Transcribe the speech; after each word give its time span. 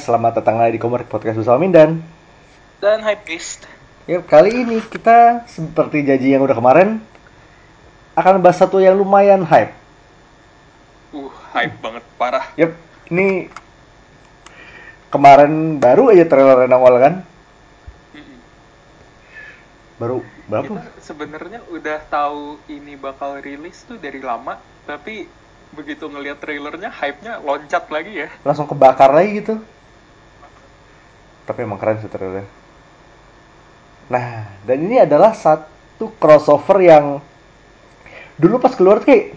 selamat 0.00 0.40
datang 0.40 0.56
lagi 0.56 0.74
di 0.74 0.80
Komar 0.80 1.04
Podcast 1.04 1.36
bersama 1.36 1.60
Mindan. 1.60 2.00
Dan 2.80 3.04
Hype 3.04 3.28
Beast. 3.28 3.68
Ya, 4.08 4.24
kali 4.24 4.64
ini 4.64 4.80
kita 4.80 5.44
seperti 5.44 6.00
janji 6.08 6.32
yang 6.32 6.40
udah 6.40 6.56
kemarin 6.56 7.04
akan 8.16 8.40
bahas 8.40 8.56
satu 8.56 8.80
yang 8.80 8.96
lumayan 8.96 9.44
hype. 9.44 9.76
Uh, 11.12 11.28
hype 11.52 11.76
banget, 11.84 12.04
parah. 12.16 12.48
Yep, 12.56 12.72
ini 13.12 13.52
kemarin 15.12 15.76
baru 15.76 16.16
aja 16.16 16.24
trailer 16.24 16.64
yang 16.64 16.80
awal 16.80 16.96
kan? 16.96 17.14
Baru 20.00 20.24
berapa? 20.48 20.80
Sebenarnya 20.96 21.60
udah 21.68 22.00
tahu 22.08 22.56
ini 22.72 22.96
bakal 22.96 23.36
rilis 23.44 23.84
tuh 23.84 24.00
dari 24.00 24.24
lama, 24.24 24.56
tapi 24.88 25.28
begitu 25.76 26.08
ngelihat 26.08 26.40
trailernya 26.40 26.88
hype-nya 26.88 27.36
loncat 27.44 27.84
lagi 27.92 28.24
ya. 28.24 28.32
Langsung 28.48 28.64
kebakar 28.64 29.12
lagi 29.12 29.44
gitu. 29.44 29.60
Tapi 31.50 31.66
emang 31.66 31.82
keren 31.82 31.98
sih 31.98 32.06
trailernya. 32.06 32.46
Nah, 34.06 34.46
dan 34.62 34.78
ini 34.86 35.02
adalah 35.02 35.34
satu 35.34 36.14
crossover 36.14 36.78
yang 36.78 37.18
dulu 38.38 38.62
pas 38.62 38.70
keluar 38.78 39.02
tuh 39.02 39.10
kayak, 39.10 39.34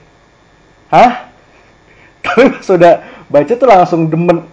hah? 0.94 1.34
Tapi 2.26 2.54
pas 2.54 2.70
udah 2.70 2.94
baca 3.34 3.54
tuh 3.58 3.66
langsung 3.66 4.06
demen, 4.14 4.46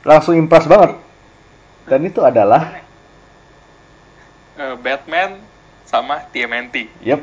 langsung 0.00 0.32
impress 0.32 0.64
banget. 0.64 0.96
Dan 1.84 2.08
itu 2.08 2.24
adalah, 2.24 2.80
Eh, 4.56 4.72
Batman 4.80 5.36
sama 5.84 6.24
TMNT. 6.32 6.88
yep, 7.04 7.20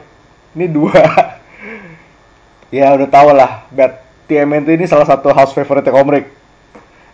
ini 0.53 0.69
dua. 0.69 0.93
ya 2.77 2.93
udah 2.93 3.09
tau 3.09 3.33
lah, 3.33 3.65
Bat 3.73 4.05
TMNT 4.29 4.77
ini 4.77 4.85
salah 4.85 5.09
satu 5.09 5.33
house 5.33 5.49
favorite 5.49 5.89
komik. 5.89 6.29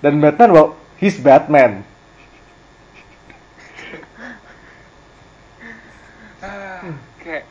Dan 0.03 0.19
Batman, 0.19 0.51
well, 0.51 0.67
he's 0.99 1.17
Batman. 1.17 1.83
Ah, 6.39 6.95
kayak 7.19 7.43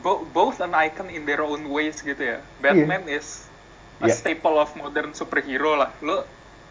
bo- 0.00 0.24
both 0.24 0.60
an 0.60 0.72
icon 0.72 1.12
in 1.12 1.28
their 1.28 1.44
own 1.44 1.68
ways 1.68 2.00
gitu 2.00 2.16
ya. 2.16 2.38
Batman 2.56 3.04
is 3.08 3.44
a 4.00 4.08
Iya. 4.08 4.14
staple 4.16 4.56
of 4.56 4.72
modern 4.72 5.12
superhero 5.12 5.76
lah. 5.76 5.92
Lu 6.00 6.24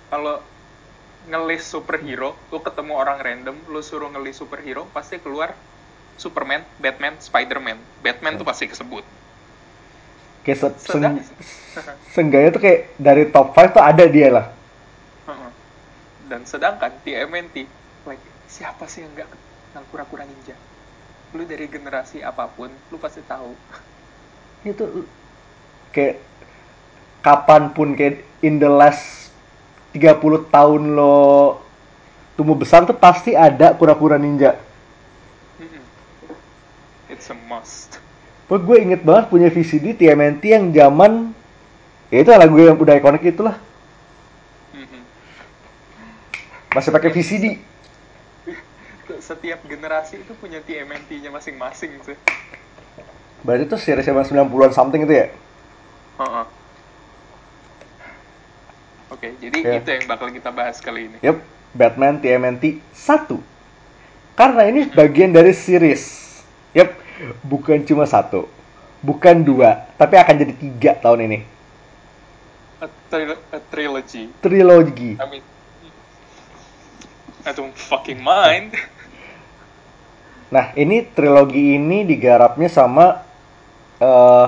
kalau 0.10 0.42
ngelis 1.30 1.64
superhero, 1.64 2.34
lu 2.50 2.60
ketemu 2.60 2.94
orang 2.98 3.22
random, 3.22 3.56
lu 3.70 3.80
suruh 3.80 4.10
ngelis 4.10 4.42
superhero, 4.42 4.90
pasti 4.92 5.22
keluar 5.22 5.54
Superman, 6.18 6.66
Batman, 6.78 7.18
Spider-Man. 7.18 7.78
Batman 8.02 8.38
tuh 8.38 8.46
pasti 8.46 8.66
kesebut. 8.70 9.06
Kayak 10.44 10.58
se 10.60 10.68
seng- 10.92 11.24
seenggaknya 12.12 12.50
tuh 12.52 12.62
kayak 12.62 12.80
dari 13.00 13.24
top 13.32 13.56
5 13.56 13.70
tuh 13.72 13.82
ada 13.82 14.06
dia 14.06 14.30
lah. 14.30 14.46
Dan 16.28 16.48
sedangkan 16.48 16.92
TMNT, 17.04 17.68
like 18.08 18.24
siapa 18.48 18.88
sih 18.88 19.04
yang 19.04 19.12
nggak 19.16 19.28
kenal 19.28 19.84
kura-kura 19.92 20.24
ninja? 20.24 20.56
Lu 21.36 21.44
dari 21.44 21.68
generasi 21.68 22.24
apa 22.24 22.48
pun, 22.48 22.72
lu 22.92 22.98
pasti 23.02 23.20
tahu. 23.26 23.52
itu 24.64 25.04
kayak 25.92 26.24
kapan 27.20 27.76
pun 27.76 28.00
kayak 28.00 28.24
in 28.40 28.64
the 28.64 28.72
last 28.72 29.28
30 29.92 30.24
tahun 30.48 30.82
lo 30.96 31.60
tumbuh 32.40 32.56
besar 32.56 32.88
tuh 32.88 32.96
pasti 32.96 33.36
ada 33.36 33.76
kura-kura 33.76 34.16
ninja. 34.16 34.56
It's 37.12 37.30
a 37.30 37.38
must. 37.48 38.02
Wah, 38.50 38.60
gue 38.60 38.78
inget 38.82 39.06
banget 39.06 39.30
punya 39.30 39.48
VCD 39.54 39.96
TMNT 39.96 40.44
yang 40.50 40.66
zaman 40.74 41.32
ya 42.10 42.22
itu 42.22 42.30
lagu 42.34 42.58
yang 42.58 42.78
udah 42.78 42.98
ikonik 42.98 43.26
itulah 43.26 43.58
masih 46.74 46.90
pakai 46.90 47.10
VCD. 47.14 47.46
Setiap 49.22 49.62
generasi 49.70 50.20
itu 50.20 50.34
punya 50.36 50.60
TMNT-nya 50.60 51.30
masing-masing 51.30 52.02
tuh. 52.02 52.18
Berarti 53.44 53.68
itu 53.68 53.78
series 53.78 54.08
zaman 54.08 54.24
90-an 54.24 54.72
something 54.74 55.04
itu 55.04 55.14
ya? 55.14 55.28
Heeh. 56.20 56.46
Oke, 59.12 59.28
jadi 59.38 59.58
Ya. 59.62 59.78
itu 59.78 59.90
yang 59.94 60.06
bakal 60.10 60.32
kita 60.34 60.50
bahas 60.50 60.82
kali 60.82 61.12
ini. 61.12 61.18
Yep, 61.22 61.38
Batman 61.76 62.18
TMNT 62.18 62.82
1. 62.96 63.38
Karena 64.34 64.66
ini 64.66 64.90
bagian 64.90 65.30
dari 65.30 65.54
series. 65.54 66.34
Yep, 66.74 66.90
bukan 67.46 67.86
cuma 67.86 68.10
satu. 68.10 68.50
Bukan 69.04 69.44
dua, 69.44 69.84
tapi 70.00 70.16
akan 70.16 70.36
jadi 70.42 70.54
tiga 70.58 70.92
tahun 70.98 71.28
ini. 71.30 71.40
A, 72.82 72.88
tril- 73.12 73.44
a 73.52 73.60
trilogy. 73.60 74.32
Trilogi. 74.40 75.20
I 75.20 75.26
mean, 75.30 75.44
I 77.44 77.52
don't 77.52 77.76
fucking 77.76 78.24
mind. 78.24 78.72
Nah, 80.48 80.72
ini 80.80 81.04
trilogi 81.12 81.76
ini 81.76 82.08
digarapnya 82.08 82.72
sama 82.72 83.20
eh, 84.00 84.48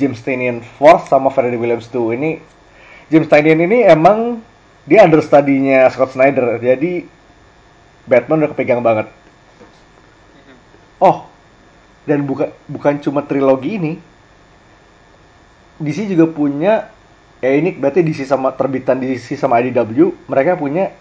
James 0.00 0.22
Tynion 0.24 0.64
Fourth 0.64 1.12
sama 1.12 1.28
Ferry 1.28 1.60
Williams 1.60 1.92
2. 1.92 2.16
Ini 2.16 2.30
James 3.12 3.28
Tynion 3.28 3.60
ini 3.68 3.84
emang 3.84 4.40
dia 4.88 5.04
understudy-nya 5.04 5.92
Scott 5.92 6.16
Snyder. 6.16 6.56
Jadi 6.56 7.04
Batman 8.08 8.48
udah 8.48 8.50
kepegang 8.56 8.80
banget. 8.80 9.12
Mhm. 9.12 10.56
Oh, 11.04 11.28
dan 12.08 12.24
bukan 12.24 12.48
bukan 12.64 12.96
cuma 13.04 13.20
trilogi 13.28 13.76
ini. 13.76 13.92
DC 15.82 16.08
juga 16.08 16.30
punya 16.30 16.88
ya 17.42 17.50
ini 17.58 17.74
berarti 17.74 18.06
DC 18.06 18.24
sama 18.24 18.54
terbitan 18.54 19.02
DC 19.02 19.34
sama 19.34 19.58
IDW, 19.58 20.14
mereka 20.30 20.54
punya 20.54 20.94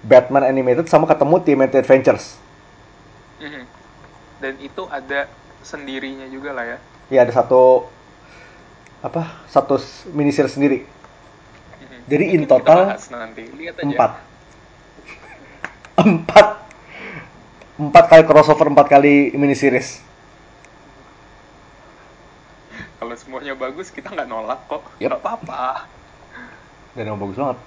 Batman 0.00 0.48
Animated 0.48 0.88
sama 0.88 1.04
ketemu 1.04 1.36
TMNT 1.44 1.74
Adventures. 1.84 2.40
Mhm. 3.40 3.64
Dan 4.40 4.54
itu 4.64 4.82
ada 4.88 5.28
sendirinya 5.60 6.24
juga 6.32 6.56
lah 6.56 6.64
ya. 6.64 6.78
Ya 7.12 7.20
ada 7.28 7.32
satu 7.36 7.84
apa? 9.04 9.44
Satu 9.48 9.76
mini 10.12 10.32
series 10.32 10.56
sendiri. 10.56 10.78
Mhm. 10.84 11.98
Jadi 12.08 12.24
in 12.32 12.44
Mungkin 12.44 12.52
total 12.52 12.80
bahas 12.96 13.06
nanti. 13.12 13.44
Lihat 13.52 13.74
aja. 13.80 13.84
Empat. 13.84 14.12
Empat. 16.04 16.46
Empat 17.80 18.04
kali 18.12 18.22
crossover, 18.28 18.68
empat 18.68 18.88
kali 18.92 19.32
mini 19.36 19.56
series. 19.56 20.04
Kalau 23.00 23.16
semuanya 23.16 23.56
bagus, 23.56 23.88
kita 23.88 24.12
nggak 24.12 24.28
nolak 24.28 24.60
kok. 24.68 24.84
Yep. 25.00 25.08
Nggak 25.08 25.20
apa-apa. 25.24 25.88
Dan 26.92 27.08
emang 27.08 27.24
bagus 27.24 27.40
banget. 27.40 27.58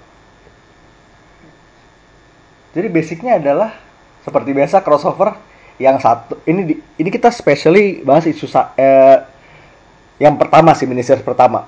Jadi 2.74 2.86
basicnya 2.90 3.38
adalah 3.38 3.70
seperti 4.26 4.50
biasa 4.50 4.82
crossover 4.82 5.38
yang 5.78 5.98
satu 5.98 6.38
ini 6.46 6.60
di, 6.66 6.74
ini 6.98 7.08
kita 7.10 7.30
specially 7.34 8.02
bahas 8.02 8.26
isu 8.26 8.46
sa- 8.46 8.74
eh, 8.78 9.18
yang 10.22 10.34
pertama 10.38 10.74
sih 10.74 10.86
miniseries 10.86 11.22
pertama. 11.22 11.66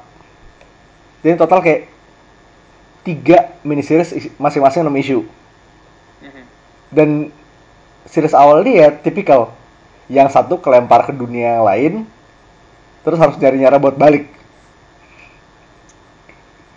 Jadi 1.23 1.35
total 1.39 1.59
kayak 1.63 1.83
tiga 3.03 3.55
miniseries 3.63 4.15
masing-masing 4.39 4.83
6 4.87 4.95
isu. 4.99 5.19
Mhm. 6.23 6.43
Dan 6.91 7.09
series 8.07 8.35
awal 8.35 8.63
dia 8.63 8.95
tipikal 8.95 9.51
yang 10.07 10.31
satu 10.31 10.63
kelempar 10.63 11.03
ke 11.07 11.13
dunia 11.15 11.59
yang 11.59 11.67
lain 11.67 11.93
terus 13.03 13.19
harus 13.19 13.35
nyari 13.39 13.59
nyara 13.59 13.79
buat 13.83 13.99
balik. 13.99 14.31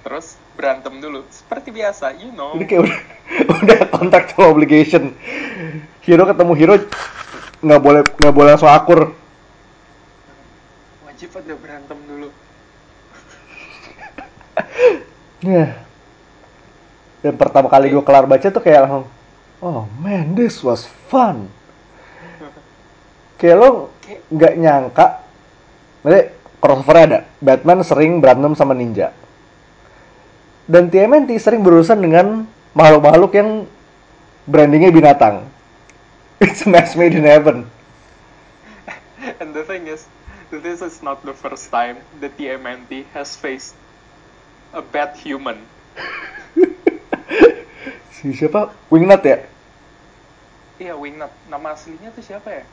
Terus 0.01 0.38
berantem 0.59 0.99
dulu. 0.99 1.23
Seperti 1.31 1.71
biasa, 1.71 2.11
you 2.19 2.35
know. 2.35 2.51
Ini 2.59 2.67
kayak 2.67 2.81
udah 2.83 2.99
udah 3.63 3.79
contractual 3.95 4.51
obligation. 4.51 5.15
Hero 6.03 6.27
ketemu 6.27 6.53
hero 6.59 6.75
nggak 7.63 7.79
boleh 7.79 8.01
nggak 8.03 8.35
boleh 8.35 8.49
langsung 8.51 8.67
akur. 8.67 9.15
Wajib 11.07 11.31
ada 11.39 11.53
berantem 11.55 11.99
dulu. 12.03 12.27
Nah. 15.39 15.71
Dan 17.19 17.35
pertama 17.35 17.67
kali 17.67 17.91
gue 17.91 18.03
kelar 18.03 18.27
baca 18.27 18.47
tuh 18.47 18.63
kayak 18.63 18.87
langsung, 18.87 19.07
oh 19.59 19.87
man, 19.99 20.35
this 20.39 20.63
was 20.63 20.87
fun. 21.11 21.51
Kayak 23.35 23.59
lo 23.59 23.91
nggak 24.31 24.53
nyangka, 24.55 25.23
nanti 26.03 26.31
crossover 26.63 26.95
ada. 26.95 27.19
Batman 27.43 27.83
sering 27.83 28.23
berantem 28.23 28.55
sama 28.55 28.71
ninja. 28.71 29.11
Dan 30.69 30.93
TMNT 30.93 31.33
sering 31.41 31.65
berurusan 31.65 31.97
dengan 31.97 32.45
makhluk-makhluk 32.77 33.33
yang 33.33 33.65
brandingnya 34.45 34.93
binatang. 34.93 35.49
It's 36.45 36.61
a 36.61 36.69
match 36.69 36.93
made 36.93 37.17
in 37.17 37.25
heaven. 37.25 37.65
And 39.41 39.49
the 39.57 39.65
thing 39.65 39.89
is, 39.89 40.05
this 40.53 40.85
is 40.85 41.01
not 41.01 41.25
the 41.25 41.33
first 41.33 41.73
time 41.73 41.97
the 42.21 42.29
TMNT 42.29 43.09
has 43.17 43.33
faced 43.33 43.73
a 44.69 44.85
bad 44.85 45.17
human. 45.17 45.57
Si 48.19 48.35
siapa? 48.35 48.75
Wingnut 48.91 49.23
ya? 49.23 49.47
Iya, 50.75 50.99
Wingnut. 50.99 51.31
Nama 51.47 51.71
aslinya 51.71 52.11
tuh 52.11 52.19
siapa 52.19 52.51
ya? 52.51 52.63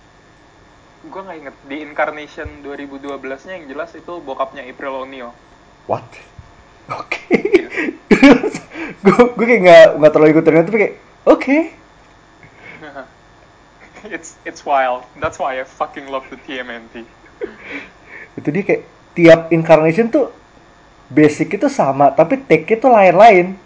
Gue 1.07 1.23
nggak 1.23 1.39
inget. 1.39 1.57
Di 1.71 1.77
Incarnation 1.87 2.67
2012-nya 2.67 3.55
yang 3.55 3.71
jelas 3.71 3.95
itu 3.95 4.19
bokapnya 4.27 4.67
April 4.67 5.07
O'Neil. 5.07 5.31
What? 5.87 6.03
Oke. 6.91 7.27
gue 9.07 9.23
gue 9.35 9.47
kayak 9.47 9.63
nggak 9.63 9.87
nggak 9.99 10.13
terlalu 10.15 10.31
ikutin 10.35 10.67
tapi 10.67 10.79
kayak 10.79 10.95
oke. 11.27 11.57
it's 14.15 14.39
it's 14.47 14.63
wild. 14.63 15.03
That's 15.19 15.39
why 15.39 15.59
I 15.59 15.67
fucking 15.67 16.07
love 16.07 16.27
the 16.31 16.39
TMNT. 16.47 17.03
Itu 18.39 18.49
dia 18.55 18.63
kayak 18.63 18.83
tiap 19.19 19.41
incarnation 19.51 20.13
tuh 20.13 20.31
basic 21.11 21.59
itu 21.59 21.67
sama 21.71 22.15
tapi 22.15 22.39
take 22.47 22.79
itu 22.79 22.87
lain-lain. 22.87 23.59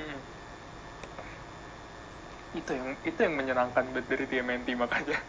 Hmm. 0.00 0.18
Itu 2.56 2.70
yang 2.72 2.88
itu 3.04 3.18
yang 3.20 3.34
menyenangkan 3.36 3.84
dari 3.92 4.24
TMNT 4.24 4.68
makanya. 4.76 5.20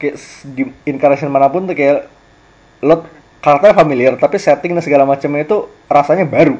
Kayak 0.00 0.16
di 0.48 0.64
incarnation 0.88 1.28
mana 1.28 1.52
pun 1.52 1.68
tuh 1.68 1.76
kayak 1.76 2.08
lo 2.80 3.04
karakternya 3.40 3.76
familiar 3.76 4.12
tapi 4.16 4.36
setting 4.36 4.76
dan 4.76 4.84
segala 4.84 5.04
macamnya 5.04 5.44
itu 5.44 5.58
rasanya 5.88 6.24
baru. 6.24 6.56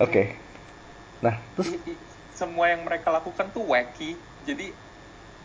Oke. 0.00 0.34
Nah, 1.22 1.38
terus 1.54 1.72
semua 2.34 2.68
yang 2.68 2.82
mereka 2.82 3.08
lakukan 3.08 3.46
tuh 3.54 3.62
wacky. 3.70 4.18
Jadi 4.44 4.74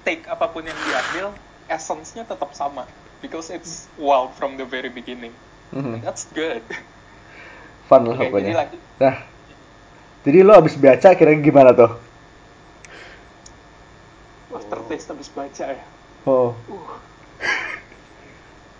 take 0.03 0.25
apa 0.25 0.49
pun 0.49 0.65
yang 0.65 0.75
diambil, 0.75 1.31
essence-nya 1.69 2.25
tetap 2.25 2.51
sama. 2.51 2.83
Because 3.19 3.51
it's 3.51 3.85
wild 3.99 4.31
from 4.35 4.55
the 4.55 4.63
very 4.63 4.87
beginning. 4.89 5.35
mhm, 5.69 5.99
And 5.99 6.01
that's 6.01 6.25
good. 6.31 6.63
fun 7.85 8.05
lah 8.05 8.15
jadi 8.17 8.25
pokoknya. 8.31 8.53
lanjut. 8.55 8.81
Nah, 8.97 9.15
jadi 10.23 10.37
lo 10.41 10.53
abis 10.55 10.77
baca 10.77 11.09
kira-kira 11.13 11.41
gimana 11.41 11.71
tuh? 11.75 11.91
Aftertaste 14.49 15.09
habis 15.13 15.29
baca 15.29 15.65
ya. 15.69 15.85
Oh, 16.25 16.57
Uh. 16.67 16.97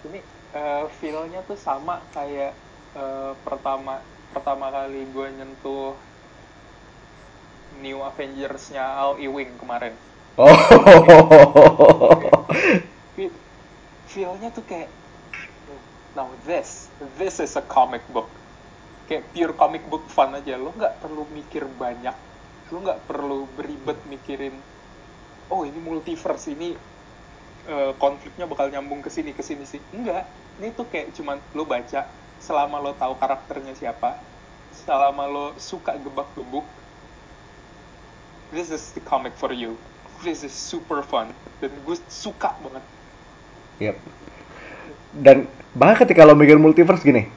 Ini 0.07 0.19
eh, 0.59 0.83
feel-nya 0.99 1.39
tuh 1.49 1.59
sama 1.67 1.95
kayak 2.15 2.53
eh, 3.01 3.31
pertama 3.45 3.93
pertama 4.33 4.65
kali 4.75 5.01
gue 5.13 5.27
nyentuh 5.37 5.95
New 7.81 7.99
Avengers-nya 8.03 8.83
Al 9.01 9.17
Ewing 9.25 9.57
kemarin. 9.57 9.95
oh, 10.37 10.55
Fe- 13.15 13.35
Feel-nya 14.11 14.49
tuh 14.55 14.65
kayak 14.69 14.89
now 16.15 16.29
this 16.45 16.89
this 17.17 17.39
is 17.39 17.55
a 17.57 17.63
comic 17.65 18.03
book. 18.13 18.29
Kayak 19.09 19.23
pure 19.33 19.53
comic 19.57 19.83
book 19.91 20.05
fun 20.15 20.31
aja. 20.37 20.55
Lo 20.57 20.71
nggak 20.75 21.01
perlu 21.01 21.23
mikir 21.29 21.65
banyak. 21.65 22.15
Lo 22.71 22.77
nggak 22.85 23.01
perlu 23.09 23.49
beribet 23.57 23.99
mikirin 24.05 24.55
oh 25.53 25.61
ini 25.65 25.79
multiverse 25.81 26.53
ini 26.55 26.77
eh, 27.67 27.91
konfliknya 27.99 28.45
bakal 28.47 28.71
nyambung 28.71 29.03
ke 29.03 29.09
sini 29.11 29.35
ke 29.35 29.43
sini 29.43 29.65
sih. 29.67 29.81
Enggak. 29.91 30.29
Ini 30.59 30.75
tuh 30.75 30.87
kayak 30.87 31.15
cuman 31.15 31.39
lo 31.55 31.63
baca 31.63 32.07
selama 32.39 32.79
lo 32.79 32.95
tahu 32.95 33.19
karakternya 33.19 33.75
siapa, 33.75 34.15
selama 34.71 35.27
lo 35.27 35.45
suka 35.59 35.95
gebak-gebuk, 35.99 36.63
this 38.55 38.71
is 38.71 38.91
the 38.95 39.03
comic 39.03 39.35
for 39.35 39.51
you. 39.51 39.75
This 40.19 40.43
is 40.43 40.51
super 40.51 40.99
fun 40.99 41.31
dan 41.63 41.71
gue 41.71 41.95
suka 42.11 42.51
banget. 42.59 42.83
Yep. 43.79 43.95
Dan 45.15 45.37
bahkan 45.71 46.03
ketika 46.03 46.27
lo 46.27 46.35
mikir 46.35 46.59
multiverse 46.59 47.03
gini, 47.03 47.31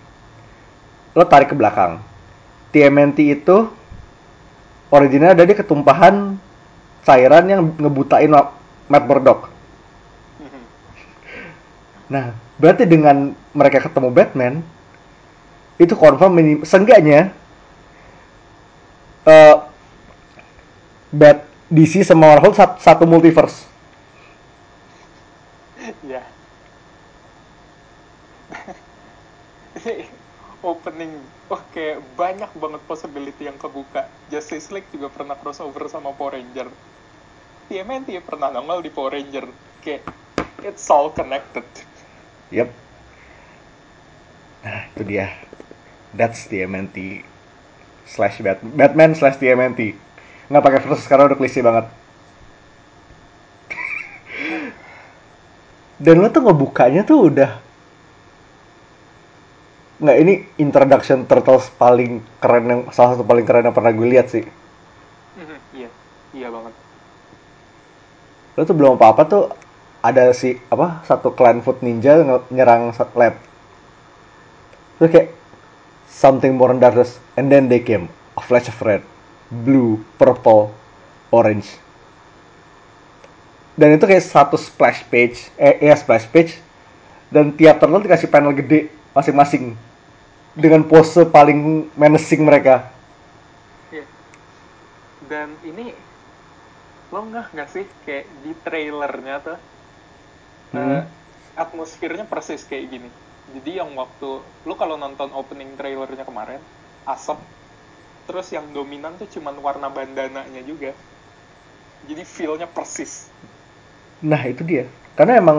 lo 1.14 1.22
tarik 1.22 1.54
ke 1.54 1.56
belakang. 1.58 2.02
TMNT 2.74 3.19
itu 3.38 3.69
originalnya 4.90 5.38
ada 5.38 5.44
di 5.46 5.54
ketumpahan 5.54 6.40
cairan 7.04 7.44
yang 7.46 7.60
ngebutain 7.76 8.32
Ma- 8.32 8.50
Matt 8.88 9.04
Murdock. 9.06 9.51
Nah, 12.12 12.26
berarti 12.61 12.85
dengan 12.85 13.32
mereka 13.56 13.79
ketemu 13.81 14.09
Batman, 14.12 14.55
itu 15.81 15.94
confirm 15.97 16.32
minim, 16.37 16.59
seenggaknya 16.62 17.32
eh 19.26 19.55
Bat 21.12 21.38
DC 21.69 22.03
sama 22.05 22.37
Marvel 22.37 22.53
sat- 22.56 22.81
satu 22.81 23.05
multiverse. 23.09 23.69
Ya. 26.03 26.23
Opening, 30.70 31.12
oh 31.50 31.62
kayak 31.75 31.99
banyak 32.15 32.50
banget 32.55 32.82
possibility 32.87 33.43
yang 33.50 33.58
kebuka. 33.58 34.03
Justice 34.31 34.70
League 34.75 34.91
juga 34.94 35.08
pernah 35.11 35.35
crossover 35.35 35.91
sama 35.91 36.15
Power 36.15 36.38
Ranger. 36.38 36.69
TMNT 37.69 38.08
pernah 38.23 38.49
nongol 38.55 38.79
di 38.87 38.91
Power 38.94 39.12
Ranger. 39.19 39.47
Kayak, 39.82 40.03
it's 40.62 40.87
all 40.94 41.11
connected. 41.11 41.67
Yep. 42.52 42.69
Nah, 44.62 44.81
itu 44.94 45.02
dia. 45.06 45.26
That's 46.14 46.46
TMNT 46.50 46.96
slash 48.06 48.38
Bat- 48.44 48.62
Batman 48.78 49.14
slash 49.19 49.37
TMNT. 49.40 49.81
Nggak 50.50 50.62
pakai 50.64 50.81
versus 50.84 51.08
karena 51.10 51.25
udah 51.31 51.38
klise 51.40 51.60
banget. 51.64 51.87
Dan 56.02 56.19
lo 56.22 56.28
tuh 56.34 56.43
ngebukanya 56.44 57.02
tuh 57.06 57.19
udah 57.31 57.50
nggak 60.02 60.19
ini 60.19 60.34
introduction 60.58 61.22
Turtles 61.31 61.70
paling 61.78 62.19
keren 62.43 62.66
yang 62.66 62.81
salah 62.90 63.14
satu 63.14 63.22
paling 63.22 63.46
keren 63.46 63.70
yang 63.70 63.76
pernah 63.76 63.94
gue 63.94 64.08
lihat 64.10 64.26
sih. 64.34 64.43
Mhm, 65.38 65.58
Iya, 65.78 65.88
iya 66.37 66.48
banget. 66.52 66.75
Lo 68.56 68.62
tuh 68.69 68.76
belum 68.76 68.96
apa-apa 69.00 69.22
tuh 69.28 69.44
ada 70.02 70.34
si 70.34 70.58
apa 70.66 71.00
satu 71.06 71.31
clan 71.31 71.62
foot 71.62 71.78
ninja 71.81 72.19
nyerang 72.50 72.90
lab. 73.14 73.38
Terus 74.99 75.10
kayak 75.10 75.28
something 76.10 76.58
more 76.58 76.75
darkness 76.75 77.22
and 77.38 77.49
then 77.49 77.70
they 77.70 77.78
came 77.78 78.10
a 78.34 78.43
flash 78.43 78.66
of 78.66 78.76
red, 78.82 79.02
blue, 79.62 80.02
purple, 80.19 80.75
orange. 81.31 81.78
Dan 83.78 83.96
itu 83.96 84.04
kayak 84.04 84.26
satu 84.26 84.60
splash 84.60 85.06
page, 85.08 85.49
eh 85.56 85.81
ya 85.81 85.96
splash 85.96 86.28
page 86.28 86.60
dan 87.32 87.56
tiap 87.56 87.81
turtle 87.81 88.05
dikasih 88.05 88.28
panel 88.28 88.52
gede 88.52 88.93
masing-masing 89.16 89.72
dengan 90.52 90.84
pose 90.84 91.25
paling 91.25 91.88
menacing 91.96 92.44
mereka. 92.44 92.93
Iya. 93.88 94.05
Dan 95.25 95.56
ini, 95.64 95.96
lo 97.08 97.24
nggak 97.24 97.56
nggak 97.56 97.69
sih 97.72 97.88
kayak 98.05 98.29
di 98.44 98.53
trailernya 98.60 99.41
tuh, 99.41 99.58
eh, 100.76 101.02
Hmm. 101.02 101.12
atmosfernya 101.62 102.24
persis 102.32 102.62
kayak 102.70 102.86
gini. 102.93 103.10
Jadi 103.55 103.70
yang 103.81 103.91
waktu, 104.00 104.26
lo 104.67 104.74
kalau 104.81 104.96
nonton 105.05 105.31
opening 105.41 105.70
trailernya 105.79 106.24
kemarin, 106.29 106.62
asap, 107.14 107.38
terus 108.26 108.48
yang 108.56 108.67
dominan 108.76 109.12
tuh 109.20 109.29
cuman 109.34 109.56
warna 109.67 109.88
bandananya 109.96 110.62
juga. 110.70 110.91
Jadi 112.08 112.22
feel-nya 112.34 112.69
persis. 112.76 113.12
Nah 114.22 114.43
itu 114.48 114.62
dia. 114.64 114.84
Karena 115.19 115.38
emang 115.43 115.58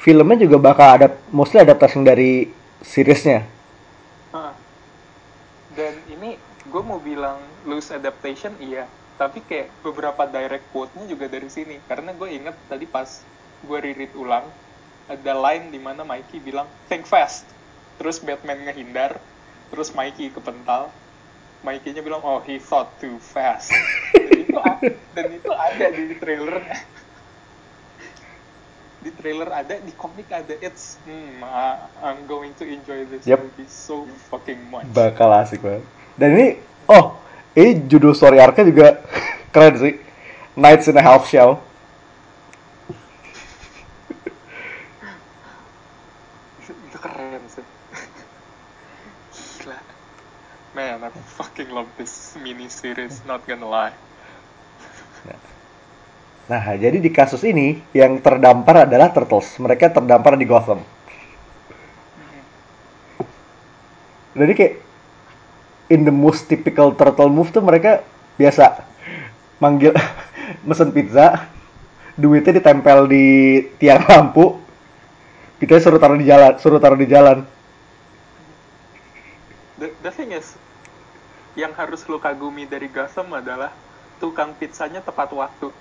filmnya 0.00 0.36
juga 0.44 0.56
bakal 0.60 0.88
ada 0.96 1.08
mostly 1.30 1.60
adaptasi 1.62 2.00
dari 2.04 2.30
seriesnya. 2.82 3.46
Hah. 4.32 4.54
Dan 5.78 5.94
ini 6.14 6.30
gue 6.72 6.82
mau 6.90 7.00
bilang 7.02 7.38
loose 7.68 7.90
adaptation 7.98 8.54
iya, 8.68 8.82
tapi 9.20 9.38
kayak 9.48 9.68
beberapa 9.84 10.22
direct 10.28 10.66
quote-nya 10.72 11.04
juga 11.12 11.26
dari 11.34 11.48
sini. 11.56 11.76
Karena 11.88 12.10
gue 12.18 12.28
inget 12.38 12.56
tadi 12.70 12.86
pas 12.86 13.08
gue 13.62 13.78
reread 13.78 14.12
ulang, 14.18 14.50
ada 15.06 15.32
line 15.38 15.70
di 15.70 15.78
mana 15.78 16.02
Mikey 16.02 16.42
bilang 16.42 16.66
think 16.90 17.06
fast, 17.06 17.46
terus 17.98 18.18
Batman 18.18 18.66
ngehindar, 18.66 19.18
terus 19.70 19.94
Mikey 19.94 20.34
kepental, 20.34 20.90
Mikey-nya 21.62 22.02
bilang 22.02 22.26
oh 22.26 22.42
he 22.42 22.58
thought 22.58 22.98
too 22.98 23.22
fast. 23.22 23.70
dan 24.12 24.34
itu 24.34 24.58
a- 24.58 24.82
dan 25.14 25.26
itu 25.30 25.50
ada 25.54 25.86
di 25.94 26.04
trailernya. 26.18 26.78
Di 29.02 29.10
trailer 29.18 29.50
ada, 29.50 29.74
di 29.82 29.90
komik 29.98 30.30
ada. 30.30 30.54
It's 30.62 30.94
hmm, 31.02 31.42
I'm 32.02 32.26
going 32.30 32.54
to 32.58 32.64
enjoy 32.66 33.02
this 33.10 33.26
Yep. 33.26 33.42
movie 33.42 33.66
so 33.66 34.06
fucking 34.30 34.58
much. 34.70 34.86
Bakal 34.94 35.30
asik 35.42 35.62
banget. 35.62 35.82
Dan 36.18 36.38
ini, 36.38 36.48
oh, 36.86 37.18
ini 37.58 37.82
judul 37.90 38.14
story 38.14 38.38
arc-nya 38.38 38.66
juga 38.66 39.02
keren 39.54 39.74
sih. 39.78 39.94
Nights 40.54 40.86
in 40.86 40.98
a 40.98 41.02
Half 41.02 41.26
Shell. 41.30 41.58
itu 46.62 46.98
keren 46.98 47.42
sih 47.50 47.64
gila 49.58 49.78
man 50.98 51.08
I 51.08 51.22
fucking 51.40 51.72
love 51.72 51.88
this 51.96 52.36
mini 52.36 52.68
series 52.68 53.24
not 53.24 53.44
gonna 53.48 53.68
lie 53.68 53.96
Nah, 56.42 56.74
jadi 56.74 56.98
di 56.98 57.08
kasus 57.08 57.46
ini 57.46 57.80
yang 57.94 58.18
terdampar 58.18 58.84
adalah 58.84 59.14
Turtles. 59.14 59.56
Mereka 59.62 59.94
terdampar 59.94 60.34
di 60.34 60.44
Gotham. 60.44 60.82
Jadi 64.34 64.52
kayak 64.52 64.74
in 65.94 66.02
the 66.02 66.12
most 66.12 66.50
typical 66.50 66.92
turtle 66.98 67.30
move 67.30 67.54
tuh 67.54 67.62
mereka 67.62 68.02
biasa 68.36 68.84
manggil 69.62 69.94
mesen 70.66 70.90
pizza, 70.90 71.46
duitnya 72.18 72.58
ditempel 72.58 73.06
di 73.06 73.24
tiang 73.78 74.02
lampu, 74.02 74.58
kita 75.62 75.78
suruh 75.78 76.02
taruh 76.02 76.18
di 76.18 76.26
jalan, 76.26 76.58
suruh 76.58 76.82
taruh 76.82 76.98
di 76.98 77.06
jalan. 77.06 77.46
the, 79.82 79.90
the 80.06 80.12
thing 80.14 80.30
is 80.30 80.54
yang 81.52 81.76
harus 81.76 82.00
lu 82.08 82.16
kagumi 82.16 82.64
dari 82.64 82.88
Gotham 82.88 83.28
adalah 83.36 83.76
tukang 84.16 84.56
pizzanya 84.56 85.04
tepat 85.04 85.28
waktu. 85.34 85.68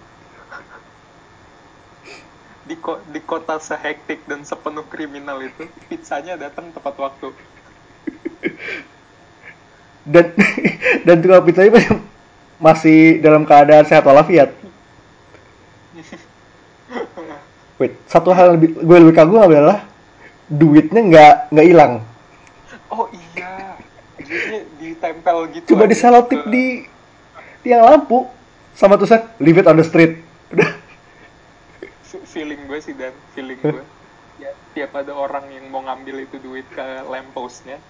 Di 2.67 2.77
ko 2.77 3.01
di 3.09 3.17
kota 3.17 3.57
sehektik 3.57 4.21
dan 4.29 4.45
sepenuh 4.45 4.85
kriminal 4.85 5.41
itu 5.41 5.65
pizzanya 5.89 6.37
datang 6.37 6.69
tepat 6.69 6.93
waktu. 6.99 7.33
Dan 10.01 10.33
dan 11.05 11.21
tukang 11.21 11.45
pizzanya 11.45 11.77
masih, 11.77 12.01
masih 12.57 12.99
dalam 13.21 13.45
keadaan 13.45 13.85
sehat 13.85 14.01
walafiat. 14.01 14.49
Wait 17.77 17.97
satu 18.05 18.33
hal 18.33 18.53
yang 18.53 18.55
lebih 18.61 18.69
gue 18.77 18.97
lebih 18.97 19.15
kagum 19.17 19.41
adalah 19.41 19.85
duitnya 20.49 21.01
nggak 21.05 21.33
nggak 21.53 21.67
hilang. 21.69 21.93
Oh 22.89 23.05
iya 23.13 23.20
ditempel 25.01 25.37
gitu 25.57 25.73
coba 25.73 25.89
aja 25.89 25.91
diselotip 25.91 26.39
ke- 26.45 26.49
di 26.53 26.65
tiang 27.65 27.81
lampu 27.81 28.29
sama 28.77 29.01
tulisan 29.01 29.25
leave 29.41 29.57
it 29.57 29.65
on 29.65 29.75
the 29.75 29.85
street. 29.85 30.21
Udah. 30.53 30.69
Fe- 32.05 32.25
feeling 32.29 32.69
gue 32.69 32.79
sih 32.79 32.93
dan. 32.93 33.11
Feeling 33.33 33.57
gue. 33.57 33.81
Ya 34.37 34.53
tiap 34.77 34.93
ada 34.93 35.11
orang 35.11 35.49
yang 35.49 35.65
mau 35.73 35.81
ngambil 35.81 36.29
itu 36.29 36.37
duit 36.37 36.69
ke 36.69 36.85
lampostnya 37.09 37.81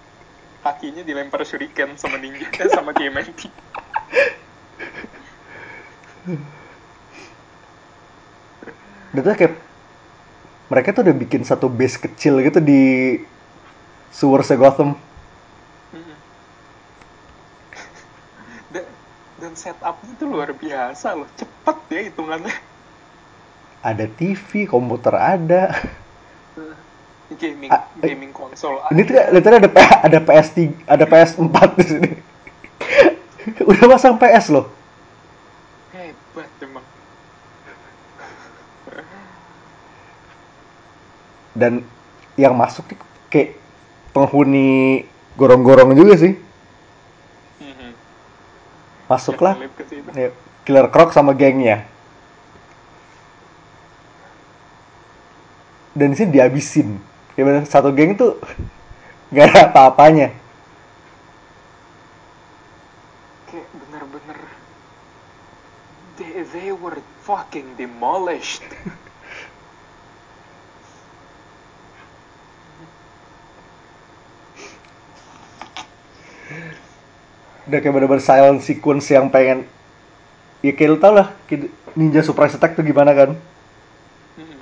kakinya 0.62 1.02
dilempar 1.02 1.42
shuriken 1.42 1.98
sama 1.98 2.22
ninja 2.22 2.46
eh, 2.46 2.70
sama 2.70 2.94
TMNT 2.94 3.50
dan 9.12 9.20
tuh 9.20 9.34
kayak 9.34 9.54
mereka 10.70 10.88
tuh 10.94 11.02
udah 11.04 11.16
bikin 11.18 11.42
satu 11.42 11.66
base 11.66 11.98
kecil 11.98 12.38
gitu 12.40 12.62
di 12.62 13.18
sewer 14.14 14.40
Gotham 14.46 14.94
Mm-mm. 15.92 16.16
Dan, 18.70 18.84
dan 19.40 19.52
setupnya 19.56 20.12
tuh 20.20 20.28
luar 20.30 20.54
biasa 20.54 21.18
loh. 21.18 21.28
Cepet 21.34 21.76
ya 21.90 22.00
hitungannya. 22.06 22.54
Ada 23.82 24.06
TV 24.06 24.70
komputer 24.70 25.14
ada. 25.18 25.74
Gaming 27.32 27.72
Ah, 27.72 27.88
eh. 28.04 28.12
gaming 28.12 28.28
konsol 28.28 28.76
ini 28.92 29.08
tuh 29.08 29.16
literally 29.32 29.64
ada 29.64 29.70
P- 29.72 30.00
ada 30.04 30.18
PS3 30.20 30.58
ada 30.84 31.04
PS4 31.08 31.56
di 31.80 31.84
sini. 31.88 32.10
Udah 33.72 33.84
pasang 33.88 34.20
PS 34.20 34.52
loh. 34.52 34.68
Hebat 35.96 36.52
emang. 36.60 36.84
Dan 41.56 41.80
yang 42.36 42.52
masuk 42.52 42.84
nih 42.92 43.00
kayak 43.32 43.48
penghuni 44.12 45.04
gorong-gorong 45.36 45.96
juga 45.96 46.20
sih. 46.20 46.36
Masuklah. 49.12 49.60
Ya, 50.16 50.32
Killer 50.64 50.88
Croc 50.88 51.12
sama 51.12 51.36
gengnya. 51.36 51.84
Dan 55.92 56.16
di 56.16 56.16
sini 56.16 56.32
dihabisin. 56.32 56.96
Kayak 57.36 57.44
bener, 57.44 57.64
satu 57.68 57.92
geng 57.92 58.16
tuh 58.16 58.40
gak 59.36 59.52
ada 59.52 59.68
apa-apanya. 59.68 60.32
Kayak 63.52 63.68
bener-bener 63.76 64.38
they, 66.16 66.32
they 66.56 66.72
were 66.72 66.96
fucking 67.20 67.76
demolished 67.76 68.64
udah 77.68 77.78
kayak 77.78 77.94
bener-bener 77.94 78.24
silent 78.24 78.60
sequence 78.62 79.06
yang 79.14 79.30
pengen 79.30 79.62
ya 80.62 80.72
kayak 80.74 80.90
lu 80.94 80.98
tau 80.98 81.14
lah 81.14 81.28
ninja 81.98 82.22
surprise 82.22 82.54
attack 82.56 82.74
tuh 82.78 82.84
gimana 82.86 83.12
kan? 83.14 83.30
Mhm. 84.38 84.58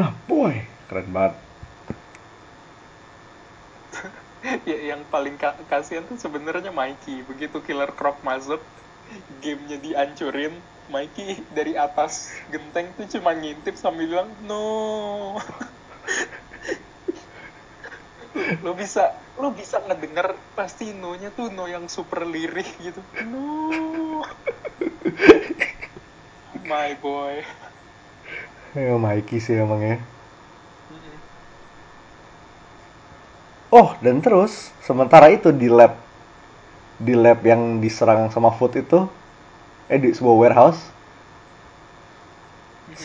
ah 0.00 0.10
boy. 0.28 0.54
Keren 0.88 1.08
banget. 1.12 1.34
Ya, 4.70 4.94
yang 4.94 5.02
paling 5.12 5.34
ka- 5.34 5.58
kasihan 5.66 6.06
tuh 6.06 6.16
sebenarnya 6.16 6.70
Mikey. 6.70 7.26
Begitu 7.26 7.58
Killer 7.66 7.90
Croc 7.90 8.16
masuk 8.22 8.62
gamenya 9.42 9.78
dihancurin 9.80 10.54
Mikey 10.88 11.42
dari 11.52 11.76
atas 11.76 12.32
genteng 12.52 12.92
tuh 12.96 13.08
cuma 13.18 13.32
ngintip 13.36 13.76
sambil 13.76 14.08
bilang 14.08 14.28
no 14.48 15.36
lo 18.64 18.72
bisa 18.74 19.04
lo 19.38 19.48
bisa 19.54 19.78
ngedenger 19.86 20.34
pasti 20.58 20.92
no-nya 20.94 21.30
tuh 21.34 21.48
no 21.52 21.64
yang 21.70 21.86
super 21.90 22.26
lirih 22.26 22.68
gitu. 22.82 23.00
No. 23.26 24.22
My 26.68 26.92
boy. 27.00 27.44
Ya 28.76 28.94
Mikey 29.00 29.40
sih 29.40 29.56
emangnya 29.58 29.98
Mm-mm. 30.92 31.16
oh 33.72 33.96
dan 34.04 34.20
terus 34.24 34.72
sementara 34.84 35.28
itu 35.32 35.48
di 35.52 35.68
lab 35.72 35.96
di 36.98 37.14
lab 37.16 37.40
yang 37.46 37.80
diserang 37.82 38.28
sama 38.34 38.50
Food 38.54 38.74
itu 38.82 39.00
eh 39.88 39.98
di 39.98 40.10
sebuah 40.12 40.36
warehouse 40.36 40.82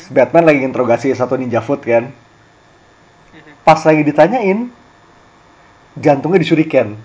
Batman 0.09 0.45
lagi 0.49 0.61
interogasi 0.65 1.13
satu 1.15 1.37
ninja 1.39 1.61
Food 1.63 1.81
kan. 1.85 2.11
Mhm. 3.33 3.53
pas 3.65 3.79
lagi 3.87 4.01
ditanyain 4.03 4.59
jantungnya 5.99 6.41
disuriken 6.41 6.97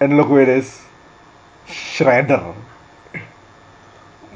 and 0.00 0.16
look 0.16 0.28
where 0.28 0.44
it 0.44 0.52
is. 0.60 0.82
Shredder. 1.68 2.52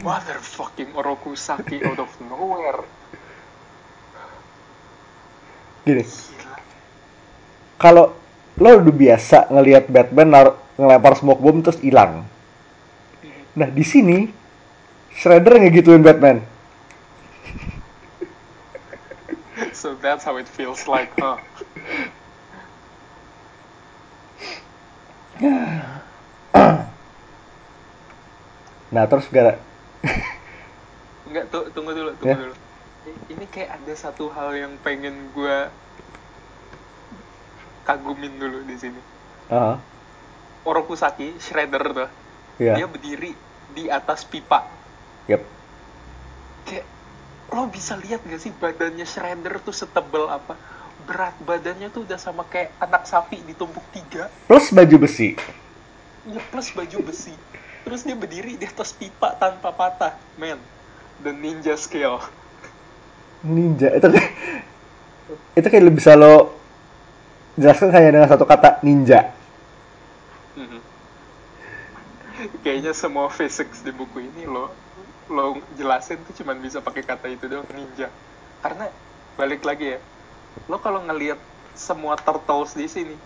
Motherfucking 0.00 0.94
Orokusaki 0.94 1.82
out 1.84 1.98
of 2.00 2.12
nowhere. 2.22 2.86
Gini. 5.84 6.04
Kalau 7.76 8.14
lo 8.56 8.68
udah 8.80 8.94
biasa 8.94 9.52
ngelihat 9.52 9.92
Batman 9.92 10.28
nar- 10.32 10.56
ngelempar 10.80 11.12
smoke 11.18 11.42
bomb 11.44 11.60
terus 11.60 11.80
hilang. 11.84 12.24
Mhm. 13.20 13.42
nah 13.56 13.68
di 13.68 13.84
sini 13.84 14.18
Shredder 15.16 15.60
ngegituin 15.60 16.04
Batman. 16.04 16.40
So 19.72 19.96
that's 19.96 20.24
how 20.24 20.36
it 20.36 20.48
feels 20.48 20.84
like, 20.88 21.12
huh? 21.16 21.40
nah 28.94 29.04
terus 29.10 29.28
gara 29.32 29.58
Enggak, 31.26 31.44
tuh, 31.52 31.64
tunggu 31.74 31.92
dulu, 31.98 32.10
tunggu 32.20 32.34
Ya. 32.34 32.42
dulu. 32.42 32.54
Ini 33.32 33.44
kayak 33.50 33.70
ada 33.82 33.94
satu 33.94 34.24
hal 34.34 34.50
yang 34.56 34.72
pengen 34.82 35.14
gue 35.34 35.56
kagumin 37.86 38.32
dulu 38.40 38.58
di 38.68 38.76
sini. 38.76 39.00
Ah, 39.50 39.78
Orokusaki, 40.70 41.28
Shredder 41.44 41.84
tuh, 41.96 42.10
ya 42.58 42.76
dia 42.76 42.86
berdiri 42.92 43.30
di 43.76 43.84
atas 43.98 44.20
pipa. 44.30 44.60
yep. 45.28 45.40
Kayak, 46.66 46.86
lo 47.54 47.62
bisa 47.76 47.94
lihat 48.04 48.20
gak 48.26 48.40
sih 48.44 48.52
badannya 48.62 49.06
Shredder 49.06 49.54
tuh 49.66 49.74
setebel 49.80 50.24
apa? 50.38 50.54
Berat 51.06 51.38
badannya 51.46 51.88
tuh 51.94 52.02
udah 52.02 52.18
sama 52.18 52.42
kayak 52.50 52.74
anak 52.82 53.06
sapi 53.06 53.38
ditumpuk 53.46 53.82
tiga. 53.94 54.26
plus 54.50 54.74
baju 54.74 55.06
besi 55.06 55.38
Ya 56.26 56.42
plus 56.50 56.74
baju 56.74 56.98
besi. 57.06 57.34
Terus 57.86 58.02
dia 58.02 58.18
berdiri 58.18 58.58
di 58.58 58.66
atas 58.66 58.90
pipa 58.90 59.38
tanpa 59.38 59.70
patah. 59.70 60.18
Man, 60.34 60.58
the 61.22 61.30
ninja 61.30 61.78
skill. 61.78 62.18
ninja 63.46 63.94
itu 63.94 64.06
kayak 64.10 64.30
itu 65.54 65.66
kayak 65.70 65.94
bisa 65.94 66.18
lo 66.18 66.50
jelaskan 67.54 67.94
hanya 67.94 68.10
dengan 68.18 68.28
satu 68.28 68.42
kata 68.42 68.82
ninja 68.82 69.30
Mhm. 70.56 70.80
Kayaknya 72.64 72.92
semua 72.96 73.28
physics 73.28 73.84
di 73.84 73.92
buku 73.92 74.24
ini 74.24 74.48
lo 74.48 74.72
lo 75.28 75.60
jelasin 75.76 76.16
tuh 76.24 76.32
cuman 76.42 76.58
bisa 76.64 76.80
pakai 76.80 77.04
kata 77.04 77.28
itu 77.28 77.44
doang 77.44 77.68
ninja. 77.76 78.08
Karena 78.64 78.88
balik 79.36 79.62
lagi 79.68 79.94
ya, 79.94 79.98
lo 80.66 80.80
kalau 80.80 81.04
ngelihat 81.04 81.38
semua 81.76 82.16
turtles 82.16 82.72
di 82.72 82.88
sini, 82.88 83.16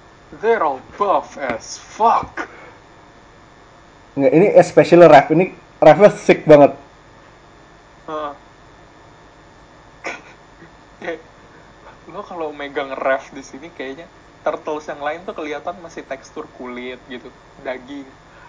they're 0.43 0.61
all 0.61 0.83
buff 0.99 1.39
as 1.39 1.79
fuck. 1.79 2.51
Nggak, 4.19 4.33
ini 4.35 4.47
especially 4.59 5.07
ref 5.07 5.31
ini 5.31 5.55
refnya 5.79 6.11
sick 6.11 6.43
banget. 6.45 6.75
Kayak, 11.01 11.23
lo 12.11 12.21
kalau 12.27 12.51
megang 12.51 12.93
ref 12.93 13.31
di 13.31 13.41
sini 13.41 13.71
kayaknya 13.73 14.11
turtles 14.43 14.91
yang 14.91 15.01
lain 15.01 15.23
tuh 15.25 15.33
kelihatan 15.33 15.79
masih 15.81 16.03
tekstur 16.05 16.45
kulit 16.59 16.99
gitu, 17.07 17.31
daging. 17.63 18.05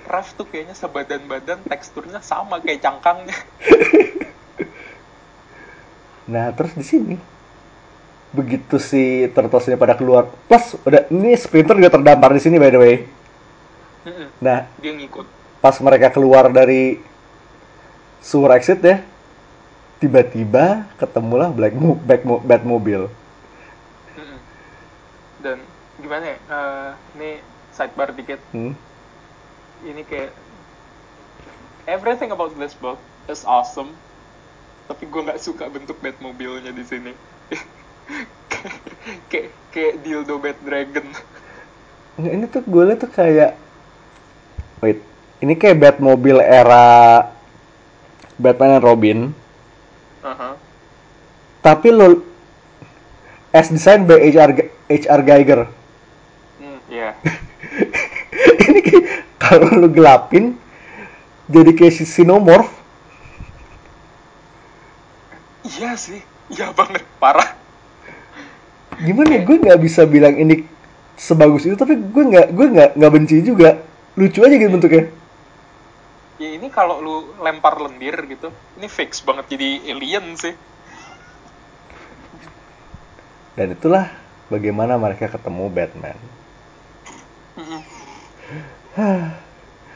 Ref 0.10 0.34
tuh 0.34 0.50
kayaknya 0.50 0.74
sebadan-badan 0.74 1.62
teksturnya 1.70 2.26
sama 2.26 2.58
kayak 2.58 2.82
cangkangnya. 2.82 3.38
nah 6.32 6.50
terus 6.56 6.74
di 6.74 6.86
sini 6.86 7.16
begitu 8.32 8.80
si 8.80 9.28
turtlesnya 9.36 9.76
pada 9.76 9.92
keluar 9.92 10.32
plus 10.48 10.80
udah 10.88 11.04
ini 11.12 11.36
Splinter 11.36 11.76
juga 11.76 11.92
terdampar 12.00 12.32
di 12.32 12.40
sini 12.40 12.56
by 12.56 12.72
the 12.72 12.80
way. 12.80 12.96
Nah, 14.42 14.66
dia 14.82 14.92
ngikut 14.98 15.28
pas 15.62 15.78
mereka 15.78 16.10
keluar 16.10 16.50
dari 16.50 16.98
sewer 18.18 18.50
exit 18.58 18.82
ya, 18.82 18.98
tiba-tiba 20.02 20.90
ketemulah 20.98 21.54
Black 21.54 21.78
Mo 21.78 21.94
Black 21.94 22.26
Mo 22.26 22.42
Batmobile. 22.42 23.06
Mm-mm. 24.18 24.40
dan 25.46 25.58
gimana 26.02 26.34
ya 26.34 26.38
eh, 26.40 26.90
ini 27.14 27.30
sidebar 27.72 28.10
dikit 28.12 28.42
Hmm. 28.50 28.74
ini 29.86 30.02
kayak 30.02 30.34
everything 31.86 32.34
about 32.34 32.54
this 32.58 32.74
book 32.74 32.98
is 33.30 33.46
awesome 33.46 33.94
tapi 34.86 35.06
gue 35.06 35.22
nggak 35.22 35.38
suka 35.38 35.70
bentuk 35.70 35.98
Batmobile-nya 36.02 36.74
di 36.74 36.84
sini 36.84 37.14
kayak 39.32 39.50
kayak 39.72 39.94
dildo 40.04 40.38
Bat 40.38 40.58
Dragon. 40.64 41.08
Nggak, 42.20 42.34
ini 42.36 42.46
tuh 42.52 42.62
gue 42.68 42.84
liat 42.86 43.00
tuh 43.02 43.12
kayak 43.12 43.52
wait 44.84 45.00
ini 45.42 45.54
kayak 45.58 45.80
Batmobile 45.80 46.44
era 46.44 47.28
Batman 48.38 48.78
and 48.78 48.86
Robin. 48.86 49.20
Aha. 50.22 50.54
tapi 51.66 51.90
lo 51.90 52.22
as 53.50 53.74
design 53.74 54.06
by 54.06 54.22
HR 54.22 54.54
HR 54.86 55.22
Geiger. 55.26 55.62
Hmm, 56.62 56.78
ya 56.86 57.18
ini 58.70 58.80
kayak 58.86 59.06
kalau 59.42 59.70
lu 59.74 59.90
gelapin 59.90 60.58
jadi 61.50 61.72
kayak 61.74 61.94
si 61.98 62.06
Sinomorph 62.06 62.70
iya 65.66 65.98
sih 65.98 66.22
iya 66.54 66.70
banget 66.72 67.04
parah 67.18 67.61
gimana 69.04 69.30
ya? 69.38 69.42
Gue 69.44 69.58
nggak 69.60 69.82
bisa 69.82 70.06
bilang 70.06 70.38
ini 70.38 70.66
sebagus 71.20 71.68
itu 71.68 71.78
tapi 71.78 72.00
gue 72.00 72.24
nggak 72.34 72.48
gue 72.56 72.68
nggak 72.78 72.90
nggak 72.98 73.12
benci 73.12 73.42
juga. 73.44 73.82
Lucu 74.16 74.44
aja 74.44 74.56
gitu 74.56 74.72
bentuknya. 74.72 75.10
Ya 76.42 76.50
ini 76.58 76.68
kalau 76.74 76.98
lu 77.00 77.16
lempar 77.38 77.78
lendir 77.78 78.18
gitu 78.26 78.50
ini 78.82 78.88
fix 78.90 79.22
banget 79.22 79.54
jadi 79.54 79.70
alien 79.94 80.26
sih. 80.38 80.56
Dan 83.54 83.76
itulah 83.76 84.10
bagaimana 84.50 84.98
mereka 84.98 85.30
ketemu 85.30 85.70
Batman. 85.70 86.18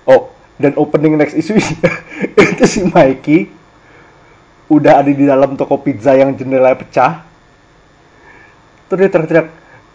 Oh 0.05 0.35
dan 0.55 0.71
opening 0.79 1.19
next 1.19 1.35
issue 1.35 1.59
itu 2.39 2.63
si 2.63 2.87
Mikey 2.87 3.51
udah 4.71 5.03
ada 5.03 5.11
di 5.11 5.27
dalam 5.27 5.59
toko 5.59 5.77
pizza 5.83 6.15
yang 6.15 6.33
jendela 6.33 6.73
pecah 6.73 7.27
terus 8.85 8.99
dia 9.01 9.09
teriak-teriak 9.09 9.47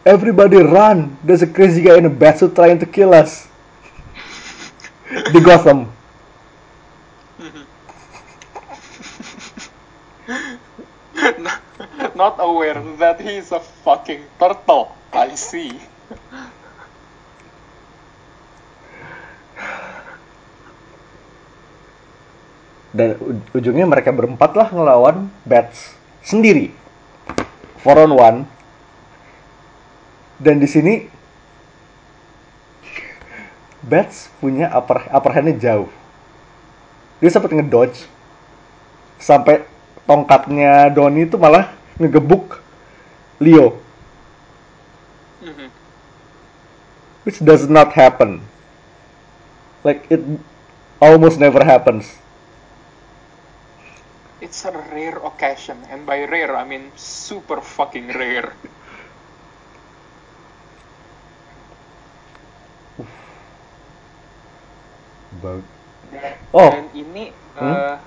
everybody 0.05 0.57
run. 0.63 1.17
There's 1.25 1.43
a 1.43 1.47
crazy 1.47 1.83
guy 1.83 1.99
in 1.99 2.07
a 2.07 2.11
batsuit 2.11 2.55
trying 2.55 2.79
to 2.81 2.87
kill 2.87 3.13
us. 3.15 3.49
Di 5.11 5.41
Gotham. 5.43 5.91
Not 12.15 12.37
aware 12.39 12.81
that 13.01 13.21
he's 13.21 13.51
a 13.53 13.61
fucking 13.61 14.23
turtle. 14.39 14.95
I 15.11 15.35
see. 15.35 15.75
Dan 22.91 23.15
ujungnya 23.55 23.87
mereka 23.87 24.11
berempat 24.11 24.59
lah 24.59 24.67
ngelawan 24.71 25.31
Bats 25.47 25.95
sendiri. 26.27 26.75
Four 27.81 28.03
on 28.03 28.13
one 28.19 28.39
dan 30.41 30.59
di 30.59 30.67
sini 30.67 30.95
Bats 33.81 34.29
punya 34.45 34.69
upper 34.77 35.09
upper 35.09 35.33
handnya 35.33 35.57
jauh. 35.57 35.89
Dia 37.17 37.33
sempat 37.33 37.49
ngedodge. 37.49 38.05
Sampai 39.17 39.65
tongkatnya 40.05 40.93
Donnie 40.93 41.25
itu 41.25 41.41
malah 41.41 41.73
ngegebuk 41.97 42.61
Leo. 43.41 43.81
Mhm. 45.41 45.81
which 47.25 47.41
does 47.41 47.69
not 47.69 47.93
happen. 47.93 48.41
Like 49.85 50.05
it 50.11 50.21
almost 51.01 51.41
never 51.41 51.65
happens. 51.65 52.19
It's 54.41 54.65
a 54.65 54.73
rare 54.73 55.21
occasion, 55.21 55.77
and 55.93 56.07
by 56.07 56.25
rare 56.25 56.57
I 56.57 56.65
mean 56.65 56.93
super 56.97 57.61
fucking 57.61 58.09
rare. 58.09 58.53
Bag- 65.39 65.79
Dan, 66.11 66.33
Oh. 66.51 66.71
dan 66.75 66.87
ini 66.91 67.31
Hmm? 67.55 68.03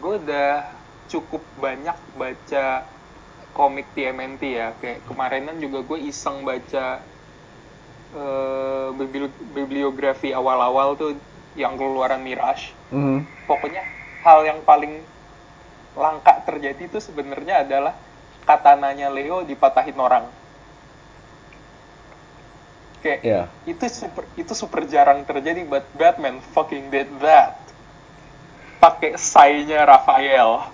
gue 0.00 0.14
udah 0.24 0.72
cukup 1.04 1.44
banyak 1.60 1.96
baca 2.16 2.88
komik 3.52 3.84
TMNT 3.92 4.42
ya. 4.56 4.72
Kayak 4.80 5.04
kemarinan 5.04 5.60
juga 5.60 5.84
gue 5.84 5.98
iseng 6.00 6.40
baca 6.42 7.04
eh, 8.16 8.88
bibli- 8.96 9.42
bibliografi 9.52 10.32
awal-awal 10.32 10.96
tuh 10.96 11.12
yang 11.52 11.76
keluaran 11.76 12.24
Mirage. 12.24 12.72
Mhm. 12.88 13.28
Pokoknya 13.44 13.84
hal 14.24 14.46
yang 14.46 14.64
paling 14.64 15.04
langka 15.92 16.40
terjadi 16.44 16.80
itu 16.80 16.96
sebenarnya 16.96 17.64
adalah 17.64 17.92
katananya 18.44 19.12
Leo 19.12 19.44
dipatahin 19.44 19.98
orang. 19.98 20.24
Kayak 23.06 23.20
ya 23.22 23.40
itu 23.70 23.86
super 23.86 24.26
itu 24.34 24.50
super 24.50 24.82
jarang 24.90 25.22
terjadi 25.22 25.62
but 25.62 25.86
Batman 25.94 26.42
fucking 26.50 26.90
did 26.90 27.06
that. 27.22 27.54
Pakai 28.82 29.14
sai-nya 29.14 29.86
Raphael. 29.86 30.66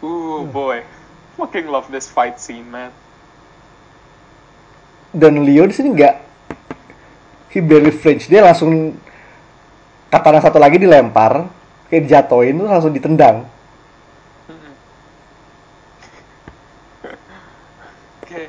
Uh 0.00 0.48
boy. 0.48 0.80
Fucking 1.36 1.68
love 1.68 1.92
this 1.92 2.08
fight 2.08 2.40
scene 2.40 2.64
man. 2.64 2.88
Dan 5.12 5.44
Leo 5.44 5.68
di 5.68 5.76
sini 5.76 5.92
nggak 5.92 6.14
he 7.52 7.60
barely 7.60 7.92
flinch. 7.92 8.24
Dia 8.32 8.40
langsung 8.40 8.96
katana 10.08 10.40
satu 10.40 10.56
lagi 10.56 10.80
dilempar 10.80 11.44
kayak 11.92 12.04
dijatoin 12.08 12.56
terus 12.56 12.72
langsung 12.72 12.92
ditendang 12.96 13.44
Mm-mm. 14.48 14.72
kayak 18.24 18.48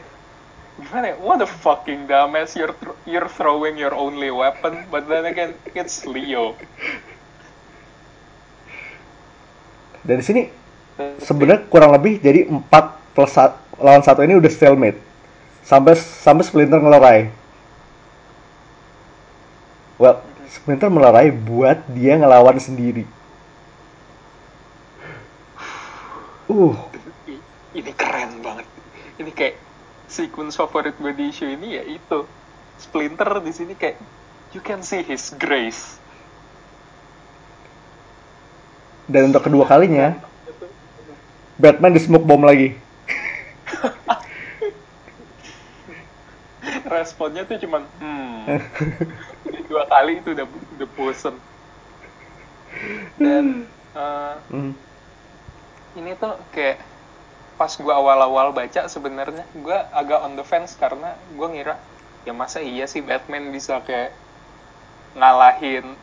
a 1.42 1.50
fucking 1.50 2.08
dumbass. 2.08 2.56
You're 2.56 2.76
thr- 2.76 3.00
you're 3.08 3.32
throwing 3.32 3.80
your 3.80 3.96
only 3.96 4.32
weapon 4.32 4.86
but 4.92 5.08
then 5.08 5.26
again 5.26 5.56
it's 5.74 6.04
Leo. 6.04 6.56
Dan 10.04 10.20
di 10.20 10.26
sini 10.26 10.42
sebenarnya 11.20 11.68
kurang 11.68 11.96
lebih 11.96 12.20
jadi 12.20 12.48
4 12.48 12.72
plus 13.16 13.34
lawan 13.80 14.04
satu 14.04 14.24
ini 14.24 14.40
udah 14.40 14.52
stalemate. 14.52 15.00
Sampai 15.64 15.94
sampai 15.96 16.44
Splinter 16.48 16.82
ngelerai 16.82 17.30
well 20.00 20.24
Splinter 20.50 20.90
melerai 20.90 21.30
buat 21.30 21.78
dia 21.94 22.18
ngelawan 22.18 22.58
sendiri. 22.58 23.06
Uh. 26.50 26.74
Ini 27.70 27.92
keren 27.94 28.42
banget. 28.42 28.66
Ini 29.22 29.30
kayak 29.30 29.69
sequence 30.10 30.58
favorit 30.58 30.98
gue 30.98 31.14
di 31.14 31.30
issue 31.30 31.48
ini 31.48 31.78
ya 31.78 31.84
itu. 31.86 32.26
Splinter 32.80 33.44
di 33.44 33.52
sini 33.54 33.74
kayak 33.78 34.00
you 34.56 34.62
can 34.64 34.82
see 34.82 35.04
his 35.06 35.30
grace. 35.38 36.00
Dan 39.10 39.34
untuk 39.34 39.42
kedua 39.46 39.66
kalinya 39.66 40.14
Batman 41.60 41.94
di 41.94 42.02
smoke 42.02 42.26
bomb 42.26 42.46
lagi. 42.48 42.74
Responnya 46.90 47.46
tuh 47.46 47.58
cuman 47.62 47.86
hmm. 48.02 48.42
Dua 49.70 49.86
kali 49.86 50.18
itu 50.24 50.34
udah 50.34 50.46
udah 50.48 50.88
bosen. 50.98 51.36
Dan 53.20 53.66
eh, 53.94 54.34
Hmm. 54.50 54.74
ini 55.98 56.14
tuh 56.18 56.34
kayak 56.54 56.78
pas 57.60 57.76
gue 57.76 57.92
awal-awal 57.92 58.56
baca 58.56 58.88
sebenarnya 58.88 59.44
gue 59.52 59.78
agak 59.92 60.24
on 60.24 60.40
the 60.40 60.46
fence 60.48 60.80
karena 60.80 61.20
gue 61.36 61.48
ngira 61.52 61.76
ya 62.24 62.32
masa 62.32 62.64
iya 62.64 62.88
sih 62.88 63.04
Batman 63.04 63.52
bisa 63.52 63.84
kayak 63.84 64.16
ngalahin 65.20 66.00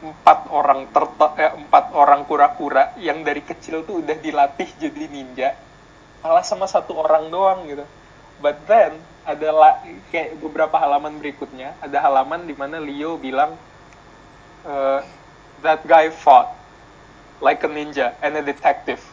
empat 0.00 0.48
orang 0.48 0.88
terto 0.88 1.28
eh, 1.36 1.52
empat 1.52 1.92
orang 1.92 2.24
kura-kura 2.24 2.96
yang 2.96 3.20
dari 3.20 3.44
kecil 3.44 3.84
tuh 3.84 4.00
udah 4.00 4.16
dilatih 4.16 4.66
jadi 4.80 5.04
ninja 5.12 5.52
kalah 6.24 6.46
sama 6.46 6.64
satu 6.70 6.96
orang 6.96 7.28
doang 7.28 7.68
gitu. 7.68 7.84
But 8.40 8.64
then 8.64 8.96
ada 9.28 9.78
kayak 10.08 10.40
beberapa 10.40 10.74
halaman 10.80 11.20
berikutnya 11.20 11.76
ada 11.84 12.00
halaman 12.00 12.48
di 12.48 12.54
mana 12.56 12.80
Leo 12.80 13.20
bilang 13.20 13.54
eh, 14.64 15.00
that 15.60 15.84
guy 15.84 16.08
fought 16.08 16.48
like 17.44 17.60
a 17.60 17.68
ninja 17.68 18.16
and 18.24 18.34
a 18.34 18.42
detective 18.42 19.11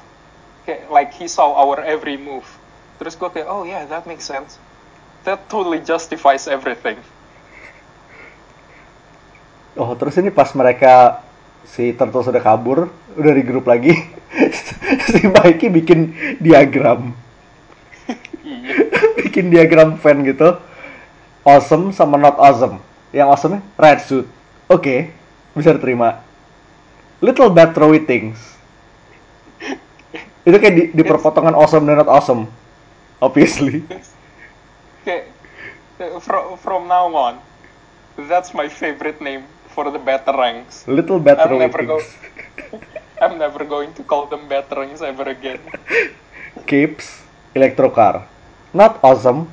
kayak 0.67 0.87
like 0.91 1.11
he 1.13 1.27
saw 1.29 1.55
our 1.55 1.79
every 1.83 2.17
move 2.17 2.45
terus 2.99 3.15
gue 3.15 3.29
kayak 3.31 3.47
oh 3.47 3.63
yeah 3.63 3.87
that 3.87 4.03
makes 4.03 4.27
sense 4.27 4.59
that 5.23 5.39
totally 5.47 5.79
justifies 5.79 6.47
everything 6.47 6.99
Oh, 9.79 9.95
terus 9.95 10.19
ini 10.19 10.27
pas 10.27 10.51
mereka 10.59 11.23
si 11.63 11.95
Turtle 11.95 12.19
sudah 12.19 12.43
kabur, 12.43 12.91
udah 13.15 13.31
di 13.31 13.43
grup 13.47 13.63
lagi, 13.63 13.95
si 15.07 15.23
Mikey 15.23 15.71
bikin 15.71 16.11
diagram. 16.43 17.15
Iya. 18.43 18.75
bikin 19.23 19.47
diagram 19.47 19.95
fan 19.95 20.27
gitu. 20.27 20.59
Awesome 21.47 21.95
sama 21.95 22.19
not 22.19 22.35
awesome. 22.35 22.83
Yang 23.15 23.27
awesome 23.31 23.55
red 23.79 24.03
suit. 24.03 24.27
Oke, 24.67 25.15
bisa 25.55 25.71
diterima. 25.71 26.27
Little 27.23 27.47
bad 27.47 27.71
throwy 27.71 28.03
things. 28.03 28.58
Itu 30.47 30.55
kayak 30.55 30.75
di, 30.75 30.83
di 30.95 31.03
perpotongan 31.03 31.55
awesome 31.55 31.83
dan 31.83 31.99
not 31.99 32.07
awesome. 32.07 32.47
Obviously. 33.19 33.83
Kayak 35.03 35.27
from, 36.23 36.55
from 36.55 36.87
now 36.87 37.11
on, 37.11 37.43
that's 38.31 38.55
my 38.55 38.71
favorite 38.71 39.19
name 39.19 39.43
for 39.67 39.91
the 39.91 39.99
Batarangs. 39.99 40.87
Little 40.87 41.19
bad 41.19 41.39
I'm 41.39 41.59
never 41.59 41.83
go-. 41.83 42.03
I'm 43.21 43.37
never 43.37 43.67
going 43.67 43.93
to 43.99 44.03
call 44.03 44.27
them 44.27 44.47
Batarangs 44.47 45.01
ever 45.03 45.27
again. 45.27 45.59
Capes, 46.67 47.19
Electrocar. 47.55 48.23
Not 48.73 49.03
awesome. 49.03 49.51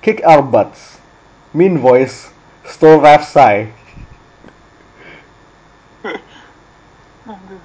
Kick 0.00 0.24
our 0.24 0.42
butts. 0.42 0.98
Mean 1.52 1.76
voice. 1.78 2.30
Stole 2.64 3.00
rap 3.00 3.24
sigh. 3.24 3.68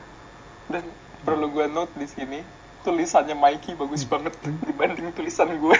perlu 1.27 1.51
gue 1.51 1.67
note 1.67 1.91
di 1.99 2.07
sini, 2.07 2.39
tulisannya 2.87 3.35
Mikey 3.35 3.75
bagus 3.75 4.07
banget 4.07 4.31
dibanding 4.67 5.11
tulisan 5.11 5.51
gue. 5.59 5.75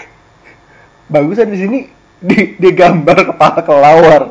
Bagusan 1.07 1.47
di 1.47 1.57
sini 1.63 1.79
di, 2.19 2.59
di 2.59 2.69
gambar 2.75 3.31
kepala 3.31 3.63
kelawar. 3.63 4.23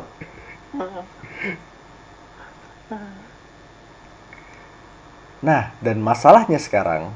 Nah, 5.41 5.73
dan 5.81 5.97
masalahnya 6.05 6.61
sekarang 6.61 7.09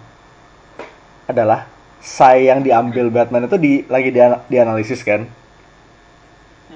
adalah 1.29 1.69
Sai 2.01 2.49
yang 2.49 2.65
diambil 2.65 3.13
Batman 3.13 3.45
itu 3.45 3.61
di 3.61 3.73
lagi 3.85 4.09
dia 4.09 4.41
dianalisis 4.49 5.05
kan. 5.05 5.29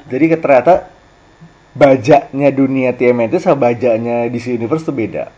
Jadi 0.05 0.25
ke- 0.29 0.37
ternyata 0.37 0.93
bajaknya 1.73 2.53
dunia 2.53 2.93
TMNT 2.93 3.41
sama 3.41 3.73
bajaknya 3.73 4.29
DC 4.29 4.53
Universe 4.53 4.85
itu 4.85 4.93
beda. 4.93 5.33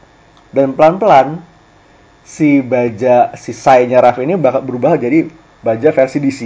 Dan 0.51 0.75
pelan-pelan 0.75 1.38
si 2.27 2.59
baja 2.73 3.31
si 3.39 3.53
Sai-nya 3.55 4.03
Raf 4.03 4.19
ini 4.19 4.35
bakal 4.35 4.62
berubah 4.67 4.99
jadi 4.99 5.31
baja 5.62 5.89
versi 5.95 6.19
DC. 6.19 6.41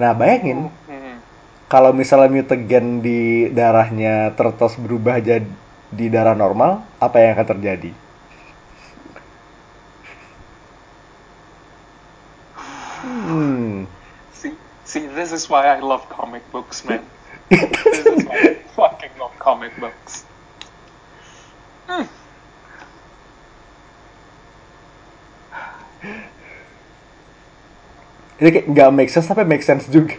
Nah, 0.00 0.12
bayangin 0.20 0.60
Hmm. 0.90 1.16
kalau 1.72 1.90
misalnya 2.00 2.28
mutagen 2.36 2.86
di 3.06 3.48
darahnya 3.58 4.14
Turtles 4.36 4.74
berubah 4.84 5.16
jadi 5.22 5.46
di 5.92 6.06
darah 6.14 6.34
normal, 6.42 6.72
apa 7.04 7.16
yang 7.20 7.30
akan 7.36 7.48
terjadi? 7.52 7.90
Hmm. 13.02 13.86
See, 14.32 14.52
see, 14.84 15.06
this 15.06 15.32
is 15.32 15.48
why 15.48 15.66
I 15.66 15.80
love 15.80 16.08
comic 16.08 16.42
books, 16.52 16.84
man. 16.84 17.02
this 17.50 18.06
is 18.06 18.24
why 18.24 18.36
I 18.36 18.54
fucking 18.76 19.14
love 19.18 19.34
comic 19.38 19.76
books. 19.80 20.24
Hmm. 21.92 22.08
Ini 28.40 28.48
kayak 28.48 28.66
nggak 28.72 28.90
make 28.96 29.12
sense 29.12 29.28
tapi 29.28 29.44
make 29.44 29.60
sense 29.60 29.84
juga. 29.92 30.16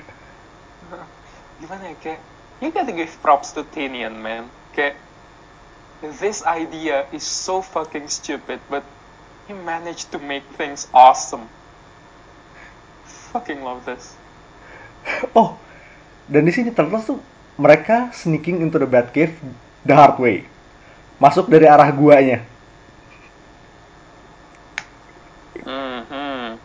Gimana 1.57 1.91
ya, 1.91 1.95
kayak, 1.97 2.21
you 2.61 2.69
gotta 2.69 2.93
give 2.93 3.09
props 3.25 3.51
to 3.57 3.65
Tinian, 3.73 4.21
man. 4.21 4.53
Kayak, 4.77 5.01
this 6.21 6.45
idea 6.45 7.09
is 7.09 7.25
so 7.25 7.65
fucking 7.65 8.05
stupid, 8.05 8.61
but 8.69 8.85
he 9.49 9.57
managed 9.57 10.13
to 10.13 10.21
make 10.21 10.45
things 10.55 10.85
awesome. 10.93 11.49
Fucking 13.33 13.65
love 13.65 13.81
this. 13.89 14.13
Oh, 15.33 15.57
dan 16.29 16.45
di 16.45 16.53
sini 16.53 16.69
Turtles 16.69 17.09
tuh 17.09 17.19
mereka 17.59 18.13
sneaking 18.13 18.61
into 18.61 18.77
the 18.77 18.87
Batcave 18.87 19.35
the 19.83 19.97
hard 19.97 20.21
way. 20.21 20.47
Masuk 21.23 21.47
dari 21.47 21.63
arah 21.71 21.87
guanya. 21.95 22.43
Hmm. 25.63 26.59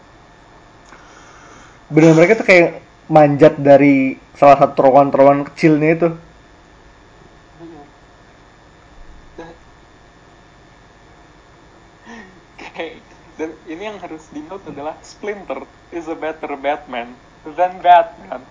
Bener 1.87 2.13
mereka 2.19 2.43
tuh 2.43 2.47
kayak 2.51 2.83
manjat 3.07 3.55
dari 3.55 4.19
salah 4.35 4.59
satu 4.59 4.75
terowongan-terowongan 4.75 5.47
kecilnya 5.55 5.91
itu. 5.95 6.11
Dan 13.39 13.55
ini 13.71 13.83
yang 13.87 14.03
harus 14.03 14.27
di 14.35 14.43
note 14.43 14.67
adalah 14.67 14.99
Splinter 14.99 15.63
is 15.95 16.11
a 16.11 16.19
better 16.19 16.59
Batman 16.59 17.15
than 17.47 17.79
Batman. 17.79 18.43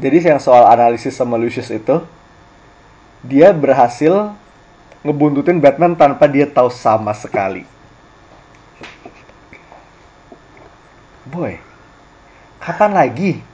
Jadi 0.00 0.16
yang 0.24 0.40
soal 0.40 0.64
analisis 0.64 1.12
sama 1.12 1.36
Lucius 1.36 1.68
itu, 1.68 2.00
dia 3.20 3.52
berhasil 3.52 4.32
ngebuntutin 5.04 5.60
Batman 5.60 5.92
tanpa 5.92 6.24
dia 6.24 6.48
tahu 6.48 6.72
sama 6.72 7.12
sekali. 7.12 7.68
Boy, 11.28 11.60
kapan 12.64 12.96
lagi? 12.96 13.44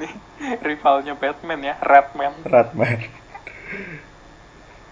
Nih, 0.00 0.12
rivalnya 0.64 1.12
Batman 1.12 1.60
ya, 1.60 1.76
Ratman. 1.84 2.32
Ratman. 2.48 3.04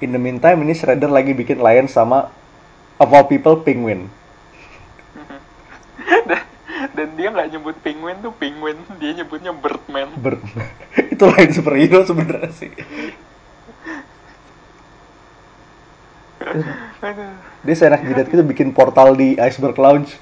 In 0.04 0.12
the 0.12 0.20
meantime, 0.20 0.60
ini 0.60 0.76
Shredder 0.76 1.08
lagi 1.08 1.32
bikin 1.32 1.64
Lion 1.64 1.88
sama 1.88 2.28
of 3.00 3.08
all 3.08 3.24
people 3.24 3.56
Penguin. 3.64 4.12
dan, 6.92 7.08
dia 7.16 7.28
nggak 7.32 7.48
nyebut 7.56 7.76
penguin 7.80 8.18
tuh 8.20 8.32
penguin, 8.36 8.76
dia 9.00 9.12
nyebutnya 9.16 9.52
Birdman. 9.56 10.12
Bird. 10.20 10.42
itu 11.12 11.24
lain 11.24 11.50
superhero 11.52 12.04
sebenarnya 12.04 12.52
sih. 12.52 12.72
Dia 17.66 17.74
seenak 17.74 18.06
jidat 18.06 18.28
gitu 18.30 18.44
bikin 18.46 18.70
portal 18.70 19.16
di 19.16 19.34
Iceberg 19.40 19.76
Lounge. 19.80 20.14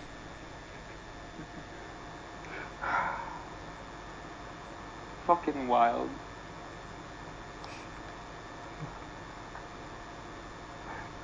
Fucking 5.29 5.69
wild. 5.69 6.09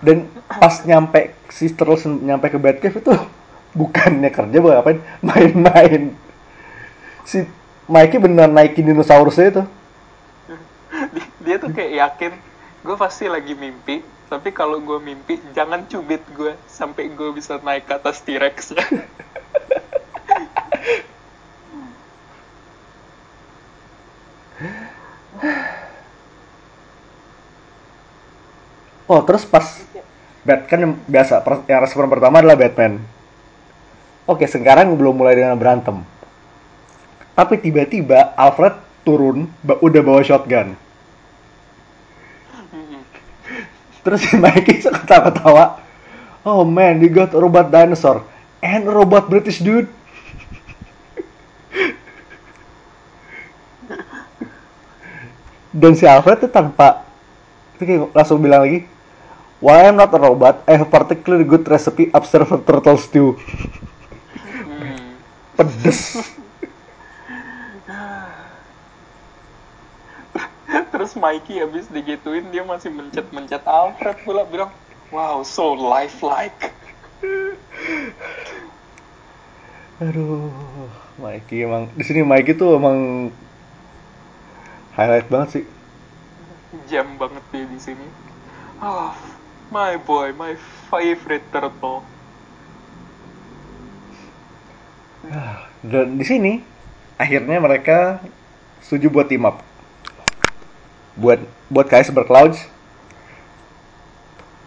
Dan 0.00 0.32
pas 0.48 0.80
nyampe 0.88 1.36
si 1.52 1.68
terus 1.76 2.08
nyampe 2.08 2.48
ke 2.48 2.56
Batcave 2.56 3.04
itu 3.04 3.12
bukannya 3.74 4.30
kerja 4.30 4.56
bukan 4.58 4.74
ngapain 4.78 5.00
main-main. 5.22 6.02
Si 7.22 7.46
Mikey 7.90 8.18
bener 8.18 8.50
naikin 8.50 8.86
dinosaurusnya 8.86 9.46
itu. 9.50 9.62
Dia, 10.90 11.26
dia 11.42 11.56
tuh 11.58 11.70
kayak 11.70 11.92
yakin 11.94 12.32
gue 12.80 12.96
pasti 12.96 13.28
lagi 13.28 13.52
mimpi, 13.52 14.00
tapi 14.26 14.50
kalau 14.50 14.80
gue 14.80 14.98
mimpi 14.98 15.38
jangan 15.52 15.84
cubit 15.86 16.22
gue 16.34 16.56
sampai 16.66 17.12
gue 17.12 17.30
bisa 17.34 17.60
naik 17.60 17.86
ke 17.86 17.94
atas 17.94 18.22
T-Rex-nya. 18.24 18.86
Oh 29.10 29.26
terus 29.26 29.42
pas 29.42 29.66
Bat 30.40 30.64
kan 30.72 30.80
yang 30.80 30.94
biasa 31.04 31.44
yang 31.68 31.84
respon 31.84 32.08
pertama 32.08 32.40
adalah 32.40 32.56
Batman. 32.56 32.96
Oke 34.30 34.46
sekarang 34.46 34.94
belum 34.94 35.18
mulai 35.18 35.34
dengan 35.34 35.58
berantem. 35.58 36.06
Tapi 37.34 37.58
tiba-tiba 37.58 38.30
Alfred 38.38 38.78
turun 39.02 39.50
udah 39.66 40.02
bawa 40.06 40.22
shotgun. 40.22 40.78
Terus 44.06 44.22
si 44.22 44.38
Mikey 44.38 44.86
suka 44.86 45.02
ketawa-tawa. 45.02 45.82
Oh 46.46 46.62
man, 46.62 47.02
you 47.02 47.10
got 47.10 47.34
robot 47.34 47.74
dinosaur 47.74 48.22
and 48.62 48.86
robot 48.86 49.26
British 49.26 49.58
dude. 49.58 49.90
Dan 55.74 55.98
si 55.98 56.06
Alfred 56.06 56.46
tuh 56.46 56.52
tanpa 56.54 57.02
itu 57.74 57.82
kayak 57.82 58.14
langsung 58.14 58.38
bilang 58.38 58.62
lagi, 58.62 58.86
Why 59.60 59.90
I'm 59.90 59.98
not 59.98 60.14
a 60.14 60.20
robot, 60.22 60.64
I 60.64 60.80
have 60.80 60.88
particularly 60.88 61.44
good 61.44 61.68
recipe 61.68 62.08
observer 62.14 62.62
turtle 62.64 62.96
stew. 62.96 63.36
Pedes. 65.60 66.16
Terus 70.88 71.12
Mikey 71.20 71.60
habis 71.60 71.84
digituin 71.92 72.48
dia 72.48 72.64
masih 72.64 72.88
mencet-mencet 72.88 73.60
Alfred 73.68 74.16
pula 74.24 74.48
bilang, 74.48 74.72
wow 75.12 75.44
so 75.44 75.76
lifelike. 75.76 76.72
Aduh, 80.00 80.48
Mikey 81.20 81.68
emang 81.68 81.92
di 81.92 82.08
sini 82.08 82.24
Mikey 82.24 82.56
tuh 82.56 82.80
emang 82.80 83.28
highlight 84.96 85.28
banget 85.28 85.48
sih. 85.60 85.64
Jam 86.88 87.20
banget 87.20 87.44
dia 87.52 87.68
di 87.68 87.76
sini. 87.76 88.08
Oh, 88.80 89.12
my 89.68 90.00
boy, 90.00 90.32
my 90.32 90.56
favorite 90.88 91.44
turtle. 91.52 92.00
Dan 95.84 96.16
di 96.16 96.24
sini 96.24 96.52
akhirnya 97.20 97.60
mereka 97.60 98.20
setuju 98.80 99.12
buat 99.12 99.28
team 99.28 99.44
up. 99.44 99.60
Buat 101.20 101.44
buat 101.68 101.86
Kaiser 101.88 102.16
Clouds 102.24 102.64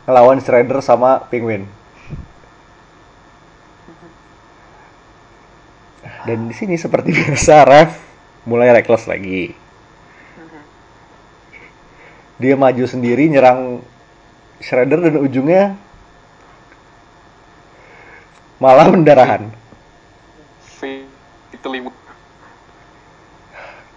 ngelawan 0.06 0.38
Shredder 0.44 0.80
sama 0.84 1.26
Penguin. 1.32 1.66
Dan 6.24 6.48
di 6.48 6.56
sini 6.56 6.80
seperti 6.80 7.12
biasa 7.20 7.66
Ref 7.68 7.92
mulai 8.46 8.72
reckless 8.72 9.10
lagi. 9.10 9.56
Dia 12.38 12.60
maju 12.60 12.84
sendiri 12.84 13.32
nyerang 13.32 13.80
Shredder 14.64 15.00
dan 15.00 15.18
ujungnya 15.20 15.64
malah 18.60 18.88
pendarahan. 18.88 19.63
Italy 21.64 21.80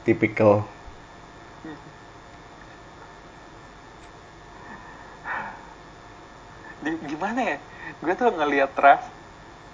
Typical. 0.06 0.62
di, 6.86 6.94
gimana 7.10 7.40
ya? 7.42 7.58
Gue 7.98 8.14
tuh 8.14 8.30
ngelihat 8.30 8.70
Rev 8.78 9.02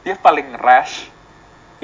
dia 0.09 0.17
paling 0.17 0.57
rash. 0.57 1.13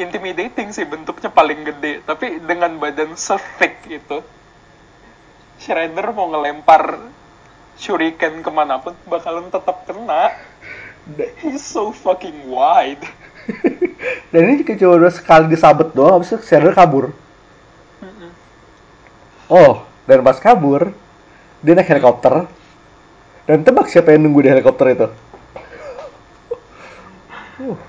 Intimidating 0.01 0.73
sih 0.73 0.89
bentuknya 0.89 1.29
paling 1.29 1.61
gede. 1.69 2.01
Tapi 2.09 2.41
dengan 2.41 2.81
badan 2.81 3.13
sefik 3.13 3.85
itu 3.93 4.25
Shredder 5.61 6.17
mau 6.17 6.33
ngelempar 6.33 7.05
shuriken 7.77 8.41
ke 8.41 8.49
mana 8.49 8.81
pun 8.81 8.97
bakalan 9.05 9.53
tetap 9.53 9.85
kena. 9.85 10.33
He's 11.45 11.69
so 11.69 11.93
fucking 11.93 12.49
wide 12.49 13.05
Dan 14.33 14.41
ini 14.53 14.63
kayak 14.65 14.79
cuma 14.81 15.01
udah 15.01 15.13
sekali 15.13 15.49
disabet 15.49 15.93
doang, 15.97 16.21
habis 16.21 16.33
itu 16.33 16.41
Shredder 16.45 16.77
kabur. 16.77 17.13
Oh, 19.49 19.89
dan 20.05 20.21
pas 20.21 20.37
kabur, 20.37 20.93
dia 21.65 21.73
naik 21.73 21.89
helikopter. 21.89 22.45
Dan 23.49 23.65
tebak 23.65 23.89
siapa 23.89 24.13
yang 24.13 24.29
nunggu 24.29 24.45
di 24.45 24.53
helikopter 24.53 24.93
itu? 24.93 25.09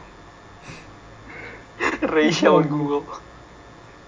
Rachel 2.16 2.64
Gould 2.64 3.12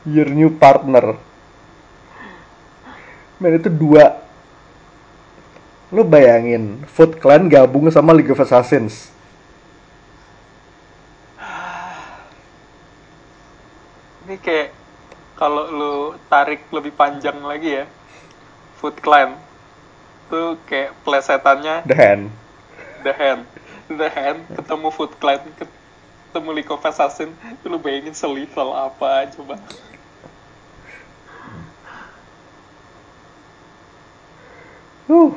Your 0.07 0.31
new 0.31 0.47
partner. 0.55 1.19
Men 3.37 3.59
itu 3.59 3.67
dua. 3.67 4.23
Lu 5.91 6.07
bayangin, 6.07 6.87
Foot 6.87 7.19
Clan 7.19 7.51
gabung 7.51 7.91
sama 7.91 8.15
League 8.15 8.31
of 8.31 8.39
Assassins. 8.39 9.11
Kayak 14.41 14.73
kalau 15.37 15.69
lu 15.69 15.95
tarik 16.29 16.65
lebih 16.69 16.93
panjang 16.93 17.37
lagi 17.41 17.81
ya 17.81 17.85
Foot 18.77 18.97
Clan 19.01 19.37
tuh 20.29 20.57
kayak 20.65 20.97
plesetannya 21.05 21.85
The 21.85 21.97
Hand. 21.97 22.23
The 23.05 23.13
Hand. 23.13 23.43
The 23.89 24.09
Hand 24.09 24.39
ketemu 24.53 24.87
Foot 24.93 25.13
Clan 25.21 25.41
ketemu 25.57 26.49
League 26.55 26.71
of 26.71 26.81
Assassin 26.85 27.33
lu 27.65 27.77
bayangin 27.77 28.15
selethal 28.15 28.73
apa 28.73 29.29
coba. 29.35 29.59
Uh, 35.11 35.35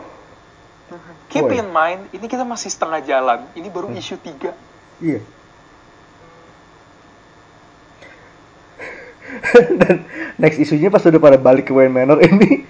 keep 1.27 1.43
Boy. 1.43 1.59
in 1.59 1.67
mind 1.67 2.07
ini 2.15 2.31
kita 2.31 2.47
masih 2.47 2.71
setengah 2.71 3.03
jalan. 3.03 3.43
Ini 3.59 3.67
baru 3.75 3.91
isu 3.91 4.15
3 4.23 4.55
iya. 5.03 5.19
dan 9.81 10.05
next 10.37 10.61
isunya 10.61 10.93
pas 10.93 11.05
udah 11.05 11.21
pada 11.21 11.39
balik 11.41 11.69
ke 11.69 11.73
Wayne 11.73 11.93
Manor 11.93 12.21
ini 12.21 12.65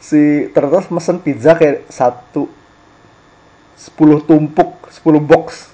si 0.00 0.48
Turtles 0.52 0.88
mesen 0.92 1.20
pizza 1.20 1.56
kayak 1.56 1.88
satu 1.88 2.48
10 3.76 4.24
tumpuk 4.24 4.88
10 4.88 5.20
box. 5.20 5.72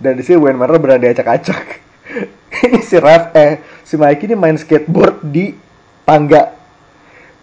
Dan 0.00 0.16
di 0.16 0.24
sini 0.24 0.40
Wayne 0.40 0.56
Manor 0.56 0.80
berada 0.80 1.04
diacak-acak 1.04 1.64
ini 2.64 2.80
si 2.80 2.96
Raf 2.96 3.36
eh 3.36 3.60
si 3.84 4.00
Mikey 4.00 4.32
ini 4.32 4.36
main 4.36 4.56
skateboard 4.56 5.20
di 5.28 5.52
tangga 6.08 6.56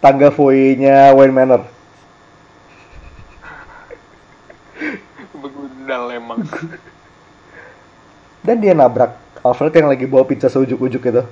tangga 0.02 0.34
foyer-nya 0.34 1.14
Wayne 1.14 1.36
Manor. 1.38 1.62
Begundal 5.38 6.04
emang 6.18 6.42
dan 8.48 8.64
dia 8.64 8.72
nabrak 8.72 9.12
Alfred 9.44 9.76
yang 9.76 9.92
lagi 9.92 10.08
bawa 10.08 10.24
pizza 10.24 10.48
seujuk-ujuk 10.48 11.04
itu. 11.04 11.24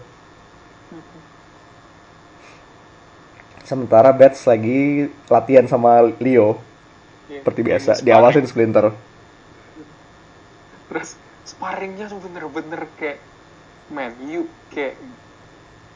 Sementara 3.66 4.14
Bats 4.14 4.46
lagi 4.46 5.10
latihan 5.26 5.66
sama 5.66 6.06
Leo. 6.22 6.60
Seperti 7.26 7.66
biasa 7.66 7.98
Sparring. 7.98 8.06
diawasin 8.06 8.46
Splinter. 8.46 8.86
Terus 10.92 11.18
sparringnya 11.42 12.06
tuh 12.06 12.22
bener-bener 12.22 12.86
kayak 13.02 13.18
man 13.90 14.14
you 14.30 14.46
kayak 14.70 14.94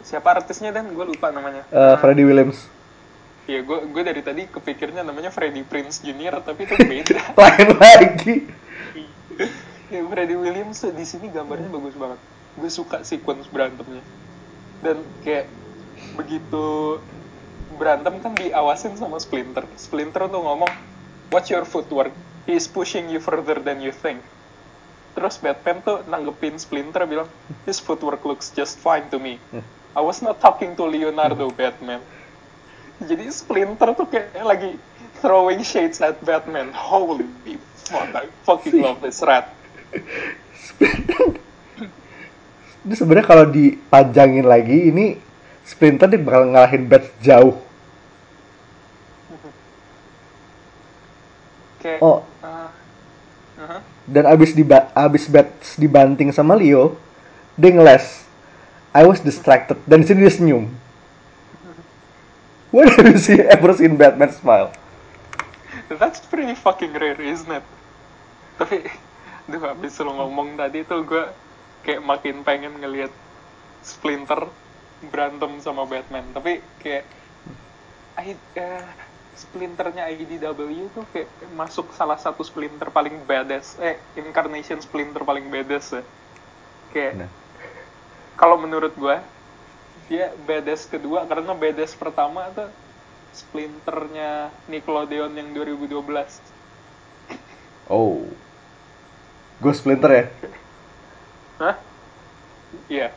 siapa 0.01 0.41
artisnya 0.41 0.73
dan? 0.73 0.89
Gue 0.89 1.05
lupa 1.05 1.29
namanya. 1.29 1.61
Eh, 1.69 1.95
Freddie 2.01 2.25
Williams. 2.25 2.65
Iya, 3.45 3.61
gue 3.61 3.85
gue 3.85 4.01
dari 4.01 4.21
tadi 4.25 4.49
kepikirnya 4.49 5.05
namanya 5.05 5.29
Freddie 5.29 5.65
Prince 5.65 6.01
Jr. 6.01 6.41
tapi 6.41 6.65
itu 6.65 6.73
beda. 6.89 7.21
lain 7.37 7.69
lagi 7.77 8.35
ya, 9.89 10.01
Freddie 10.05 10.39
Williams 10.39 10.81
di 10.85 11.05
sini 11.05 11.29
gambarnya 11.33 11.69
bagus 11.69 11.97
banget. 11.97 12.19
Gue 12.57 12.69
suka 12.71 13.01
sequence 13.01 13.49
berantemnya. 13.49 14.01
Dan 14.79 15.03
kayak 15.25 15.49
begitu 16.15 16.97
berantem 17.77 18.17
kan 18.23 18.33
diawasin 18.33 18.95
sama 18.97 19.19
Splinter. 19.21 19.67
Splinter 19.77 20.25
tuh 20.31 20.41
ngomong, 20.41 20.71
"What's 21.29 21.51
your 21.51 21.67
footwork? 21.67 22.13
He's 22.49 22.65
pushing 22.65 23.11
you 23.11 23.21
further 23.21 23.61
than 23.61 23.83
you 23.83 23.93
think." 23.93 24.23
Terus 25.13 25.35
Batman 25.37 25.83
tuh 25.83 26.01
nanggepin 26.07 26.55
Splinter 26.57 27.03
bilang, 27.05 27.29
"His 27.67 27.77
footwork 27.77 28.23
looks 28.23 28.55
just 28.55 28.79
fine 28.79 29.11
to 29.11 29.19
me. 29.19 29.37
I 29.97 30.01
was 30.01 30.23
not 30.23 30.39
talking 30.39 30.79
to 30.79 30.87
Leonardo, 30.87 31.51
Batman." 31.51 31.99
Jadi 32.99 33.27
Splinter 33.31 33.95
tuh 33.95 34.07
kayak 34.07 34.43
lagi 34.43 34.75
throwing 35.19 35.63
shades 35.63 35.99
at 35.99 36.19
Batman. 36.23 36.71
Holy 36.71 37.59
fuck, 37.87 38.11
I 38.15 38.27
fucking 38.47 38.79
love 38.79 39.03
this 39.03 39.19
rat. 39.23 39.58
Ini 42.85 42.95
sebenarnya 42.95 43.27
kalau 43.27 43.45
dipanjangin 43.49 44.45
lagi 44.45 44.93
ini 44.93 45.17
Splinter 45.65 46.09
dia 46.09 46.21
bakal 46.21 46.49
ngalahin 46.49 46.89
Bats 46.89 47.09
jauh 47.21 47.61
Kayak, 51.79 52.03
oh 52.03 52.27
uh, 52.43 52.67
uh-huh. 53.55 53.79
dan 54.03 54.23
abis 54.27 54.51
diba 54.51 54.91
abis 54.91 55.31
Bats 55.31 55.79
dibanting 55.79 56.33
sama 56.35 56.59
Leo 56.59 56.99
dia 57.55 57.71
ngeles 57.71 58.27
I 58.91 59.05
was 59.07 59.23
distracted 59.23 59.79
dan 59.87 60.03
di 60.03 60.07
sini 60.09 60.25
dia 60.27 60.33
senyum 60.33 60.67
When 62.69 62.87
have 62.87 63.05
you 63.09 63.17
seen, 63.17 63.41
ever 63.49 63.73
seen 63.73 63.97
Batman 63.97 64.29
smile? 64.31 64.69
That's 65.89 66.21
pretty 66.21 66.53
fucking 66.53 66.93
rare, 66.93 67.17
isn't 67.17 67.49
it? 67.49 67.65
Tapi, 68.61 68.85
duh, 69.49 69.63
abis 69.73 69.99
lo 70.05 70.13
ngomong 70.15 70.55
tadi 70.55 70.85
tuh 70.85 71.01
gue 71.03 71.23
kayak 71.83 72.01
makin 72.05 72.45
pengen 72.45 72.77
ngelihat 72.79 73.11
Splinter 73.81 74.47
berantem 75.11 75.57
sama 75.63 75.83
Batman. 75.89 76.25
Tapi 76.35 76.61
kayak, 76.83 77.05
I, 78.19 78.35
eh, 78.35 78.85
Splinternya 79.39 80.11
IDW 80.11 80.91
tuh 80.91 81.05
kayak 81.15 81.31
masuk 81.55 81.95
salah 81.95 82.19
satu 82.19 82.43
Splinter 82.43 82.91
paling 82.91 83.23
badass, 83.23 83.79
eh, 83.79 83.95
incarnation 84.19 84.83
Splinter 84.83 85.23
paling 85.23 85.47
badass 85.47 85.95
ya. 85.95 86.03
Kayak, 86.91 87.13
Nah. 87.25 87.31
kalau 88.35 88.59
menurut 88.59 88.91
gue, 88.95 89.17
dia 90.09 90.33
badass 90.43 90.89
kedua 90.89 91.23
karena 91.29 91.53
badass 91.55 91.95
pertama 91.95 92.49
tuh 92.51 92.67
Splinternya 93.31 94.49
Nickelodeon 94.67 95.31
yang 95.37 95.49
2012. 95.53 96.41
Oh. 97.89 98.25
Ghost 99.59 99.83
Splinter 99.83 100.11
ya? 100.11 100.23
Hah? 101.59 101.75
Iya. 102.87 103.11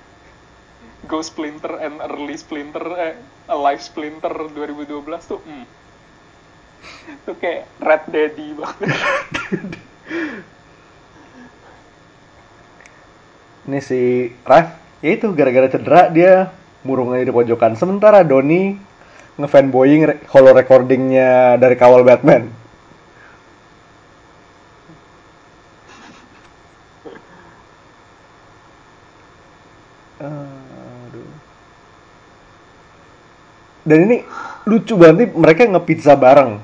Go 1.06 1.18
Splinter 1.22 1.82
and 1.82 1.98
Early 1.98 2.38
Splinter, 2.38 2.86
eh, 2.94 3.14
Alive 3.50 3.82
Splinter 3.82 4.30
2012 4.54 5.02
tuh, 5.26 5.42
hmm. 5.42 5.66
Itu 7.22 7.32
kayak 7.38 7.66
Red 7.82 8.04
Daddy 8.10 8.54
banget. 8.54 8.90
Ini 13.62 13.78
si 13.78 14.26
Raf, 14.42 14.74
ya 14.98 15.10
itu 15.14 15.30
gara-gara 15.38 15.70
cedera 15.70 16.10
dia 16.10 16.50
murungnya 16.82 17.22
di 17.22 17.30
pojokan. 17.30 17.78
Sementara 17.78 18.26
Doni 18.26 18.74
ngefanboying 19.38 20.02
re- 20.02 20.18
holo 20.34 20.50
recordingnya 20.50 21.54
dari 21.62 21.78
kawal 21.78 22.02
Batman. 22.02 22.50
Dan 33.82 34.06
ini 34.06 34.22
lucu 34.70 34.94
banget 34.94 35.26
nih 35.26 35.28
mereka 35.34 35.66
ngepizza 35.66 36.14
bareng. 36.14 36.62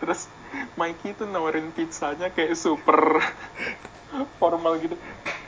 Terus 0.00 0.28
Mikey 0.76 1.12
tuh 1.12 1.28
nawarin 1.28 1.68
pizzanya 1.76 2.32
kayak 2.32 2.56
super 2.56 3.20
formal 4.40 4.80
gitu. 4.80 4.96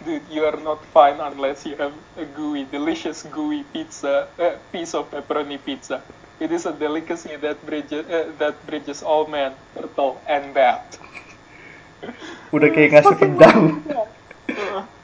Dude, 0.03 0.27
you 0.29 0.43
are 0.45 0.59
not 0.61 0.83
fine 0.91 1.23
unless 1.23 1.63
you 1.65 1.79
have 1.79 1.95
a 2.19 2.27
gooey, 2.27 2.67
delicious 2.69 3.23
gooey 3.31 3.63
pizza, 3.71 4.27
uh, 4.37 4.59
piece 4.75 4.99
of 4.99 5.09
pepperoni 5.09 5.57
pizza. 5.63 6.03
It 6.43 6.51
is 6.51 6.67
a 6.67 6.75
delicacy 6.75 7.39
that 7.39 7.63
bridges 7.63 8.03
uh, 8.11 8.35
that 8.43 8.59
bridges 8.67 9.01
all 9.01 9.31
men, 9.31 9.55
turtle, 9.79 10.19
and 10.27 10.51
bat. 10.51 10.99
Udah 12.51 12.69
kayak 12.75 12.99
ngasih 12.99 13.15
pedang. 13.15 13.61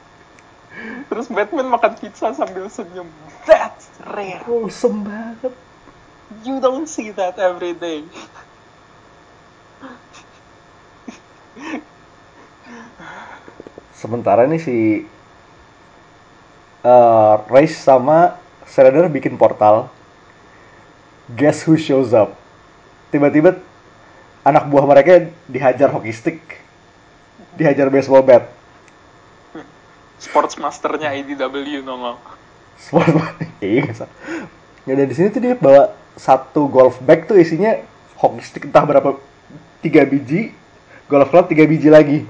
Terus 1.09 1.27
Batman 1.27 1.67
makan 1.73 1.93
pizza 1.97 2.31
sambil 2.37 2.69
senyum. 2.69 3.09
That's 3.49 3.89
rare. 4.05 4.45
Wholesome 4.45 5.03
banget. 5.03 5.53
You 6.45 6.61
don't 6.61 6.85
see 6.85 7.09
that 7.17 7.41
every 7.41 7.73
day. 7.73 8.05
Sementara 13.97 14.45
nih 14.47 14.61
si 14.61 14.77
uh, 16.85 17.43
Race 17.49 17.75
sama 17.75 18.37
Shredder 18.69 19.09
bikin 19.09 19.35
portal. 19.35 19.89
Guess 21.33 21.65
who 21.65 21.75
shows 21.75 22.13
up? 22.13 22.37
Tiba-tiba 23.09 23.57
anak 24.45 24.69
buah 24.69 24.85
mereka 24.85 25.29
dihajar 25.49 25.89
hockey 25.89 26.13
stick, 26.13 26.41
dihajar 27.57 27.89
baseball 27.89 28.21
bat. 28.21 28.58
Sports 30.19 30.59
masternya 30.59 31.15
IDW 31.15 31.79
nongol. 31.79 32.19
Sport 32.75 33.07
iya. 33.63 33.87
Ya 34.83 34.93
dari 34.99 35.13
sini 35.15 35.31
tuh 35.31 35.39
dia 35.39 35.55
bawa 35.55 35.95
satu 36.19 36.67
golf 36.67 36.99
bag 36.99 37.23
tuh 37.23 37.39
isinya 37.39 37.79
hockey 38.19 38.43
stick 38.43 38.67
entah 38.67 38.83
berapa 38.83 39.15
tiga 39.79 40.03
biji, 40.03 40.51
golf 41.07 41.31
club 41.31 41.47
tiga 41.47 41.63
biji 41.63 41.87
lagi. 41.87 42.27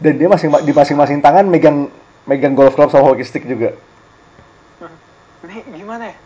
Dan 0.00 0.16
dia 0.16 0.32
masing 0.32 0.48
di 0.64 0.72
masing-masing 0.72 1.20
tangan 1.20 1.44
megang 1.44 1.92
megang 2.24 2.56
golf 2.56 2.72
club 2.72 2.88
sama 2.88 3.04
hockey 3.12 3.28
stick 3.28 3.44
juga. 3.44 3.76
Ini 5.44 5.60
gimana 5.76 6.08
ya? 6.08 6.16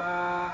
Eh, 0.00 0.52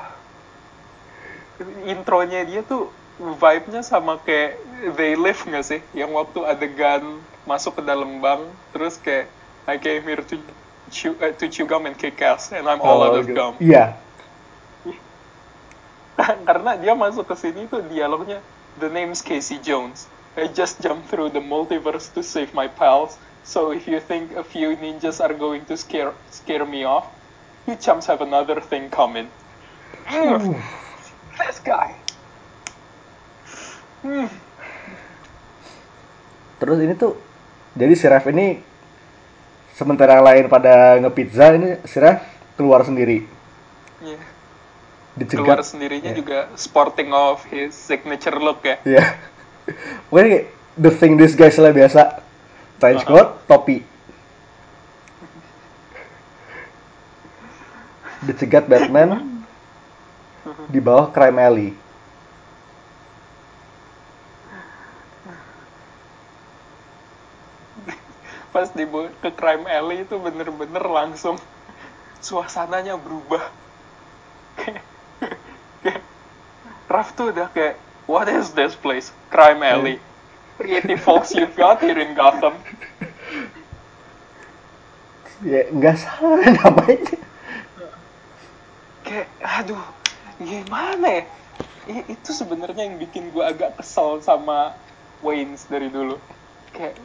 intronya 1.91 2.47
dia 2.47 2.63
tuh 2.63 2.91
vibe-nya 3.19 3.83
sama 3.83 4.19
kayak 4.23 4.59
They 4.95 5.19
Live 5.19 5.43
nggak 5.43 5.65
sih? 5.67 5.81
Yang 5.91 6.11
waktu 6.15 6.41
adegan 6.47 7.03
masuk 7.47 7.81
ke 7.81 7.83
dalam 7.87 8.19
bank, 8.21 8.51
terus 8.75 8.99
kayak 9.01 9.31
I 9.67 9.79
came 9.79 10.03
here 10.03 10.23
to 10.23 10.37
chew, 10.91 11.19
eh, 11.19 11.35
to 11.35 11.47
chew 11.51 11.67
gum 11.67 11.87
and 11.87 11.99
kick 11.99 12.23
ass, 12.23 12.55
and 12.55 12.67
I'm 12.67 12.79
all 12.83 13.03
out 13.03 13.19
of 13.19 13.27
gitu. 13.27 13.35
gum. 13.35 13.55
Iya. 13.59 13.99
Karena 16.49 16.79
dia 16.79 16.95
masuk 16.95 17.27
ke 17.27 17.35
sini 17.39 17.67
tuh 17.67 17.83
dialognya 17.87 18.41
The 18.77 18.89
name's 18.89 19.23
Casey 19.23 19.57
Jones. 19.59 20.07
I 20.37 20.53
just 20.53 20.85
jumped 20.85 21.09
through 21.09 21.31
the 21.31 21.41
multiverse 21.41 22.13
to 22.13 22.21
save 22.21 22.53
my 22.53 22.69
pals. 22.69 23.17
So 23.43 23.73
if 23.73 23.89
you 23.89 24.01
think 24.01 24.37
a 24.37 24.45
few 24.45 24.77
ninjas 24.77 25.17
are 25.17 25.33
going 25.33 25.65
to 25.65 25.81
scare 25.81 26.13
scare 26.29 26.67
me 26.69 26.85
off, 26.85 27.09
you 27.65 27.73
chumps 27.77 28.05
have 28.05 28.21
another 28.21 28.61
thing 28.61 28.93
coming. 28.93 29.33
Mm, 30.05 30.61
this 31.41 31.59
guy. 31.65 31.97
Hmm. 34.05 34.29
Terus 36.61 36.79
ini 36.85 36.95
tuh 37.01 37.17
jadi 37.77 37.93
si 37.93 38.09
Ref 38.09 38.25
ini 38.33 38.65
sementara 39.77 40.17
yang 40.17 40.25
lain 40.25 40.45
pada 40.49 40.97
ngepizza 40.97 41.53
ini 41.53 41.77
si 41.85 42.01
Ref 42.01 42.25
keluar 42.57 42.81
sendiri. 42.89 43.29
Yeah. 44.01 44.25
Dicegat. 45.17 45.45
Keluar 45.45 45.61
sendirinya 45.61 46.13
Iya. 46.13 46.19
juga 46.21 46.49
sporting 46.57 47.13
of 47.13 47.45
his 47.53 47.77
signature 47.77 48.41
look 48.41 48.65
ya. 48.65 48.81
Iya. 48.89 49.05
Pokoknya 50.09 50.29
kayak 50.29 50.47
the 50.81 50.93
thing 50.93 51.21
this 51.21 51.37
guy 51.37 51.53
lah 51.53 51.73
biasa. 51.73 52.25
Trench 52.77 53.05
coat, 53.09 53.41
topi. 53.49 53.81
Dicegat 58.29 58.69
Batman 58.69 59.41
di 60.69 60.81
bawah 60.81 61.09
crime 61.13 61.41
alley. 61.41 61.73
Pas 68.57 68.73
dibawa 68.73 69.13
ke 69.21 69.31
crime 69.37 69.69
alley 69.69 70.09
itu 70.09 70.17
bener-bener 70.17 70.81
langsung 70.89 71.37
suasananya 72.25 72.97
berubah. 72.97 73.45
Kayak- 74.57 74.89
kayak 75.85 76.03
Raf 76.89 77.13
tuh 77.19 77.37
udah 77.37 77.49
kayak 77.53 77.77
What 78.09 78.31
is 78.31 78.55
this 78.55 78.79
place? 78.79 79.11
Crime 79.35 79.61
alley. 79.67 79.99
Pretty 80.57 80.97
folks 80.97 81.35
you've 81.35 81.59
got 81.59 81.83
here 81.83 81.99
in 81.99 82.15
Gotham. 82.15 82.55
Ya 85.45 85.69
nggak 85.69 85.97
salah 86.01 86.41
namanya. 86.65 87.17
Kayak, 89.07 89.29
aduh, 89.43 89.85
gimana 90.43 91.07
ya? 91.09 91.25
Itu 92.11 92.31
sebenarnya 92.35 92.83
yang 92.91 92.99
bikin 92.99 93.31
gue 93.35 93.45
agak 93.45 93.79
kesel 93.79 94.19
sama 94.23 94.75
Waynes 95.23 95.71
dari 95.71 95.89
dulu. 95.93 96.19
Kayak, 96.75 96.99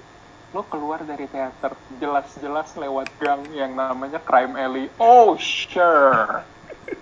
lo 0.51 0.67
keluar 0.67 0.99
dari 1.07 1.31
teater, 1.31 1.71
jelas-jelas 1.95 2.75
lewat 2.75 3.07
gang 3.23 3.39
yang 3.55 3.71
namanya 3.71 4.19
Crime 4.19 4.59
Alley. 4.59 4.91
Oh, 4.99 5.39
sure. 5.39 6.43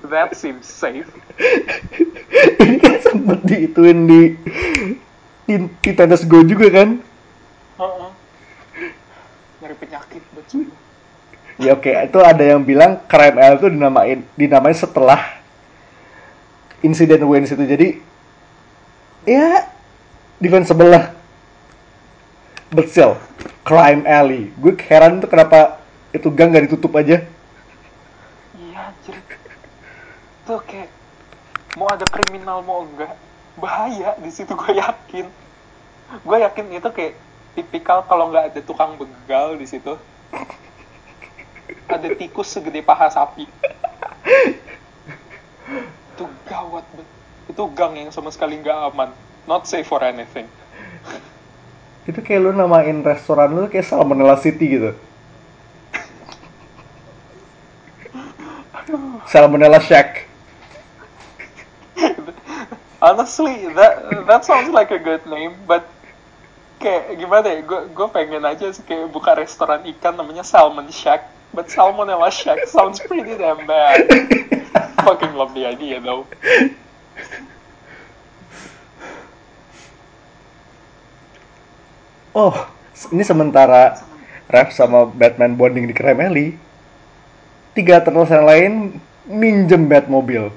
That 0.05 0.37
seems 0.37 0.69
safe. 0.69 1.09
Ini 2.61 2.77
kan 2.77 3.01
sempet 3.01 3.41
diituin 3.41 4.05
di 4.05 4.37
Teen- 5.49 5.73
Titanes 5.81 6.29
Go 6.29 6.45
juga 6.45 6.69
kan? 6.69 7.01
Nyari 9.59 9.75
penyakit 9.81 10.21
semua. 10.45 10.77
Ya 11.59 11.75
oke, 11.75 11.91
itu 11.91 12.19
ada 12.23 12.39
yang 12.39 12.63
bilang 12.63 13.03
crime 13.11 13.35
alley 13.35 13.59
itu 13.59 13.67
dinamain 13.67 14.19
dinamain 14.39 14.77
setelah 14.77 15.19
insiden 16.79 17.19
Wayne 17.27 17.49
itu. 17.49 17.59
Jadi 17.59 17.99
ya 19.27 19.67
defensible 20.39 20.87
lah. 20.87 21.18
Still, 22.69 23.17
crime 23.65 24.05
alley. 24.05 24.53
Gue 24.61 24.77
heran 24.77 25.17
tuh 25.17 25.25
kenapa 25.25 25.81
itu 26.13 26.29
gang 26.29 26.53
gak 26.53 26.69
ditutup 26.69 26.93
aja. 26.93 27.25
Iya, 28.53 28.93
anjir. 28.93 29.17
Tuh 30.45 30.61
kayak, 30.69 30.89
mau 31.73 31.89
ada 31.89 32.05
kriminal 32.05 32.61
mau 32.61 32.85
enggak, 32.85 33.17
bahaya 33.57 34.13
di 34.21 34.29
situ 34.29 34.53
gue 34.53 34.77
yakin. 34.77 35.25
Gue 36.21 36.37
yakin 36.45 36.65
itu 36.77 36.89
kayak 36.93 37.13
tipikal 37.57 38.05
kalau 38.05 38.29
nggak 38.29 38.53
ada 38.53 38.61
tukang 38.61 39.01
begal 39.01 39.57
di 39.57 39.65
situ. 39.65 39.97
Ada 41.89 42.13
tikus 42.21 42.53
segede 42.53 42.85
paha 42.85 43.09
sapi. 43.09 43.49
Itu 46.13 46.25
gawat 46.45 46.85
banget. 46.93 47.09
Itu 47.49 47.63
gang 47.73 47.97
yang 47.97 48.13
sama 48.13 48.29
sekali 48.29 48.61
nggak 48.61 48.93
aman. 48.93 49.09
Not 49.49 49.65
safe 49.65 49.89
for 49.89 50.05
anything. 50.05 50.45
Itu 52.09 52.25
kayak 52.25 52.41
lu 52.41 52.51
namain 52.57 53.05
restoran 53.05 53.53
lu 53.53 53.69
kayak 53.69 53.85
Salmonella 53.85 54.33
City 54.41 54.65
gitu. 54.65 54.97
Salmonella 59.29 59.77
Shack. 59.77 60.25
Honestly, 62.97 63.69
that 63.77 64.25
that 64.25 64.41
sounds 64.41 64.73
like 64.73 64.89
a 64.89 64.97
good 64.97 65.21
name, 65.29 65.53
but 65.69 65.85
kayak 66.81 67.13
gimana 67.21 67.45
ya? 67.45 67.61
Gue 67.61 67.85
gue 67.93 68.07
pengen 68.09 68.41
aja 68.41 68.73
sih 68.73 68.81
kayak 68.81 69.13
buka 69.13 69.37
restoran 69.37 69.85
ikan 69.93 70.17
namanya 70.17 70.41
Salmon 70.41 70.89
Shack, 70.89 71.29
but 71.53 71.69
Salmonella 71.69 72.33
Shack 72.33 72.65
sounds 72.65 72.97
pretty 73.05 73.37
damn 73.37 73.69
bad. 73.69 74.09
Fucking 75.05 75.37
love 75.37 75.53
the 75.53 75.69
idea 75.69 76.01
though. 76.01 76.25
Oh, 82.39 82.55
ini 83.11 83.19
sementara 83.27 83.99
Rev 84.47 84.71
sama 84.71 85.03
Batman 85.03 85.59
bonding 85.59 85.91
di 85.91 85.91
Crime 85.91 86.23
Alley. 86.23 86.47
Tiga 87.75 87.99
terus 87.99 88.31
yang 88.31 88.47
lain 88.47 88.71
minjem 89.27 89.83
Batmobile. 89.91 90.55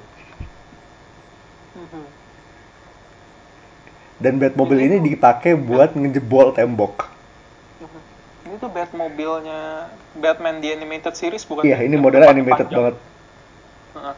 Dan 4.15 4.39
Batmobile 4.39 4.87
ini 4.87 5.11
dipakai 5.11 5.59
buat 5.59 5.91
ngejebol 5.91 6.55
tembok. 6.55 7.11
Ini 8.47 8.55
tuh 8.63 8.71
Batmobile-nya 8.71 9.91
Batman 10.15 10.63
di 10.63 10.71
animated 10.71 11.19
series 11.19 11.43
bukan? 11.43 11.67
Iya, 11.67 11.83
ini 11.83 11.99
modelnya 11.99 12.31
animated 12.31 12.71
panjang. 12.71 12.79
banget. 12.79 12.95
Heeh. 13.99 14.15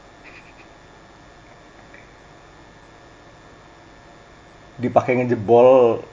Dipakai 4.86 5.18
ngejebol 5.18 6.06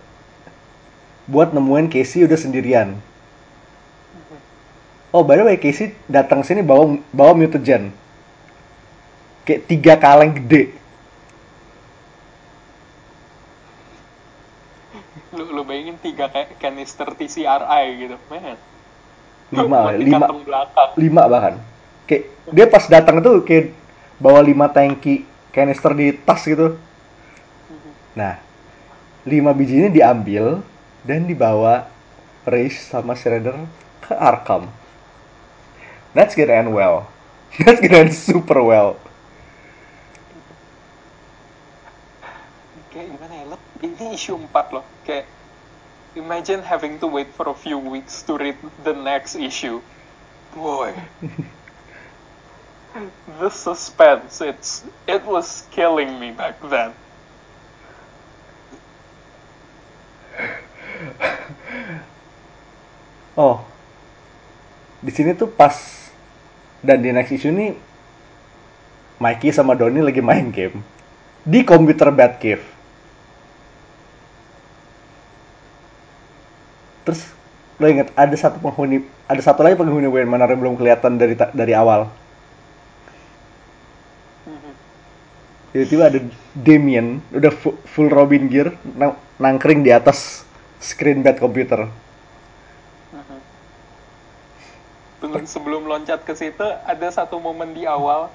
buat 1.33 1.57
nemuin 1.57 1.89
Casey 1.89 2.29
udah 2.29 2.37
sendirian. 2.37 3.01
Oh, 5.13 5.25
by 5.25 5.41
the 5.41 5.45
way, 5.49 5.57
Casey 5.57 5.97
datang 6.09 6.45
sini 6.45 6.61
bawa 6.61 7.01
bawa 7.13 7.33
mutagen. 7.33 7.93
Kayak 9.49 9.65
tiga 9.69 9.95
kaleng 9.97 10.37
gede. 10.37 10.77
Lu, 15.37 15.49
lu 15.49 15.65
bayangin 15.65 15.97
tiga 16.01 16.29
kayak 16.29 16.61
canister 16.61 17.09
TCRI 17.17 17.85
gitu, 18.05 18.17
man. 18.29 18.57
Lima, 19.53 19.93
Buat 19.93 20.01
lima, 20.01 20.27
lima 20.97 21.23
bahkan. 21.29 21.61
Kayak 22.09 22.33
dia 22.53 22.67
pas 22.69 22.85
datang 22.89 23.21
tuh 23.21 23.45
kayak 23.45 23.73
bawa 24.17 24.41
lima 24.41 24.73
tangki 24.73 25.29
canister 25.53 25.93
di 25.93 26.17
tas 26.17 26.41
gitu. 26.45 26.81
Nah, 28.17 28.41
lima 29.29 29.53
biji 29.53 29.77
ini 29.77 29.93
diambil 29.93 30.65
dan 31.03 31.27
dibawa 31.27 31.91
Race 32.47 32.91
sama 32.91 33.15
Shredder 33.15 33.67
ke 34.03 34.15
Arkham. 34.15 34.71
That's 36.15 36.35
gonna 36.35 36.53
end 36.53 36.75
well. 36.75 37.09
That's 37.59 37.81
gonna 37.81 38.07
end 38.07 38.15
super 38.15 38.63
well. 38.63 38.99
Kayak 42.93 43.17
gimana 43.17 43.35
ya? 43.35 43.45
Ini 43.83 44.15
isu 44.15 44.37
4 44.53 44.77
loh. 44.77 44.85
Kayak, 45.09 45.27
imagine 46.15 46.61
having 46.61 47.01
to 47.01 47.09
wait 47.09 47.33
for 47.33 47.49
a 47.49 47.57
few 47.57 47.81
weeks 47.81 48.21
to 48.29 48.37
read 48.37 48.59
the 48.85 48.93
next 48.93 49.35
issue. 49.35 49.81
Boy. 50.53 50.93
the 53.41 53.49
suspense, 53.49 54.45
it's, 54.45 54.85
it 55.09 55.25
was 55.25 55.65
killing 55.73 56.21
me 56.21 56.37
back 56.37 56.61
then. 56.69 56.93
Oh, 63.33 63.65
di 65.01 65.09
sini 65.09 65.33
tuh 65.33 65.49
pas 65.49 65.73
dan 66.85 67.01
di 67.01 67.09
next 67.09 67.33
issue 67.33 67.49
ini 67.49 67.73
Mikey 69.17 69.55
sama 69.55 69.73
Donnie 69.73 70.05
lagi 70.05 70.21
main 70.21 70.53
game 70.53 70.85
di 71.43 71.65
komputer 71.65 72.13
Batcave. 72.13 72.63
Terus 77.03 77.21
lo 77.81 77.87
inget 77.91 78.15
ada 78.15 78.37
satu 78.37 78.63
penghuni, 78.63 79.03
ada 79.27 79.43
satu 79.43 79.65
lagi 79.67 79.75
penghuni 79.75 80.07
Wayne 80.07 80.31
Manor 80.31 80.53
yang 80.55 80.61
belum 80.63 80.77
kelihatan 80.79 81.19
dari 81.19 81.35
dari 81.35 81.73
awal. 81.75 82.07
Tiba-tiba 85.73 86.05
ada 86.13 86.21
Damien, 86.53 87.25
udah 87.33 87.49
fu- 87.49 87.81
full 87.89 88.13
Robin 88.13 88.45
gear, 88.45 88.77
nang- 88.93 89.17
nangkring 89.41 89.81
di 89.81 89.89
atas 89.89 90.45
screen 90.83 91.23
bat 91.23 91.39
komputer. 91.39 91.87
Tunggu 95.23 95.47
sebelum 95.47 95.87
loncat 95.87 96.27
ke 96.27 96.35
situ 96.35 96.67
ada 96.83 97.09
satu 97.15 97.39
momen 97.39 97.71
di 97.79 97.87
awal 97.87 98.27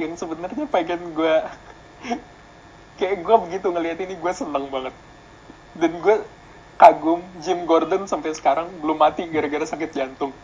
yang 0.00 0.16
sebenarnya 0.16 0.64
pengen 0.72 1.12
gue 1.12 1.34
kayak 2.98 3.20
gue 3.20 3.36
begitu 3.44 3.68
ngeliat 3.68 4.00
ini 4.00 4.16
gue 4.16 4.32
seneng 4.32 4.72
banget. 4.72 4.96
Dan 5.76 6.00
gue 6.00 6.24
kagum 6.80 7.20
Jim 7.44 7.68
Gordon 7.68 8.08
sampai 8.08 8.32
sekarang 8.32 8.72
belum 8.80 8.96
mati 8.96 9.28
gara-gara 9.28 9.68
sakit 9.68 9.90
jantung. 9.92 10.32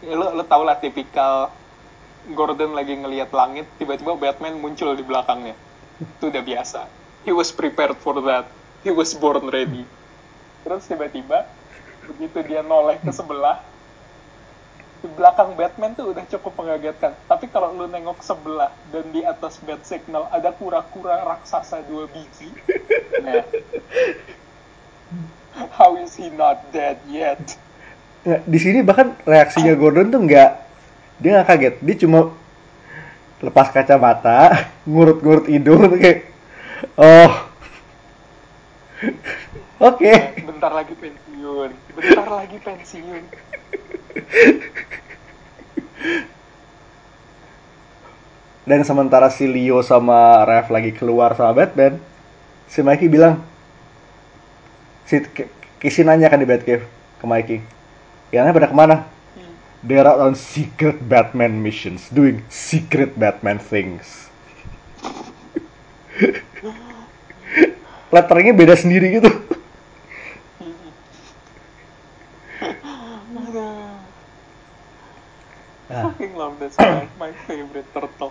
Ya 0.00 0.16
lo 0.16 0.32
lo 0.32 0.40
tau 0.48 0.64
lah 0.64 0.80
tipikal 0.80 1.52
Gordon 2.32 2.72
lagi 2.72 2.96
ngelihat 2.96 3.36
langit 3.36 3.68
tiba-tiba 3.76 4.16
Batman 4.16 4.56
muncul 4.56 4.96
di 4.96 5.04
belakangnya. 5.04 5.52
Itu 6.00 6.32
udah 6.32 6.40
biasa 6.40 6.99
he 7.24 7.32
was 7.32 7.52
prepared 7.52 7.96
for 8.00 8.20
that. 8.24 8.48
He 8.80 8.90
was 8.92 9.12
born 9.12 9.48
ready. 9.52 9.84
Terus 10.64 10.88
tiba-tiba 10.88 11.44
begitu 12.08 12.42
dia 12.42 12.64
noleh 12.64 12.98
ke 13.00 13.12
sebelah 13.12 13.62
di 15.00 15.08
belakang 15.16 15.56
Batman 15.56 15.96
tuh 15.96 16.12
udah 16.12 16.24
cukup 16.28 16.52
mengagetkan. 16.60 17.16
Tapi 17.24 17.48
kalau 17.48 17.72
lu 17.72 17.88
nengok 17.88 18.20
sebelah 18.20 18.68
dan 18.92 19.08
di 19.12 19.24
atas 19.24 19.56
bat 19.64 19.80
signal 19.84 20.28
ada 20.28 20.52
kura-kura 20.52 21.24
raksasa 21.24 21.80
dua 21.88 22.04
biji. 22.08 22.52
Nah. 23.24 23.44
How 25.76 25.96
is 25.98 26.14
he 26.14 26.28
not 26.32 26.68
dead 26.70 27.00
yet? 27.08 27.40
Ya, 28.20 28.44
di 28.44 28.58
sini 28.60 28.84
bahkan 28.84 29.16
reaksinya 29.24 29.72
Gordon 29.72 30.12
tuh 30.12 30.20
nggak 30.20 30.50
dia 31.20 31.30
nggak 31.40 31.48
kaget. 31.48 31.74
Dia 31.80 31.96
cuma 32.04 32.20
lepas 33.40 33.72
kacamata 33.72 34.68
ngurut-ngurut 34.84 35.48
hidung 35.48 35.96
kayak 35.96 36.28
oh. 36.96 37.32
Oke. 39.80 40.12
Bentar 40.44 40.72
lagi 40.76 40.92
pensiun. 40.92 41.70
Bentar 41.96 42.28
lagi 42.28 42.58
pensiun. 42.60 43.22
Dan 48.68 48.84
sementara 48.84 49.32
si 49.32 49.48
Leo 49.48 49.80
sama 49.80 50.44
Rev 50.44 50.68
lagi 50.68 50.92
keluar 50.92 51.34
sama 51.34 51.56
Batman 51.56 51.98
si 52.70 52.86
Mikey 52.86 53.10
bilang 53.10 53.42
si 55.08 55.18
K- 55.26 55.50
Casey 55.82 56.06
nanya 56.06 56.30
kan 56.30 56.38
di 56.38 56.46
Batcave 56.46 56.86
ke 57.18 57.26
Mikey 57.26 57.58
yang 58.30 58.46
pada 58.54 58.70
ke 58.70 58.76
mana? 58.76 59.10
They're 59.82 60.04
out 60.04 60.20
on 60.20 60.36
secret 60.36 61.00
Batman 61.08 61.64
missions 61.64 62.12
doing 62.12 62.44
secret 62.52 63.16
Batman 63.16 63.58
things 63.58 64.28
letteringnya 68.10 68.54
beda 68.54 68.74
sendiri 68.74 69.22
gitu. 69.22 69.30
Ah. 75.90 76.06
fucking 76.06 76.38
love 76.38 76.54
guy. 76.78 77.10
My 77.18 77.34
favorite 77.50 77.88
turtle. 77.90 78.30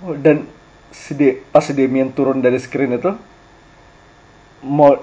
Oh, 0.00 0.16
dan 0.16 0.48
si 0.88 1.12
De- 1.12 1.44
pas 1.52 1.60
si 1.60 1.76
Damien 1.76 2.08
turun 2.08 2.40
dari 2.40 2.56
screen 2.56 2.96
itu 2.96 3.12
mau 4.64 4.96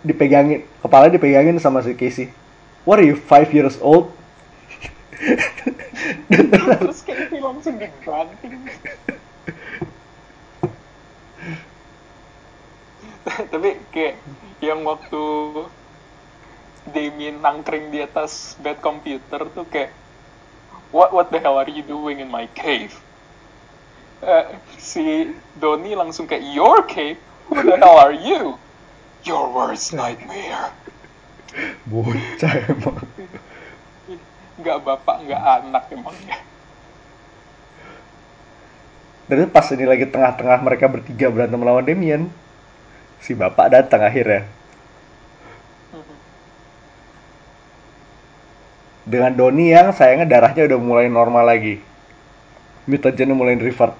dipegangin 0.00 0.64
kepala 0.80 1.12
dipegangin 1.12 1.60
sama 1.60 1.84
si 1.84 1.92
Casey. 1.92 2.32
What 2.88 3.00
are 3.00 3.08
you 3.08 3.16
five 3.16 3.52
years 3.52 3.76
old? 3.80 4.08
Terus 6.32 7.00
kayak 7.04 7.32
dia 7.32 7.40
langsung 7.40 7.76
dibanting 7.76 8.56
tapi 13.52 13.80
kayak 13.92 14.20
yang 14.60 14.84
waktu 14.84 15.22
Damien 16.84 17.40
nangkring 17.40 17.88
di 17.88 18.04
atas 18.04 18.60
bed 18.60 18.76
computer 18.84 19.48
tuh 19.48 19.64
kayak 19.72 19.92
what 20.92 21.16
what 21.16 21.32
the 21.32 21.40
hell 21.40 21.56
are 21.56 21.68
you 21.68 21.80
doing 21.80 22.20
in 22.20 22.28
my 22.28 22.44
cave? 22.52 22.92
Eh, 24.20 24.46
si 24.76 25.32
Donnie 25.56 25.96
langsung 25.96 26.28
kayak 26.28 26.44
your 26.44 26.84
cave? 26.84 27.16
Who 27.48 27.60
the 27.64 27.76
hell 27.80 27.96
are 27.96 28.12
you? 28.12 28.60
Your 29.24 29.48
worst 29.48 29.96
nightmare. 29.96 30.72
Bocah 31.88 32.52
emang. 32.68 33.00
Nggak 34.60 34.78
bapak 34.84 35.16
nggak 35.24 35.42
anak 35.64 35.84
emangnya 35.92 36.36
dan 39.24 39.48
pas 39.48 39.64
ini 39.72 39.88
lagi 39.88 40.04
tengah-tengah 40.04 40.60
mereka 40.60 40.84
bertiga 40.84 41.32
berantem 41.32 41.56
melawan 41.56 41.84
Damien 41.84 42.28
si 43.24 43.32
bapak 43.32 43.72
datang 43.72 44.04
akhirnya. 44.04 44.44
Dengan 49.08 49.32
Doni 49.32 49.72
yang 49.72 49.96
sayangnya 49.96 50.28
darahnya 50.28 50.68
udah 50.68 50.80
mulai 50.80 51.08
normal 51.08 51.48
lagi. 51.48 51.80
Mutagennya 52.84 53.32
mulai 53.32 53.56
revert. 53.56 53.96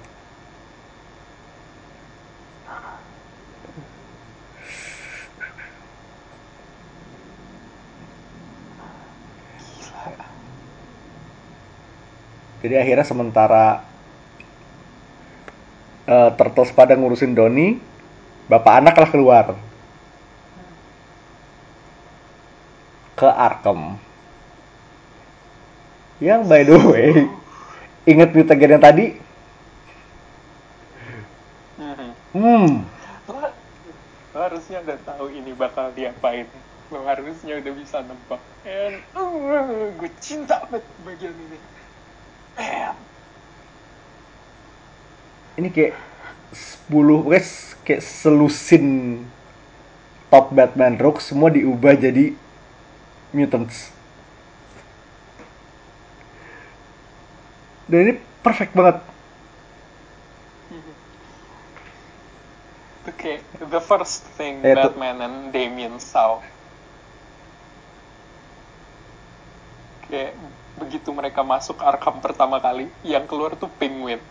Jadi 12.65 12.81
akhirnya 12.81 13.05
sementara 13.05 13.85
eh, 16.09 16.29
Turtles 16.33 16.73
pada 16.73 16.97
ngurusin 16.97 17.37
Doni 17.37 17.94
bapak 18.47 18.73
anak 18.83 18.95
lah 18.97 19.09
keluar. 19.09 19.45
Ke 23.15 23.31
Arkham 23.31 23.95
yang 26.23 26.47
by 26.47 26.63
the 26.63 26.75
way 26.79 27.27
inget 28.07 28.31
mutagen 28.31 28.75
yang 28.75 28.83
tadi? 28.83 29.07
Hmm. 32.35 32.83
lo, 33.31 33.47
lo 34.35 34.37
harusnya 34.43 34.83
udah 34.83 34.99
tahu 35.07 35.31
ini 35.31 35.55
bakal 35.55 35.95
diapain. 35.95 36.51
Lo 36.91 37.07
harusnya 37.07 37.63
udah 37.63 37.73
bisa 37.79 38.03
nebak. 38.03 38.43
And 38.67 38.99
uh, 39.15 39.95
gue 39.95 40.11
cinta 40.19 40.67
banget 40.67 40.83
bagian 41.07 41.31
ini. 41.31 41.57
Man. 42.59 42.95
Ini 45.55 45.67
kayak 45.71 45.95
10 46.53 46.91
guys 47.25 47.73
kayak 47.81 48.01
selusin 48.01 49.21
top 50.29 50.51
Batman 50.51 50.97
Rogue 50.97 51.21
semua 51.21 51.49
diubah 51.49 51.95
jadi 51.95 52.33
mutants. 53.31 53.89
Dan 57.85 57.99
ini 58.09 58.13
perfect 58.41 58.73
banget. 58.73 58.97
Itu 63.05 63.11
kayak 63.13 63.41
the 63.69 63.81
first 63.81 64.25
thing 64.33 64.65
Eh, 64.65 64.73
itu- 64.73 64.77
Batman 64.81 65.17
and 65.21 65.37
Damien 65.53 66.01
saw. 66.01 66.41
Kayak 70.05 70.33
begitu 70.77 71.09
mereka 71.13 71.41
masuk 71.41 71.77
Arkham 71.81 72.21
pertama 72.21 72.57
kali, 72.61 72.89
yang 73.01 73.25
keluar 73.25 73.53
tuh 73.53 73.69
Penguin. 73.77 74.21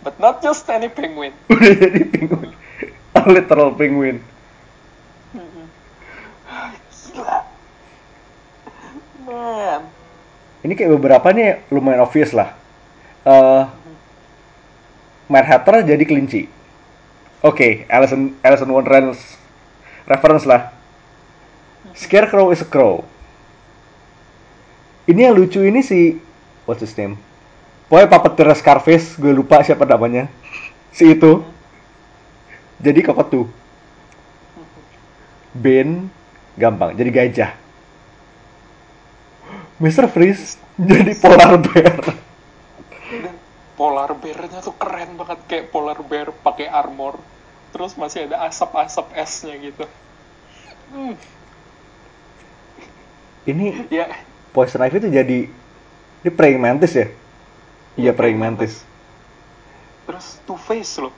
But 0.00 0.16
not 0.16 0.40
just 0.40 0.64
any 0.72 0.88
Penguin. 0.88 1.36
Udah 1.52 1.72
jadi 1.76 2.08
penguin. 2.08 2.52
A 3.12 3.20
literal 3.28 3.76
penguin. 3.76 4.24
Gila. 7.10 7.38
Man. 9.26 9.80
Ini 10.64 10.72
kayak 10.76 10.92
beberapa 10.96 11.26
nih 11.36 11.60
lumayan 11.68 12.04
obvious 12.04 12.32
lah. 12.32 12.56
Eh 13.28 13.62
Mad 15.30 15.46
Hatter 15.46 15.86
jadi 15.86 16.02
kelinci. 16.02 16.50
Oke, 17.40 17.86
Alison 17.86 18.34
Alison 18.42 18.74
Wonderland's 18.74 19.38
reference 20.10 20.42
lah. 20.42 20.74
Scarecrow 21.94 22.50
is 22.50 22.60
a 22.60 22.68
crow. 22.68 23.06
Ini 25.06 25.30
yang 25.30 25.38
lucu 25.38 25.62
ini 25.62 25.80
si 25.86 26.18
what's 26.66 26.82
his 26.82 26.92
name? 26.98 27.16
Pokoknya 27.90 28.06
puppeteer 28.06 28.48
Scarface, 28.54 29.18
gue 29.18 29.34
lupa 29.34 29.66
siapa 29.66 29.82
namanya. 29.82 30.30
Si 30.94 31.10
itu. 31.10 31.42
Jadi 32.80 33.00
cockatoo. 33.04 33.44
Ben 35.54 36.10
gampang, 36.58 36.94
jadi 36.94 37.10
gajah. 37.10 37.50
Mr. 39.80 40.06
Freeze 40.12 40.58
jadi 40.78 41.12
polar 41.18 41.56
bear. 41.58 41.98
Polar 43.78 44.10
bear-nya 44.22 44.60
tuh 44.66 44.74
keren 44.82 45.10
banget 45.20 45.38
kayak 45.50 45.66
polar 45.72 45.98
bear 46.10 46.28
pakai 46.46 46.66
armor. 46.80 47.14
Terus 47.72 47.92
masih 48.00 48.20
ada 48.30 48.36
asap-asap 48.48 49.06
esnya 49.24 49.54
gitu. 49.66 49.84
Hmm, 50.90 51.14
Ini 53.48 53.88
ya, 53.90 54.06
Poison 54.52 54.82
Ivy 54.84 54.96
itu 55.00 55.08
jadi 55.10 55.38
ini 56.20 56.30
praying 56.36 56.60
mantis 56.60 56.92
ya? 56.96 57.06
Iya 57.98 58.12
praying 58.14 58.38
mantis. 58.38 58.82
terus 60.06 60.42
two 60.42 60.58
face 60.58 60.98
loh. 60.98 61.14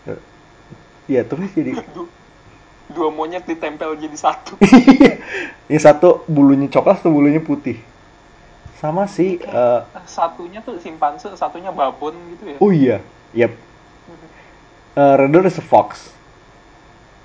Iya 1.08 1.24
tuh 1.24 1.40
jadi 1.56 1.72
Du- 1.96 2.12
Dua 2.92 3.08
monyet 3.08 3.48
ditempel 3.48 3.96
jadi 3.96 4.12
satu. 4.12 4.60
yang 5.72 5.80
satu 5.80 6.28
bulunya 6.28 6.68
coklat, 6.68 7.00
satu 7.00 7.08
bulunya 7.08 7.40
putih. 7.40 7.80
Sama 8.76 9.08
si 9.08 9.40
eh, 9.40 9.80
Satunya 10.04 10.60
tuh 10.60 10.76
simpanse, 10.76 11.32
satunya 11.32 11.72
babon 11.72 12.12
gitu 12.36 12.52
ya. 12.52 12.58
oh 12.60 12.68
iya, 12.74 12.96
yep. 13.32 13.56
Uh, 14.92 15.16
Riddler 15.16 15.48
is 15.48 15.56
a 15.56 15.64
fox. 15.64 16.12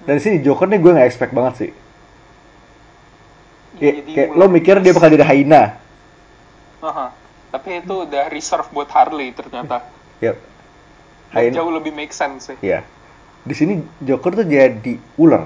Dan 0.08 0.24
sini 0.24 0.40
Joker 0.40 0.72
nih 0.72 0.80
gue 0.80 0.92
nggak 0.96 1.10
expect 1.10 1.36
banget 1.36 1.54
sih. 1.60 1.72
Ya, 3.76 3.92
Kayak, 3.92 3.96
jadi 4.00 4.12
kayak 4.16 4.30
lo 4.40 4.46
mikir 4.48 4.76
dia 4.80 4.96
bakal 4.96 5.12
jadi 5.12 5.26
hyena. 5.28 5.76
Aha. 6.80 7.12
Tapi 7.58 7.82
itu 7.82 8.06
udah 8.06 8.30
reserve 8.30 8.70
buat 8.70 8.90
Harley 8.94 9.34
ternyata. 9.34 9.82
Yep. 10.18 10.34
Hyena. 11.30 11.54
jauh 11.62 11.70
lebih 11.70 11.94
make 11.94 12.10
sense 12.10 12.50
sih. 12.50 12.58
Iya. 12.58 12.82
Di 13.46 13.54
sini 13.54 13.86
Joker 14.02 14.34
tuh 14.34 14.50
jadi 14.50 14.98
ular. 15.14 15.46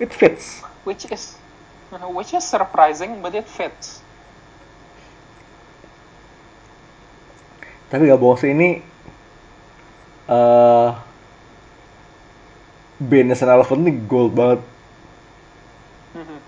It 0.00 0.08
fits. 0.16 0.64
Which 0.88 1.04
is 1.12 1.36
which 2.16 2.32
is 2.32 2.48
surprising 2.48 3.20
but 3.20 3.36
it 3.36 3.44
fits. 3.44 4.00
Tapi 7.92 8.08
gak 8.08 8.16
bohong 8.16 8.40
sih 8.40 8.56
ini 8.56 8.80
eh 10.32 10.88
bandnya 13.04 13.36
Sen 13.36 13.52
Elephant 13.52 13.84
ini 13.84 13.92
gold 14.08 14.32
banget. 14.32 14.64
Mhm. 16.16 16.38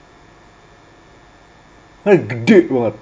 Nah, 2.09 2.17
gede 2.17 2.59
banget. 2.73 2.97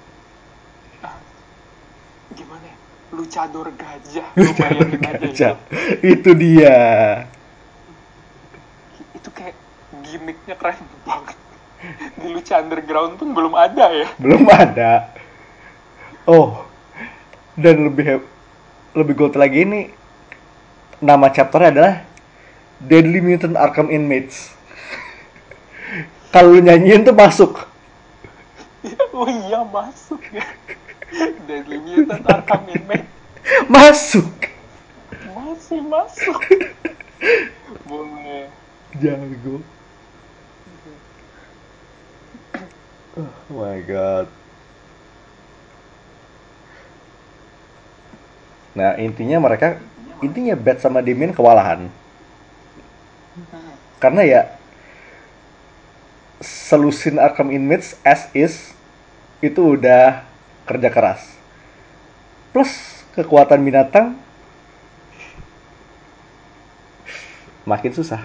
Ya? 3.11 3.17
Luchador 3.17 3.67
gajah. 3.75 4.27
Lu 4.39 4.47
Luchador 4.47 4.87
bayangin 4.87 5.01
aja 5.03 5.19
gajah. 5.19 5.53
itu. 5.59 6.07
Itu 6.15 6.29
dia. 6.39 6.79
Itu 9.11 9.29
kayak 9.35 9.55
gimmicknya 9.99 10.55
keren 10.55 10.79
banget. 11.03 11.37
Di 12.15 12.27
Lucha 12.31 12.63
Underground 12.63 13.19
pun 13.19 13.35
belum 13.35 13.53
ada 13.57 13.91
ya. 13.91 14.07
Belum 14.15 14.47
ada. 14.47 15.11
Oh. 16.23 16.63
Dan 17.59 17.91
lebih 17.91 18.23
lebih 18.95 19.13
gold 19.15 19.35
lagi 19.35 19.67
ini 19.67 19.91
nama 21.03 21.27
chapternya 21.27 21.71
adalah 21.75 21.93
Deadly 22.79 23.19
Mutant 23.19 23.59
Arkham 23.59 23.91
Inmates. 23.91 24.55
Kalau 26.31 26.55
nyanyiin 26.55 27.03
tuh 27.03 27.11
masuk. 27.11 27.67
oh 29.15 29.27
iya 29.27 29.67
masuk 29.67 30.23
ya. 30.31 30.47
Deadly 31.47 31.77
Mutant 31.79 32.23
Arkham 32.23 32.63
Inmate 32.71 33.07
Masuk. 33.67 34.31
masih 35.31 35.81
masuk. 35.83 36.39
Boleh. 37.87 38.47
Jago. 38.99 39.63
Oh 43.19 43.31
my 43.51 43.79
god. 43.83 44.27
Nah, 48.71 48.95
intinya 48.95 49.37
mereka 49.43 49.83
intinya 50.23 50.55
Bat 50.55 50.79
sama 50.79 51.03
Damien 51.03 51.35
kewalahan. 51.35 51.91
Karena 53.99 54.21
ya 54.23 54.41
selusin 56.41 57.21
Arkham 57.21 57.51
Inmates 57.53 57.99
as 58.01 58.31
is 58.33 58.73
itu 59.43 59.77
udah 59.77 60.25
kerja 60.71 60.87
keras. 60.87 61.21
Plus 62.55 62.71
kekuatan 63.11 63.59
binatang 63.59 64.15
makin 67.67 67.91
susah. 67.91 68.23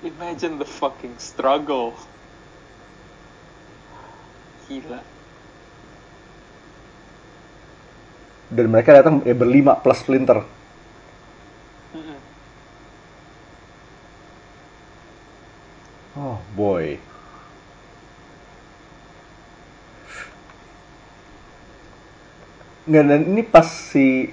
Imagine 0.00 0.56
the 0.56 0.64
fucking 0.64 1.12
struggle. 1.20 1.92
Gila. 4.64 5.04
Dan 8.46 8.66
mereka 8.72 8.96
datang 8.96 9.20
ya 9.26 9.36
berlima 9.36 9.76
plus 9.76 10.00
Splinter. 10.00 10.55
Oh 16.16 16.40
boy. 16.56 16.96
Nggak, 22.88 23.04
dan 23.04 23.22
ini 23.28 23.42
pas 23.44 23.68
si 23.68 24.32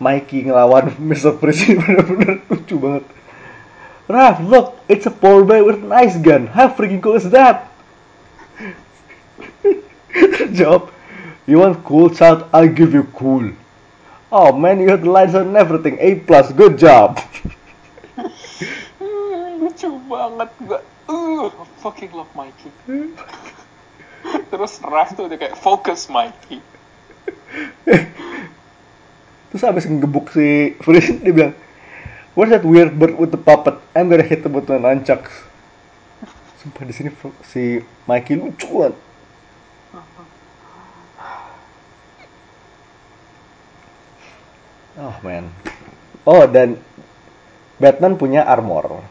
Mikey 0.00 0.48
ngelawan 0.48 0.96
Mr. 1.10 1.36
Freeze 1.36 1.76
bener-bener 1.76 2.40
lucu 2.48 2.80
banget. 2.80 3.04
Raf, 4.08 4.40
look, 4.40 4.80
it's 4.88 5.04
a 5.04 5.12
polar 5.12 5.44
bear 5.44 5.60
with 5.60 5.84
an 5.84 5.92
ice 5.92 6.16
gun. 6.16 6.48
How 6.48 6.72
freaking 6.72 7.04
cool 7.04 7.20
is 7.20 7.28
that? 7.28 7.68
Job, 10.56 10.88
you 11.44 11.60
want 11.60 11.84
cool 11.84 12.08
child? 12.08 12.48
I'll 12.48 12.72
give 12.72 12.96
you 12.96 13.04
cool. 13.12 13.52
Oh 14.32 14.56
man, 14.56 14.80
you 14.80 14.88
had 14.88 15.04
the 15.04 15.12
lines 15.12 15.36
and 15.36 15.52
everything. 15.52 16.00
A 16.00 16.24
plus, 16.24 16.48
good 16.56 16.80
job. 16.80 17.20
banget 20.38 20.54
juga 20.62 20.78
uh 21.10 21.50
fucking 21.82 22.14
love 22.14 22.30
Mikey 22.38 22.70
terus 24.54 24.78
Raf 24.78 25.18
tuh 25.18 25.26
udah 25.26 25.34
kayak 25.34 25.58
focus 25.58 26.06
Mikey 26.06 26.62
terus 29.50 29.62
abis 29.66 29.90
ngegebuk 29.90 30.30
si 30.30 30.78
Frizz 30.78 31.18
dia 31.26 31.34
bilang 31.34 31.54
what's 32.38 32.54
that 32.54 32.62
weird 32.62 32.94
bird 32.94 33.18
with 33.18 33.34
the 33.34 33.40
puppet? 33.40 33.74
I'm 33.98 34.06
gonna 34.06 34.22
hit 34.22 34.46
the 34.46 34.52
button 34.52 34.86
nancak 34.86 35.26
sumpah 36.62 36.86
di 36.86 36.94
sini 36.94 37.10
si 37.42 37.82
Mikey 38.06 38.38
lucu 38.38 38.86
banget. 38.86 38.94
Oh 44.98 45.14
man. 45.22 45.50
Oh 46.26 46.42
dan 46.46 46.78
Batman 47.78 48.18
punya 48.18 48.42
armor. 48.46 49.02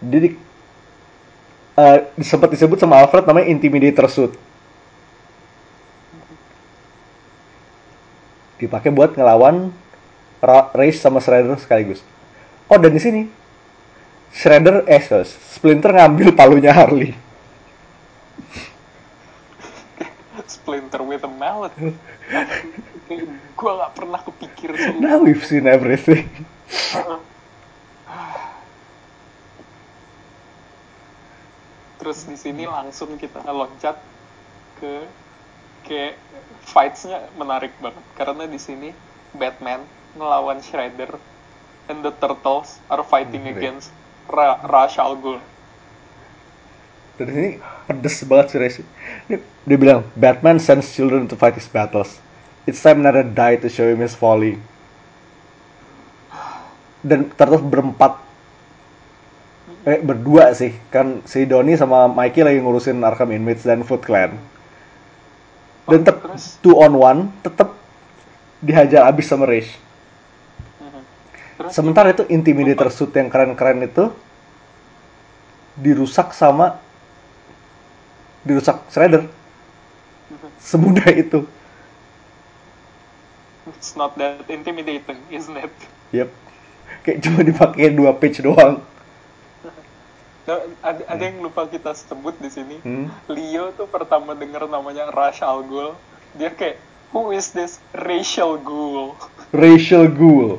Jadi 0.00 0.36
eh, 1.76 1.98
sempat 2.24 2.48
disebut 2.52 2.76
sama 2.80 3.00
Alfred 3.00 3.24
namanya 3.24 3.48
Intimidator 3.48 4.08
suit. 4.08 4.32
Dipakai 8.56 8.88
buat 8.88 9.12
ngelawan 9.12 9.68
Ra- 10.40 10.72
Race 10.72 11.00
sama 11.00 11.20
Shredder 11.20 11.56
sekaligus. 11.60 12.00
Oh 12.68 12.80
dan 12.80 12.92
di 12.92 13.00
sini 13.00 13.22
Shredder 14.32 14.84
eh 14.88 15.00
Splinter 15.24 15.96
ngambil 15.96 16.32
palunya 16.36 16.72
Harley. 16.72 17.16
Splinter 20.46 21.02
with 21.02 21.24
a 21.24 21.30
mallet. 21.30 21.72
gue 23.56 23.72
gak 23.72 23.92
pernah 23.96 24.20
kepikir 24.20 24.76
sih. 24.76 25.00
Now 25.00 25.24
we've 25.24 25.40
seen 25.40 25.64
everything. 25.64 26.28
Terus 31.96 32.28
di 32.28 32.36
sini 32.36 32.64
langsung 32.68 33.16
kita 33.16 33.40
loncat 33.46 33.96
ke 34.80 35.08
ke 35.86 36.18
fights-nya 36.66 37.30
menarik 37.38 37.70
banget 37.78 38.02
karena 38.18 38.44
di 38.50 38.58
sini 38.58 38.90
Batman 39.32 39.86
ngelawan 40.18 40.58
Shredder 40.58 41.14
and 41.86 42.02
the 42.02 42.10
Turtles 42.18 42.82
are 42.90 43.06
fighting 43.06 43.46
Hmm, 43.46 43.54
against 43.54 43.94
Ra 44.26 44.58
Ra's 44.66 44.98
al 44.98 45.14
Ghul. 45.22 45.38
Dan 47.16 47.32
ini 47.32 47.50
pedes 47.88 48.20
banget 48.26 48.46
sih 48.52 48.58
Resi. 48.60 48.82
Dia, 49.30 49.40
dia 49.40 49.78
bilang, 49.80 50.04
Batman 50.18 50.60
sends 50.60 50.92
children 50.92 51.24
to 51.30 51.38
fight 51.38 51.56
his 51.56 51.70
battles. 51.70 52.20
It's 52.66 52.82
time 52.82 53.00
another 53.00 53.22
die 53.24 53.56
to 53.62 53.70
show 53.70 53.86
him 53.86 54.02
his 54.02 54.12
folly. 54.12 54.58
Dan 57.06 57.30
terus 57.38 57.62
berempat. 57.62 58.25
Eh, 59.86 60.02
berdua 60.02 60.50
sih. 60.50 60.74
Kan 60.90 61.22
si 61.22 61.46
Donnie 61.46 61.78
sama 61.78 62.10
Mikey 62.10 62.42
lagi 62.42 62.58
ngurusin 62.58 62.98
Arkham 63.06 63.30
Inmates 63.30 63.62
dan 63.62 63.86
Foot 63.86 64.02
Clan. 64.02 64.34
Dan 65.86 66.02
tetep 66.02 66.26
Terus? 66.26 66.58
two 66.58 66.74
on 66.74 66.98
one, 66.98 67.30
tetep 67.46 67.70
dihajar 68.58 69.06
abis 69.06 69.30
sama. 69.30 69.46
Mhm. 69.46 69.62
Terus 71.62 71.70
Sementara 71.70 72.10
itu 72.10 72.26
Intimidator 72.26 72.90
suit 72.90 73.14
yang 73.14 73.30
keren-keren 73.30 73.86
itu 73.86 74.10
dirusak 75.78 76.34
sama 76.34 76.82
dirusak 78.42 78.82
Shredder. 78.90 79.30
Semudah 80.58 81.06
itu. 81.14 81.46
it's 83.66 83.98
not 83.98 84.14
that 84.18 84.46
intimidating, 84.46 85.18
isn't 85.30 85.58
it? 85.58 85.74
Yep. 86.14 86.30
Kayak 87.02 87.18
cuma 87.22 87.40
dipakai 87.42 87.90
dua 87.94 88.14
page 88.14 88.42
doang. 88.42 88.78
Nah, 90.46 90.62
ada, 90.78 91.02
ada 91.10 91.22
yang 91.26 91.42
lupa 91.42 91.66
kita 91.66 91.90
sebut 91.90 92.38
di 92.38 92.50
sini. 92.50 92.76
Hmm. 92.86 93.10
Leo 93.26 93.74
tuh 93.74 93.90
pertama 93.90 94.38
denger 94.38 94.70
namanya 94.70 95.10
Ra's 95.10 95.42
al 95.42 95.66
Ghul, 95.66 95.98
dia 96.38 96.54
kayak 96.54 96.78
Who 97.16 97.30
is 97.30 97.54
this 97.54 97.78
racial 97.94 98.58
ghoul? 98.58 99.14
Racial 99.54 100.10
Ghoul. 100.10 100.58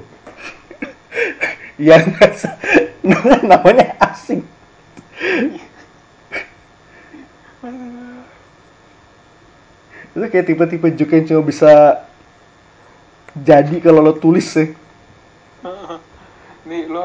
yang 1.77 2.09
namanya 3.51 3.93
asing. 4.01 4.41
Itu 10.17 10.25
kayak 10.33 10.49
tipe-tipe 10.49 10.87
joke 10.97 11.13
yang 11.13 11.25
cuma 11.29 11.41
bisa 11.45 12.01
jadi 13.37 13.77
kalau 13.77 14.01
lo 14.01 14.17
tulis 14.17 14.49
sih. 14.49 14.73
Nih 14.73 14.86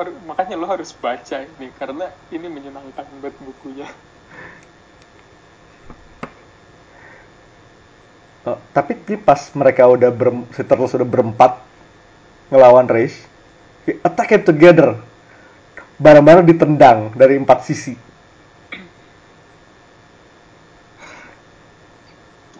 lo 0.02 0.10
har- 0.10 0.18
makanya 0.26 0.58
lo 0.58 0.66
harus 0.66 0.90
baca 0.90 1.46
ini 1.46 1.70
karena 1.78 2.10
ini 2.34 2.46
menyenangkan 2.50 3.06
buat 3.22 3.34
bukunya. 3.38 3.86
Oh, 8.42 8.58
tapi 8.74 8.98
pas 9.22 9.38
mereka 9.54 9.86
udah 9.86 10.10
berem, 10.10 10.42
si 10.50 10.66
Turtles 10.66 10.90
sudah 10.90 11.06
berempat 11.06 11.62
ngelawan 12.50 12.90
Race, 12.90 13.22
kayak 13.86 14.02
attack 14.02 14.30
it 14.34 14.42
together. 14.42 14.98
Barang-barang 16.02 16.50
ditendang 16.50 17.14
dari 17.14 17.38
empat 17.38 17.62
sisi. 17.62 17.94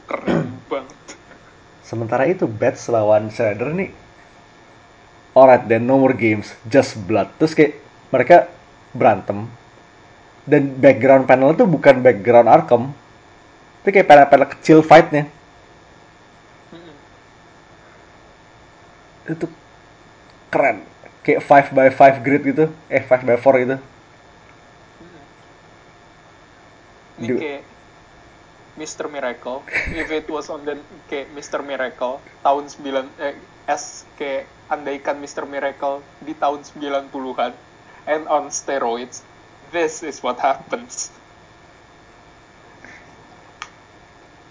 Keren 0.06 0.54
banget. 0.70 1.18
Sementara 1.82 2.30
itu 2.30 2.46
Bats 2.46 2.86
lawan 2.86 3.26
Shredder 3.34 3.74
nih 3.74 3.90
Alright 5.32 5.64
then 5.68 5.88
no 5.88 5.96
more 5.96 6.12
games 6.12 6.52
Just 6.68 6.96
blood. 7.08 7.28
Terus 7.40 7.52
kayak 7.56 7.72
mereka 8.12 8.36
berantem. 8.92 9.48
Dan 10.44 10.74
background 10.76 11.24
panel 11.30 11.54
itu 11.54 11.64
bukan 11.64 12.02
background 12.02 12.48
Arkham. 12.50 12.82
Itu 13.82 13.88
kayak 13.94 14.08
panel-panel 14.10 14.48
kecil 14.58 14.78
fightnya. 14.82 15.30
Mm-mm. 16.72 16.94
Itu 19.26 19.46
keren. 20.50 20.82
Kayak 21.22 21.40
5 21.46 21.70
by 21.76 21.88
5 21.94 22.16
grid 22.26 22.42
gitu. 22.42 22.64
Eh 22.90 23.02
5 23.02 23.22
by 23.22 23.36
4 23.38 23.54
gitu. 23.62 23.76
Ini 27.18 27.26
Du- 27.28 27.38
kayak 27.38 27.62
Mr. 28.76 29.08
Miracle. 29.08 29.60
If 29.92 30.08
it 30.08 30.26
was 30.32 30.48
on 30.48 30.64
the 30.64 30.80
kayak 31.12 31.28
Mr. 31.36 31.60
Miracle 31.60 32.20
tahun 32.40 32.72
9 32.72 33.08
eh 33.20 33.36
as 33.68 34.08
kayak 34.16 34.48
andaikan 34.72 35.20
Mr. 35.20 35.44
Miracle 35.44 36.00
di 36.24 36.32
tahun 36.32 36.64
90-an 36.64 37.52
and 38.08 38.24
on 38.26 38.48
steroids. 38.48 39.20
This 39.72 40.04
is 40.04 40.20
what 40.20 40.40
happens. 40.40 41.08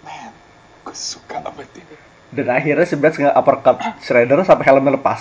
Man, 0.02 0.34
gue 0.82 0.96
suka 0.96 1.38
banget 1.42 1.70
ini. 1.78 1.96
Dan 2.32 2.48
akhirnya 2.48 2.88
si 2.88 2.96
Bats 2.96 3.20
nge 3.20 3.28
uppercut 3.28 3.76
Shredder 4.00 4.40
sampai 4.40 4.64
helmnya 4.64 4.96
lepas 4.96 5.20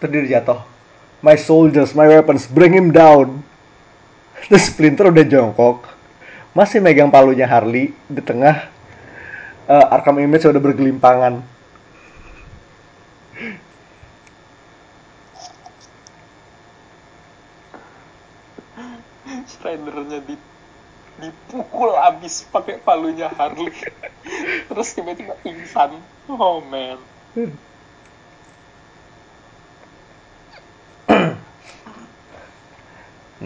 Terus 0.00 0.10
dia 0.16 0.40
jatuh 0.40 0.64
My 1.20 1.36
soldiers, 1.36 1.92
my 1.92 2.08
weapons, 2.08 2.48
bring 2.48 2.72
him 2.72 2.88
down 2.88 3.44
Terus 4.48 4.72
Splinter 4.72 5.12
udah 5.12 5.28
jongkok 5.28 5.97
Masih 6.58 6.82
megang 6.82 7.06
palunya 7.06 7.46
Harley 7.46 7.94
Di 8.10 8.18
tengah 8.18 8.66
eh, 9.70 9.94
Arkham 9.94 10.18
Image 10.18 10.50
udah 10.50 10.58
bergelimpangan 10.58 11.38
Shreddernya 19.46 20.18
di 20.26 20.34
dipukul 21.18 21.94
abis 21.98 22.46
pakai 22.46 22.78
palunya 22.78 23.26
Harley. 23.26 23.74
Terus 24.70 24.94
tiba-tiba 24.94 25.34
pingsan. 25.42 25.98
Oh 26.30 26.62
man. 26.62 26.98
Hmm, 27.34 27.58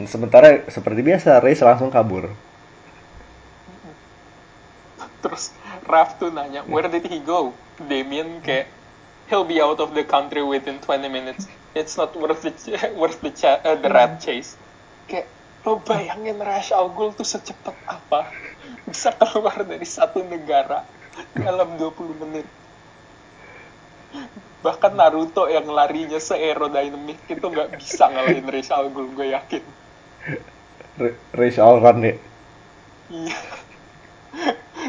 Sementara 0.12 0.68
seperti 0.68 1.00
biasa 1.00 1.40
Race 1.40 1.64
langsung 1.64 1.88
kabur 1.88 2.51
Raph 5.92 6.16
tuh 6.16 6.32
nanya, 6.32 6.64
where 6.64 6.88
did 6.88 7.04
he 7.04 7.20
go? 7.20 7.52
Damien 7.76 8.40
kayak, 8.40 8.64
he'll 9.28 9.44
be 9.44 9.60
out 9.60 9.76
of 9.76 9.92
the 9.92 10.04
country 10.04 10.40
within 10.40 10.80
20 10.80 11.12
minutes. 11.12 11.44
It's 11.76 12.00
not 12.00 12.16
worth 12.16 12.40
the 12.44 12.52
worth 13.00 13.20
the 13.20 13.32
cha- 13.32 13.60
uh, 13.60 13.76
the 13.76 13.92
rat 13.92 14.20
chase. 14.24 14.56
Kayak 15.08 15.28
lo 15.68 15.78
bayangin 15.84 16.40
Ra's 16.40 16.72
al 16.72 16.88
Ghul 16.96 17.12
tuh 17.12 17.28
secepat 17.28 17.76
apa 17.86 18.26
bisa 18.88 19.12
keluar 19.20 19.56
dari 19.62 19.84
satu 19.86 20.24
negara 20.24 20.84
dalam 21.36 21.76
20 21.76 22.22
menit. 22.24 22.46
Bahkan 24.62 24.92
Naruto 24.94 25.50
yang 25.50 25.66
larinya 25.68 26.20
se-aerodynamic 26.22 27.18
itu 27.26 27.46
nggak 27.46 27.68
bisa 27.76 28.08
ngalahin 28.08 28.46
Ra's 28.48 28.70
al 28.72 28.88
Ghul, 28.92 29.12
gue 29.16 29.28
yakin. 29.32 29.64
R- 31.00 31.16
Race 31.34 31.58
all 31.58 31.80
run 31.80 32.04
ya 32.04 32.14
Iya. 33.10 33.36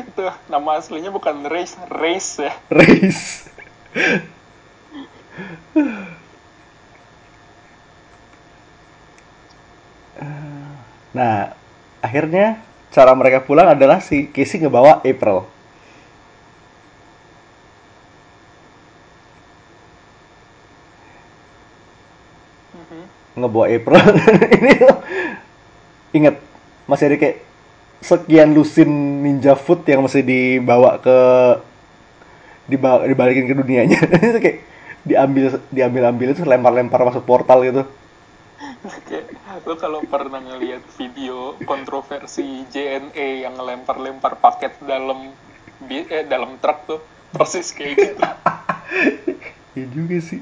Itu 0.01 0.25
nama 0.49 0.69
aslinya 0.79 1.11
bukan 1.13 1.45
Race, 1.45 1.77
Race 1.89 2.41
ya. 2.41 2.53
Race 2.73 3.49
Nah, 11.13 11.53
akhirnya 12.01 12.57
cara 12.93 13.13
mereka 13.13 13.45
pulang 13.45 13.69
adalah 13.69 14.01
si 14.01 14.29
Casey 14.33 14.61
ngebawa 14.61 15.01
April. 15.05 15.45
Mhm. 22.73 23.03
Ngebawa 23.39 23.65
April. 23.69 24.03
Ini 24.57 24.71
tuh 24.81 24.95
inget 26.13 26.35
masih 26.85 27.09
ada 27.09 27.17
kayak 27.17 27.37
sekian 28.01 28.55
lusin 28.55 29.21
ninja 29.21 29.53
food 29.53 29.85
yang 29.85 30.01
mesti 30.03 30.23
dibawa 30.23 30.97
ke 30.97 31.17
dibawa 32.71 33.05
dibalikin 33.05 33.45
ke 33.45 33.55
dunianya. 33.55 33.99
Itu 34.33 34.39
kayak 34.39 34.57
diambil 35.03 35.59
diambil 35.67 36.03
ambil 36.15 36.27
itu 36.31 36.47
lempar 36.47 36.71
lempar 36.71 37.03
masuk 37.03 37.27
portal 37.27 37.59
gitu. 37.67 37.83
Kayak 39.03 39.35
lo 39.67 39.75
kalau 39.75 39.99
pernah 40.07 40.39
ngeliat 40.39 40.79
video 40.95 41.59
kontroversi 41.67 42.63
JNE 42.71 43.43
yang 43.43 43.59
ngelempar-lempar 43.59 44.39
paket 44.39 44.79
dalam 44.79 45.35
eh, 45.91 46.23
dalam 46.23 46.55
truk 46.63 46.79
tuh 46.87 46.99
persis 47.35 47.75
kayak 47.75 47.93
gitu. 47.99 48.23
Ya 49.73 49.89
juga 49.89 50.21
sih 50.21 50.37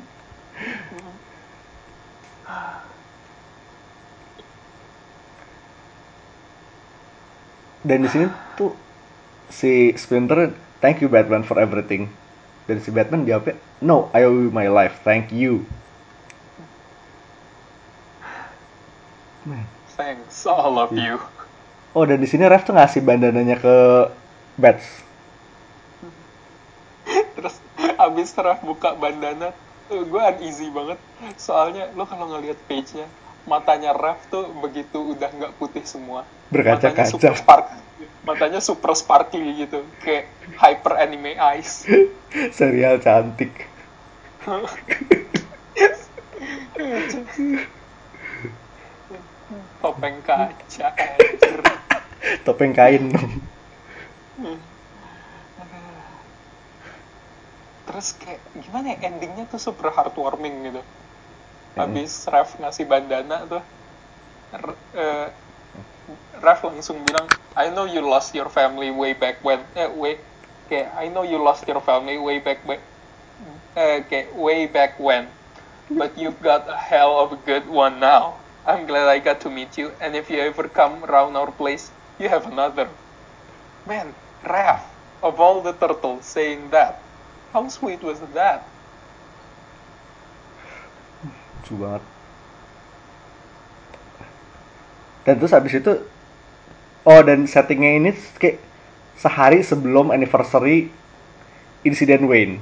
dan 7.82 8.06
di 8.06 8.10
sini 8.10 8.30
tuh 8.54 8.78
si 9.50 9.94
Splinter 9.98 10.54
thank 10.80 11.02
you 11.02 11.10
Batman 11.10 11.42
for 11.42 11.58
everything. 11.58 12.10
Dan 12.70 12.78
si 12.78 12.94
Batman 12.94 13.26
jawabnya 13.26 13.58
no 13.82 14.14
I 14.14 14.26
owe 14.30 14.38
you 14.38 14.54
my 14.54 14.70
life. 14.70 15.02
Thank 15.02 15.34
you. 15.34 15.66
Man. 19.42 19.66
thanks 19.98 20.46
all 20.46 20.78
of 20.78 20.94
you. 20.94 21.18
Oh 21.98 22.06
dan 22.06 22.22
di 22.22 22.30
sini 22.30 22.46
Ref 22.46 22.64
tuh 22.64 22.78
ngasih 22.78 23.02
bandananya 23.02 23.58
ke 23.58 23.76
Bats. 24.62 24.86
Terus 27.36 27.56
abis 27.98 28.30
Raf 28.38 28.62
buka 28.62 28.94
bandana 28.94 29.52
tuh 29.90 30.06
gue 30.06 30.22
uneasy 30.22 30.70
banget. 30.70 31.02
Soalnya 31.42 31.90
lo 31.98 32.06
kalau 32.06 32.30
ngeliat 32.30 32.58
page-nya 32.70 33.10
matanya 33.50 33.92
Raf 33.96 34.30
tuh 34.30 34.50
begitu 34.62 35.18
udah 35.18 35.30
nggak 35.30 35.54
putih 35.58 35.84
semua. 35.86 36.26
Berkaca-kaca. 36.52 36.92
matanya 36.92 37.06
super 37.10 37.34
spark 37.38 37.66
matanya 38.22 38.62
super 38.62 38.94
sparkly 38.94 39.66
gitu 39.66 39.82
kayak 40.06 40.30
hyper 40.62 40.94
anime 40.98 41.34
eyes. 41.42 41.86
Serial 42.58 43.02
cantik. 43.02 43.66
Topeng 49.82 50.22
kaca 50.22 50.94
topeng 52.46 52.74
kain 52.74 53.10
dong. 53.12 53.42
Terus 57.90 58.08
kayak 58.22 58.40
gimana 58.62 58.96
ya 58.96 59.10
endingnya 59.10 59.46
tuh 59.50 59.60
super 59.60 59.90
heartwarming 59.92 60.70
gitu 60.70 60.82
habis 61.76 62.28
Raf 62.28 62.60
ngasih 62.60 62.86
bandana 62.88 63.48
tuh 63.48 63.64
eh, 64.96 65.28
Raf 66.44 66.60
langsung 66.68 67.00
bilang 67.08 67.28
I 67.56 67.72
know 67.72 67.88
you 67.88 68.04
lost 68.04 68.32
your 68.36 68.48
family 68.48 68.92
way 68.92 69.12
back 69.16 69.44
when. 69.44 69.64
Eh 69.76 69.88
way 69.92 70.20
kayak 70.72 70.92
I 70.96 71.08
know 71.12 71.24
you 71.24 71.40
lost 71.40 71.68
your 71.68 71.84
family 71.84 72.16
way 72.20 72.40
back 72.40 72.64
back 72.64 72.80
eh, 73.76 74.04
kayak 74.08 74.36
way 74.36 74.68
back 74.68 75.00
when 75.00 75.28
but 75.92 76.16
you've 76.16 76.40
got 76.40 76.68
a 76.72 76.80
hell 76.80 77.20
of 77.20 77.36
a 77.36 77.40
good 77.44 77.68
one 77.68 78.00
now. 78.00 78.40
I'm 78.64 78.86
glad 78.86 79.10
I 79.10 79.20
got 79.20 79.42
to 79.44 79.50
meet 79.50 79.76
you 79.76 79.92
and 80.00 80.16
if 80.16 80.30
you 80.30 80.40
ever 80.40 80.70
come 80.70 81.04
around 81.04 81.36
our 81.36 81.52
place 81.52 81.92
you 82.20 82.30
have 82.30 82.48
another. 82.48 82.88
Man 83.88 84.16
Raf 84.44 84.86
of 85.22 85.40
all 85.40 85.62
the 85.62 85.74
turtles 85.74 86.26
saying 86.26 86.72
that 86.72 87.02
how 87.54 87.68
sweet 87.68 88.02
was 88.04 88.20
that 88.34 88.71
lucu 91.62 91.78
banget. 91.78 92.04
Dan 95.22 95.38
terus 95.38 95.54
habis 95.54 95.78
itu 95.78 95.94
oh 97.06 97.22
dan 97.22 97.46
settingnya 97.46 98.02
ini 98.02 98.12
kayak 98.42 98.58
sehari 99.22 99.62
sebelum 99.62 100.10
anniversary 100.10 100.90
insiden 101.86 102.26
Wayne. 102.26 102.58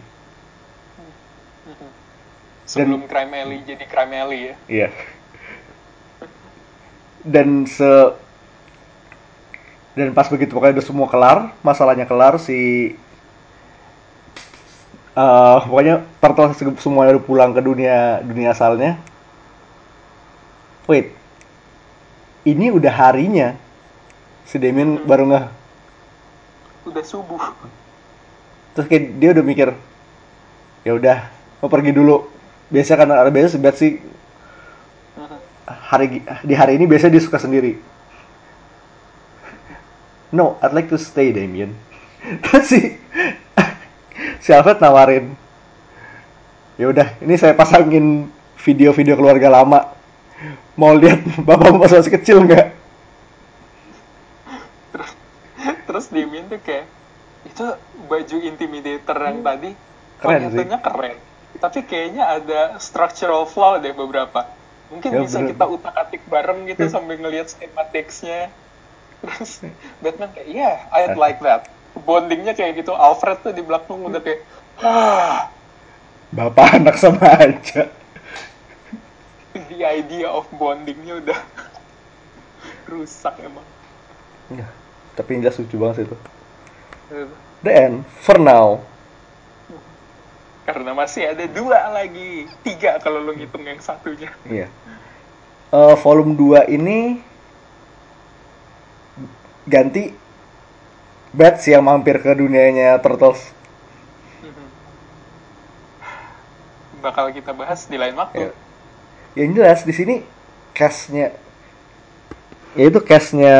Sebelum 2.67 3.07
Crime 3.07 3.33
Alley 3.33 3.63
jadi 3.63 3.87
Crime 3.87 4.13
Alley 4.13 4.39
ya? 4.51 4.55
Iya. 4.67 4.89
Dan 7.23 7.63
se 7.65 7.87
dan 9.97 10.13
pas 10.13 10.29
begitu 10.29 10.53
pokoknya 10.53 10.79
udah 10.79 10.85
semua 10.85 11.07
kelar 11.09 11.37
masalahnya 11.65 12.05
kelar 12.05 12.37
si 12.39 12.93
eh 15.19 15.57
pokoknya 15.67 15.95
turtle 16.21 16.53
se- 16.55 16.79
semuanya 16.83 17.17
udah 17.17 17.25
pulang 17.27 17.51
ke 17.51 17.61
dunia 17.67 18.23
dunia 18.23 18.49
asalnya 18.55 18.91
wait 20.87 21.19
ini 22.47 22.71
udah 22.71 22.93
harinya. 22.93 23.55
Si 24.49 24.57
Damien 24.57 25.05
baru 25.05 25.29
nggak 25.29 25.45
udah 26.89 27.03
subuh. 27.05 27.37
Terus 28.73 28.85
kayak 28.89 29.03
dia 29.21 29.29
udah 29.35 29.43
mikir 29.45 29.69
ya 30.87 30.95
udah 30.95 31.17
mau 31.61 31.69
pergi 31.69 31.91
dulu. 31.93 32.25
Biasa 32.73 32.97
kan 32.97 33.09
biasa 33.29 33.57
sebat 33.57 33.75
sih. 33.77 34.01
Hari 35.69 36.25
di 36.45 36.53
hari 36.57 36.81
ini 36.81 36.89
biasa 36.89 37.13
dia 37.13 37.21
suka 37.21 37.37
sendiri. 37.37 37.77
No 40.33 40.57
I'd 40.61 40.73
like 40.73 40.89
to 40.89 40.97
stay 40.97 41.29
Damien. 41.29 41.77
Terus 42.45 42.65
si 42.65 42.79
si 44.39 44.49
Alfred 44.51 44.79
nawarin 44.79 45.35
ya 46.79 46.87
udah 46.87 47.07
ini 47.19 47.35
saya 47.35 47.51
pasangin 47.53 48.31
video-video 48.59 49.15
keluarga 49.15 49.51
lama. 49.51 49.91
Mau 50.79 50.95
lihat 50.95 51.19
bapak 51.47 51.75
pas 51.75 51.91
masih 51.91 52.13
kecil 52.15 52.43
nggak? 52.47 52.71
Terus 55.87 56.05
Damien 56.07 56.45
tuh 56.47 56.59
kayak 56.61 56.85
itu 57.43 57.65
baju 58.07 58.37
intimidator 58.39 59.17
yang 59.17 59.41
tadi 59.41 59.71
Keren 60.19 60.39
kelihatannya 60.51 60.79
keren. 60.79 61.15
Tapi 61.59 61.79
kayaknya 61.83 62.23
ada 62.29 62.61
structural 62.79 63.43
flaw 63.43 63.79
deh 63.81 63.91
beberapa. 63.91 64.47
Mungkin 64.89 65.09
Ya, 65.11 65.19
bisa 65.21 65.37
bener. 65.39 65.49
kita 65.53 65.65
utak 65.67 65.93
atik 65.97 66.23
bareng 66.27 66.65
gitu 66.65 66.87
Ya. 66.87 66.91
sambil 66.91 67.17
ngelihat 67.19 67.51
schematicsnya. 67.51 68.51
Terus 69.19 69.51
Batman 69.99 70.31
kayak 70.31 70.47
yeah 70.47 70.87
I'd 70.95 71.19
like 71.19 71.43
that 71.43 71.67
bondingnya 71.93 72.53
kayak 72.53 72.81
gitu. 72.81 72.93
Alfred 72.93 73.41
tuh 73.41 73.53
di 73.53 73.63
belakang 73.63 74.01
udah 74.05 74.21
kayak 74.21 74.41
ah. 74.81 75.49
Bapak 76.29 76.67
anak 76.81 76.95
sama 76.97 77.25
aja. 77.25 77.89
The 79.53 79.81
idea 79.81 80.29
of 80.29 80.45
bondingnya 80.53 81.21
udah 81.25 81.39
rusak 82.91 83.35
emang. 83.41 83.65
Ya, 84.53 84.69
tapi 85.13 85.41
jelas 85.41 85.57
lucu 85.57 85.77
banget 85.77 85.95
sih 86.01 86.05
itu. 86.09 86.17
The 87.65 87.71
end 87.73 88.05
for 88.21 88.37
now. 88.37 88.85
Karena 90.69 90.93
masih 90.93 91.33
ada 91.33 91.45
dua 91.49 91.89
lagi. 91.89 92.45
Tiga 92.61 93.01
kalau 93.01 93.25
lo 93.25 93.33
ngitung 93.33 93.65
yang 93.65 93.81
satunya. 93.81 94.29
Iya. 94.45 94.69
Eh, 95.69 95.95
volume 96.01 96.33
2 96.33 96.65
ini 96.65 97.21
ganti 99.69 100.09
Bats 101.29 101.61
yang 101.69 101.85
mampir 101.85 102.17
ke 102.21 102.33
dunianya 102.33 102.97
Turtles. 103.01 103.59
bakal 106.99 107.31
kita 107.31 107.55
bahas 107.55 107.87
di 107.87 107.95
lain 107.95 108.15
waktu 108.19 108.51
Ya. 108.51 108.51
Yang 109.39 109.49
jelas 109.55 109.79
di 109.87 109.93
sini 109.95 110.15
cast-nya 110.75 111.31
yaitu 112.77 112.99
cast-nya 113.01 113.55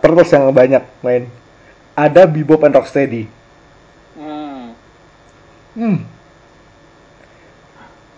Turtles 0.00 0.30
yang 0.32 0.48
banyak 0.54 0.84
main. 1.04 1.28
Ada 1.94 2.26
Bebop 2.26 2.64
and 2.64 2.74
Rocksteady. 2.74 3.28
Hmm, 4.18 4.72
Hmm. 5.74 5.98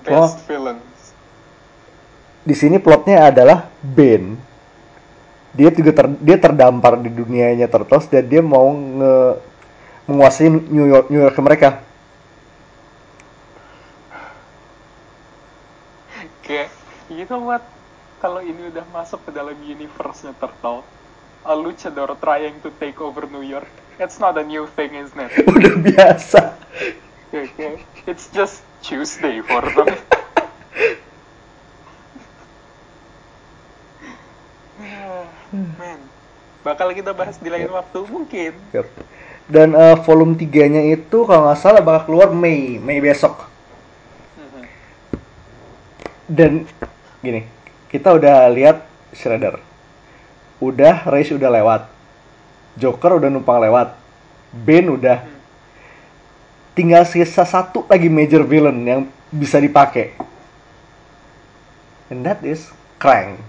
best 0.06 0.38
Oh. 0.38 0.46
villains 0.46 1.16
Di 2.46 2.54
sini 2.54 2.78
plotnya 2.78 3.26
adalah 3.26 3.66
Ben. 3.82 4.38
Dia 5.56 5.72
juga 5.72 5.90
ter- 5.96 6.20
dia 6.20 6.36
terdampar 6.36 7.00
di 7.00 7.08
dunianya 7.08 7.66
Turtles 7.66 8.06
dan 8.12 8.28
dia 8.28 8.44
mau 8.44 8.68
nge 8.70 9.14
menguasai 10.06 10.52
New 10.52 10.86
York 10.86 11.10
New 11.10 11.22
York 11.24 11.36
mereka. 11.42 11.82
kayak 16.46 16.70
you 17.10 17.26
know 17.26 17.42
what 17.42 17.58
kalau 18.22 18.38
ini 18.38 18.70
udah 18.70 18.86
masuk 18.94 19.18
ke 19.26 19.34
dalam 19.34 19.58
universe-nya 19.58 20.30
Turtle 20.38 20.86
a 21.42 21.54
luchador 21.58 22.14
trying 22.22 22.54
to 22.62 22.70
take 22.78 23.02
over 23.02 23.26
New 23.26 23.42
York 23.42 23.66
it's 23.98 24.22
not 24.22 24.38
a 24.38 24.46
new 24.46 24.70
thing 24.78 24.94
isn't 24.94 25.18
it 25.18 25.34
Udah 25.50 25.74
biasa. 25.82 26.54
Kayak, 27.34 27.82
it's 28.06 28.30
just 28.30 28.62
Tuesday 28.80 29.42
for 29.42 29.60
them 29.74 29.90
man 35.54 36.00
bakal 36.66 36.90
kita 36.90 37.14
bahas 37.14 37.38
di 37.38 37.46
lain 37.46 37.70
waktu 37.70 37.98
mungkin. 38.10 38.52
Dan 39.46 39.78
eh, 39.78 39.96
volume 40.02 40.34
3-nya 40.34 40.82
itu 40.90 41.22
kalau 41.22 41.46
nggak 41.46 41.60
salah 41.62 41.78
bakal 41.78 42.10
keluar 42.10 42.34
Mei, 42.34 42.82
Mei 42.82 42.98
besok. 42.98 43.46
Dan 46.26 46.66
gini, 47.22 47.46
kita 47.86 48.18
udah 48.18 48.50
lihat 48.50 48.82
Shredder. 49.14 49.62
Udah 50.58 51.06
race 51.06 51.30
udah 51.30 51.50
lewat. 51.54 51.82
Joker 52.74 53.22
udah 53.22 53.30
numpang 53.30 53.62
lewat, 53.62 53.94
Bane 54.52 54.90
udah, 54.90 55.22
Hmm. 55.22 55.38
tinggal 56.76 57.08
sisa 57.08 57.46
satu 57.46 57.86
lagi 57.88 58.10
major 58.10 58.44
villain 58.44 58.76
yang 58.84 59.00
bisa 59.32 59.56
dipakai. 59.62 60.12
And 62.12 62.26
that 62.26 62.44
is 62.44 62.68
Krang. 63.00 63.40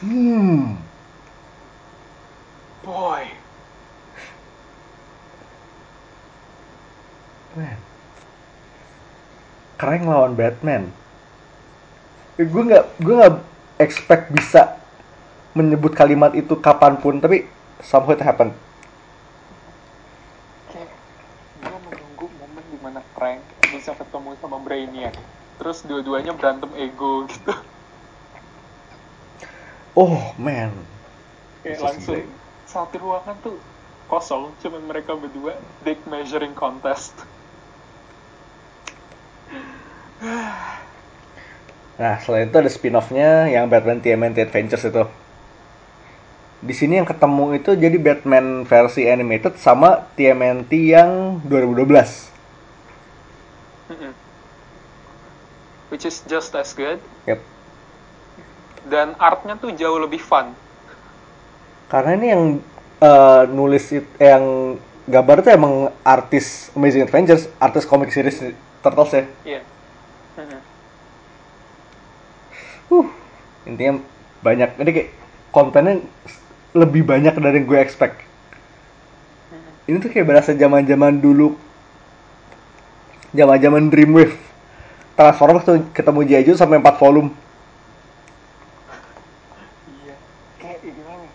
Hmm. 0.00 0.80
Boy. 2.80 3.24
Man. 7.52 7.78
Krang 9.76 10.04
lawan 10.08 10.32
Batman. 10.32 10.88
gue 12.40 12.48
nggak 12.48 13.04
gue 13.04 13.14
nggak 13.20 13.36
expect 13.76 14.32
bisa 14.32 14.80
menyebut 15.52 15.92
kalimat 15.92 16.32
itu 16.32 16.56
kapan 16.56 16.96
pun 16.96 17.20
tapi 17.20 17.44
somehow 17.84 18.16
it 18.16 18.24
happened 18.24 18.56
gue 21.60 21.78
menunggu 21.92 22.26
momen 22.40 22.64
di 22.72 22.78
mana 22.80 23.04
Frank 23.12 23.44
bisa 23.68 23.92
ketemu 23.92 24.34
sama 24.40 24.56
Brainiac. 24.64 25.14
Terus 25.60 25.84
dua-duanya 25.84 26.32
berantem 26.32 26.72
ego 26.80 27.28
gitu. 27.28 27.52
Oh 29.94 30.34
man 30.38 30.70
Kayak 31.60 31.76
Bisa 31.76 31.84
langsung 31.84 32.24
satu 32.64 32.96
ruangan 33.02 33.36
tuh 33.44 33.56
kosong, 34.08 34.50
cuman 34.64 34.82
mereka 34.90 35.14
berdua 35.14 35.54
dick 35.84 36.02
measuring 36.08 36.56
contest. 36.56 37.14
nah 42.00 42.16
selain 42.20 42.48
itu 42.48 42.56
ada 42.56 42.68
spin-offnya 42.68 43.48
yang 43.48 43.68
Batman 43.68 44.00
TMNT 44.00 44.48
Adventures 44.48 44.84
itu 44.88 45.04
di 46.60 46.76
sini 46.76 47.00
yang 47.00 47.08
ketemu 47.08 47.56
itu 47.56 47.72
jadi 47.72 47.96
Batman 47.96 48.68
versi 48.68 49.08
animated 49.08 49.56
sama 49.56 50.04
TMNT 50.16 50.72
yang 50.92 51.40
2012 51.48 52.28
Mm-mm. 53.90 54.12
Which 55.90 56.06
is 56.06 56.22
just 56.30 56.54
as 56.54 56.70
good. 56.70 57.02
Yep. 57.26 57.42
Dan 58.86 59.12
artnya 59.20 59.56
tuh 59.56 59.72
jauh 59.74 60.00
lebih 60.00 60.20
fun. 60.20 60.52
karena 61.90 62.10
ini 62.14 62.26
yang 62.30 62.42
eh, 63.02 63.42
nulis 63.50 63.90
it- 63.90 64.14
yang 64.22 64.78
gambar 65.10 65.42
itu 65.42 65.50
emang 65.50 65.90
artis 66.06 66.70
Amazing 66.70 67.02
Adventures 67.02 67.50
artis 67.58 67.82
komik 67.82 68.14
series 68.14 68.54
Turtles 68.78 69.10
ya 69.10 69.24
Iya. 69.42 69.60
Mm-mm. 70.38 70.60
uh 72.94 73.06
intinya 73.66 73.98
banyak 74.38 74.70
ini 74.78 74.90
kayak 74.94 75.10
kontennya 75.50 75.98
lebih 76.72 77.02
banyak 77.02 77.34
dari 77.34 77.58
yang 77.58 77.66
gue 77.66 77.78
expect 77.82 78.22
ini 79.84 79.98
tuh 79.98 80.14
kayak 80.14 80.30
berasa 80.30 80.54
zaman 80.54 80.86
zaman 80.86 81.18
dulu 81.18 81.58
zaman 83.34 83.58
zaman 83.58 83.82
Dreamwave 83.90 84.38
Transformers 85.18 85.66
tuh 85.66 85.82
ketemu. 85.90 86.22
Joe 86.46 86.54
sampai 86.54 86.78
4 86.78 86.96
volume 86.96 87.34
Iya. 90.00 90.14
Kayak 90.56 90.78
gimana? 90.86 91.24
ya? 91.26 91.30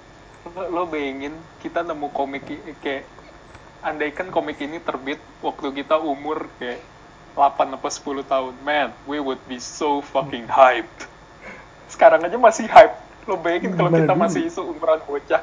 Lo, 0.85 0.93
bayangin 0.93 1.33
kita 1.65 1.81
nemu 1.81 2.13
komik 2.13 2.45
kayak 2.85 3.09
andaikan 3.81 4.29
komik 4.29 4.61
ini 4.61 4.77
terbit 4.77 5.17
waktu 5.41 5.81
kita 5.81 5.97
umur 5.97 6.45
kayak 6.61 6.77
8 7.33 7.73
apa 7.73 7.89
10 7.89 8.21
tahun. 8.21 8.53
Man, 8.61 8.93
we 9.09 9.17
would 9.17 9.41
be 9.49 9.57
so 9.57 10.05
fucking 10.05 10.45
hyped. 10.45 11.09
Sekarang 11.89 12.21
aja 12.21 12.37
masih 12.37 12.69
hype. 12.69 12.93
Lo 13.25 13.33
bayangin 13.33 13.73
kalau 13.73 13.89
kita 13.89 14.13
masih 14.13 14.45
seumuran 14.53 15.01
bocah. 15.09 15.41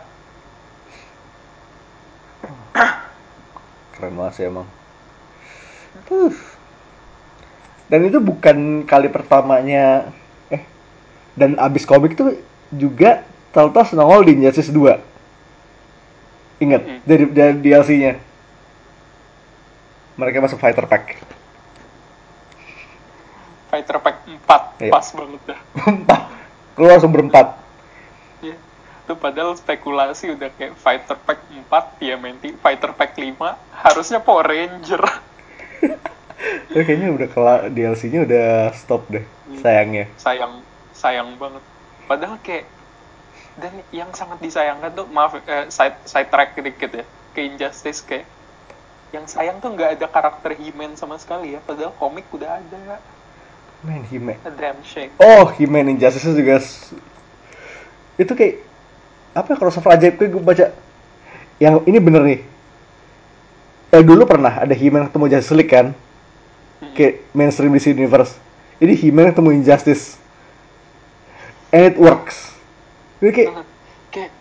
keren 3.92 4.18
banget 4.18 4.34
sih 4.34 4.44
emang 4.50 4.66
dan 7.86 8.00
itu 8.02 8.18
bukan 8.18 8.82
kali 8.82 9.06
pertamanya 9.06 10.10
eh 10.50 10.64
dan 11.38 11.54
abis 11.60 11.86
komik 11.86 12.18
tuh 12.18 12.34
juga 12.72 13.22
Telltale 13.52 13.92
nongol 13.94 14.26
di 14.26 14.42
Injustice 14.42 14.72
2 14.74 15.11
ingat 16.62 16.82
Mm-mm. 16.86 17.00
dari, 17.02 17.24
dari 17.28 17.56
DLC-nya 17.58 18.12
mereka 20.14 20.38
masuk 20.38 20.56
fighter 20.56 20.86
pack 20.86 21.18
Fighter 23.66 23.96
Pack 24.04 24.28
4, 24.28 24.84
Iya. 24.84 24.92
pas 24.92 25.06
banget 25.16 25.40
dah. 25.48 25.58
berempat 25.80 26.20
keluar 26.76 26.90
langsung 26.92 27.08
berempat 27.08 27.46
Iya. 28.44 28.56
Itu 29.02 29.16
padahal 29.16 29.56
spekulasi 29.56 30.36
udah 30.36 30.52
kayak 30.52 30.76
Fighter 30.76 31.16
Pack 31.16 31.40
4, 31.48 31.96
TMNT, 31.96 32.60
Fighter 32.60 32.92
Pack 32.92 33.16
5, 33.16 33.32
harusnya 33.72 34.20
Power 34.20 34.44
Ranger. 34.44 35.00
ya, 36.74 36.82
kayaknya 36.84 37.08
udah 37.10 37.28
kelar 37.30 37.60
DLC-nya 37.70 38.28
udah 38.28 38.46
stop 38.74 39.06
deh 39.08 39.24
sayangnya 39.58 40.10
sayang 40.18 40.62
sayang 40.90 41.38
banget 41.38 41.62
padahal 42.04 42.36
kayak 42.42 42.66
dan 43.60 43.72
yang 43.92 44.08
sangat 44.16 44.40
disayangkan 44.40 44.92
tuh 44.96 45.06
maaf 45.12 45.36
eh, 45.36 45.68
side 45.68 45.98
side 46.08 46.28
track 46.32 46.56
dikit 46.56 46.90
ya 46.92 47.04
ke 47.36 47.40
Injustice 47.44 48.00
kayak 48.00 48.24
yang 49.12 49.28
sayang 49.28 49.60
tuh 49.60 49.76
nggak 49.76 50.00
ada 50.00 50.06
karakter 50.08 50.56
He-Man 50.56 50.96
sama 50.96 51.20
sekali 51.20 51.52
ya 51.52 51.60
padahal 51.60 51.92
komik 52.00 52.24
udah 52.32 52.60
ada. 52.60 52.96
Man 53.82 54.06
shame 54.86 55.12
oh 55.20 55.52
He-Man 55.52 55.92
Injustice 55.92 56.32
juga 56.32 56.62
itu 58.16 58.32
kayak 58.32 58.62
apa 59.32 59.56
crossover 59.56 59.96
ajaib 59.96 60.16
gue 60.20 60.28
gue 60.32 60.40
baca 60.40 60.72
yang 61.62 61.84
ini 61.86 61.98
bener 62.02 62.22
nih. 62.26 62.40
Eh 63.92 64.02
dulu 64.02 64.24
pernah 64.24 64.64
ada 64.64 64.72
He-Man 64.72 65.06
ketemu 65.06 65.24
Justice 65.30 65.54
League 65.54 65.70
kan? 65.70 65.86
Kayak 66.96 67.22
mainstream 67.30 67.70
DC 67.70 67.94
Universe. 67.94 68.34
Ini 68.82 68.98
He-Man 68.98 69.30
ketemu 69.30 69.62
Injustice. 69.62 70.18
And 71.70 71.86
it 71.86 71.96
works 72.00 72.52
kayak 73.30 73.62
kayak 74.10 74.32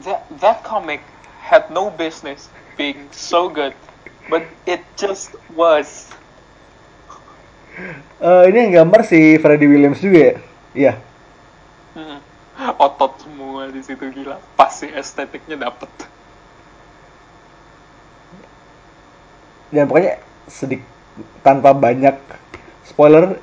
that 0.00 0.24
that 0.40 0.64
comic 0.64 1.04
had 1.44 1.68
no 1.68 1.92
business 1.92 2.48
being 2.80 3.04
so 3.12 3.52
good 3.52 3.76
but 4.28 4.44
it 4.68 4.84
just 4.94 5.34
was. 5.56 6.12
Eh, 8.20 8.42
ini 8.52 8.68
yang 8.68 8.84
gambar 8.84 9.06
si 9.06 9.40
Freddie 9.40 9.68
Williams 9.68 10.00
juga 10.02 10.18
ya? 10.18 10.34
Iya. 10.76 10.94
Mm. 11.96 12.20
otot 12.78 13.22
semua 13.22 13.70
di 13.70 13.80
situ 13.80 14.02
gila. 14.10 14.38
Pasti 14.58 14.90
estetiknya 14.90 15.70
dapet. 15.70 15.90
Dan 19.70 19.86
pokoknya 19.86 20.18
sedik 20.50 20.82
tanpa 21.46 21.70
banyak 21.70 22.18
spoiler 22.82 23.38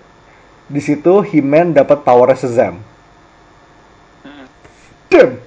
di 0.68 0.82
situ 0.84 1.24
He-Man 1.24 1.72
dapat 1.72 2.04
power 2.04 2.36
Shazam. 2.36 2.82
Damn. 5.10 5.42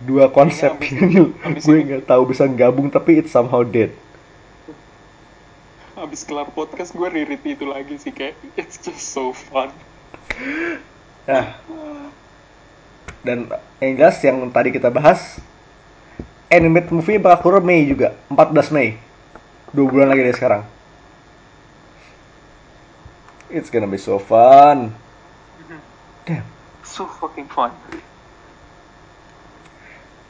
Dua 0.00 0.32
konsep 0.32 0.72
yang 0.88 1.36
abis 1.44 1.68
gue 1.68 1.76
ini- 1.76 1.86
nggak 1.92 2.08
tahu 2.08 2.32
bisa 2.32 2.48
gabung 2.48 2.88
tapi 2.88 3.20
it 3.20 3.28
somehow 3.28 3.60
dead. 3.60 3.92
Abis 5.92 6.24
kelar 6.24 6.48
podcast 6.56 6.96
gue 6.96 7.04
ririt 7.12 7.44
itu 7.44 7.68
lagi 7.68 8.00
sih 8.00 8.08
kayak 8.08 8.32
it's 8.56 8.80
just 8.80 9.04
so 9.12 9.36
fun. 9.36 9.68
Nah, 11.28 11.60
dan 13.20 13.44
yang 13.84 13.92
jelas 14.00 14.16
yang 14.24 14.40
tadi 14.48 14.72
kita 14.72 14.88
bahas 14.88 15.36
animate 16.48 16.88
movie 16.88 17.20
bakal 17.20 17.60
keluar 17.60 17.60
Mei 17.60 17.84
juga 17.84 18.16
14 18.32 18.72
Mei. 18.72 18.96
Dua 19.76 19.84
bulan 19.84 20.08
lagi 20.08 20.24
dari 20.24 20.34
sekarang. 20.34 20.62
It's 23.52 23.68
gonna 23.68 23.84
be 23.84 24.00
so 24.00 24.16
fun 24.16 24.96
damn 26.24 26.46
So 26.82 27.06
fucking 27.06 27.46
fun. 27.46 27.70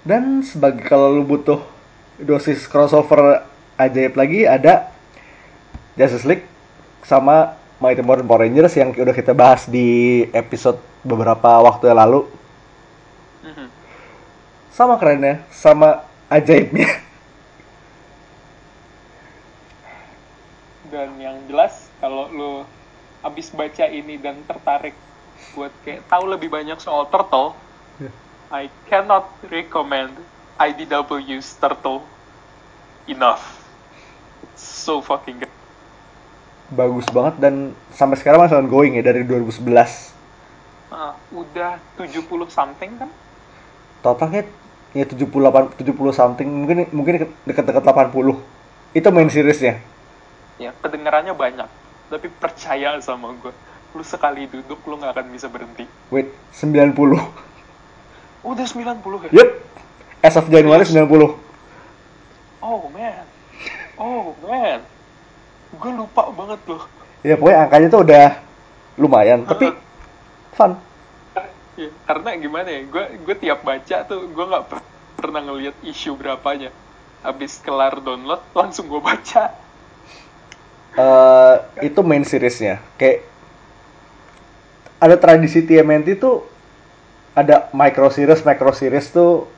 dan 0.01 0.41
sebagai 0.41 0.83
kalau 0.83 1.13
lu 1.13 1.23
butuh 1.23 1.61
dosis 2.17 2.65
crossover 2.65 3.45
ajaib 3.77 4.17
lagi 4.17 4.45
ada 4.45 4.89
Justice 5.95 6.25
League 6.25 6.47
sama 7.05 7.53
Mighty 7.77 8.01
Morphin 8.01 8.25
Power 8.25 8.45
Rangers 8.45 8.73
yang 8.75 8.93
udah 8.93 9.13
kita 9.13 9.33
bahas 9.33 9.65
di 9.65 10.25
episode 10.33 10.77
beberapa 11.01 11.61
waktu 11.61 11.89
yang 11.89 12.01
lalu 12.01 12.21
Mhm. 13.41 13.69
sama 14.71 14.97
kerennya 14.97 15.45
sama 15.49 16.05
ajaibnya 16.29 16.89
Dan 20.85 21.17
yang 21.17 21.39
jelas 21.47 21.87
kalau 22.01 22.27
lo 22.29 22.53
abis 23.23 23.53
baca 23.53 23.87
ini 23.87 24.19
dan 24.19 24.43
tertarik 24.43 24.97
buat 25.55 25.73
kayak 25.85 26.07
tahu 26.09 26.25
lebih 26.31 26.49
banyak 26.51 26.79
soal 26.81 27.09
turtle, 27.11 27.57
I 28.53 28.71
cannot 28.85 29.31
recommend 29.47 30.17
IDW's 30.59 31.57
Turtle 31.57 32.05
enough. 33.07 33.43
It's 34.43 34.63
so 34.65 35.01
fucking 35.01 35.41
good. 35.41 35.53
bagus 36.71 37.11
banget 37.11 37.35
dan 37.43 37.55
sampai 37.91 38.15
sekarang 38.15 38.47
masih 38.47 38.63
ongoing 38.63 38.95
ya 38.95 39.03
dari 39.03 39.27
2011 39.27 40.15
Ah, 40.91 41.15
udah 41.31 41.79
70 41.99 42.51
something 42.51 42.91
kan? 42.99 43.11
Totalnya 44.03 44.43
ya 44.93 45.05
78 45.07 45.79
70 45.79 46.11
something 46.11 46.49
mungkin 46.51 46.77
mungkin 46.91 47.15
dekat-dekat 47.47 47.85
80. 47.85 48.39
Itu 48.99 49.09
main 49.15 49.31
seriesnya. 49.31 49.79
Ya, 50.59 50.71
kedengarannya 50.83 51.35
banyak. 51.35 51.69
Tapi 52.11 52.27
percaya 52.43 52.99
sama 53.01 53.33
gue, 53.39 53.55
lu 53.91 54.05
sekali 54.07 54.47
duduk 54.47 54.79
lu 54.87 54.95
nggak 54.97 55.13
akan 55.19 55.27
bisa 55.35 55.51
berhenti. 55.51 55.85
Wait, 56.09 56.31
90. 56.55 56.95
Oh, 58.41 58.55
udah 58.55 58.65
90 58.65 59.27
ya? 59.27 59.31
Yep. 59.35 59.49
As 60.21 60.37
of 60.37 60.47
Januari 60.49 60.85
90. 60.85 61.07
Oh 62.61 62.83
man. 62.93 63.25
Oh 63.97 64.37
man. 64.45 64.81
Gue 65.75 65.93
lupa 65.93 66.29
banget 66.31 66.61
loh. 66.69 66.85
Ya 67.21 67.37
pokoknya 67.37 67.59
angkanya 67.69 67.89
tuh 67.89 68.01
udah 68.05 68.27
lumayan, 68.97 69.45
tapi 69.45 69.73
fun. 70.53 70.77
Ya, 71.77 71.89
karena 72.05 72.37
gimana 72.37 72.69
ya, 72.69 72.81
gue 72.85 73.05
gue 73.25 73.37
tiap 73.37 73.65
baca 73.65 73.97
tuh 74.05 74.29
gue 74.29 74.45
nggak 74.45 74.65
per- 74.69 74.89
pernah 75.17 75.41
ngelihat 75.41 75.77
isu 75.81 76.17
berapanya. 76.17 76.69
Habis 77.21 77.61
kelar 77.61 78.01
download 78.01 78.41
langsung 78.53 78.89
gue 78.89 79.01
baca. 79.01 79.53
eh 80.91 81.55
itu 81.87 82.01
main 82.03 82.25
seriesnya. 82.27 82.83
Kayak 82.99 83.30
ada 85.01 85.17
tradisi 85.17 85.65
TMNT 85.65 86.21
tuh 86.21 86.45
ada 87.33 87.73
micro 87.73 88.13
series, 88.13 88.45
micro 88.45 88.71
series 88.71 89.09
tuh 89.09 89.49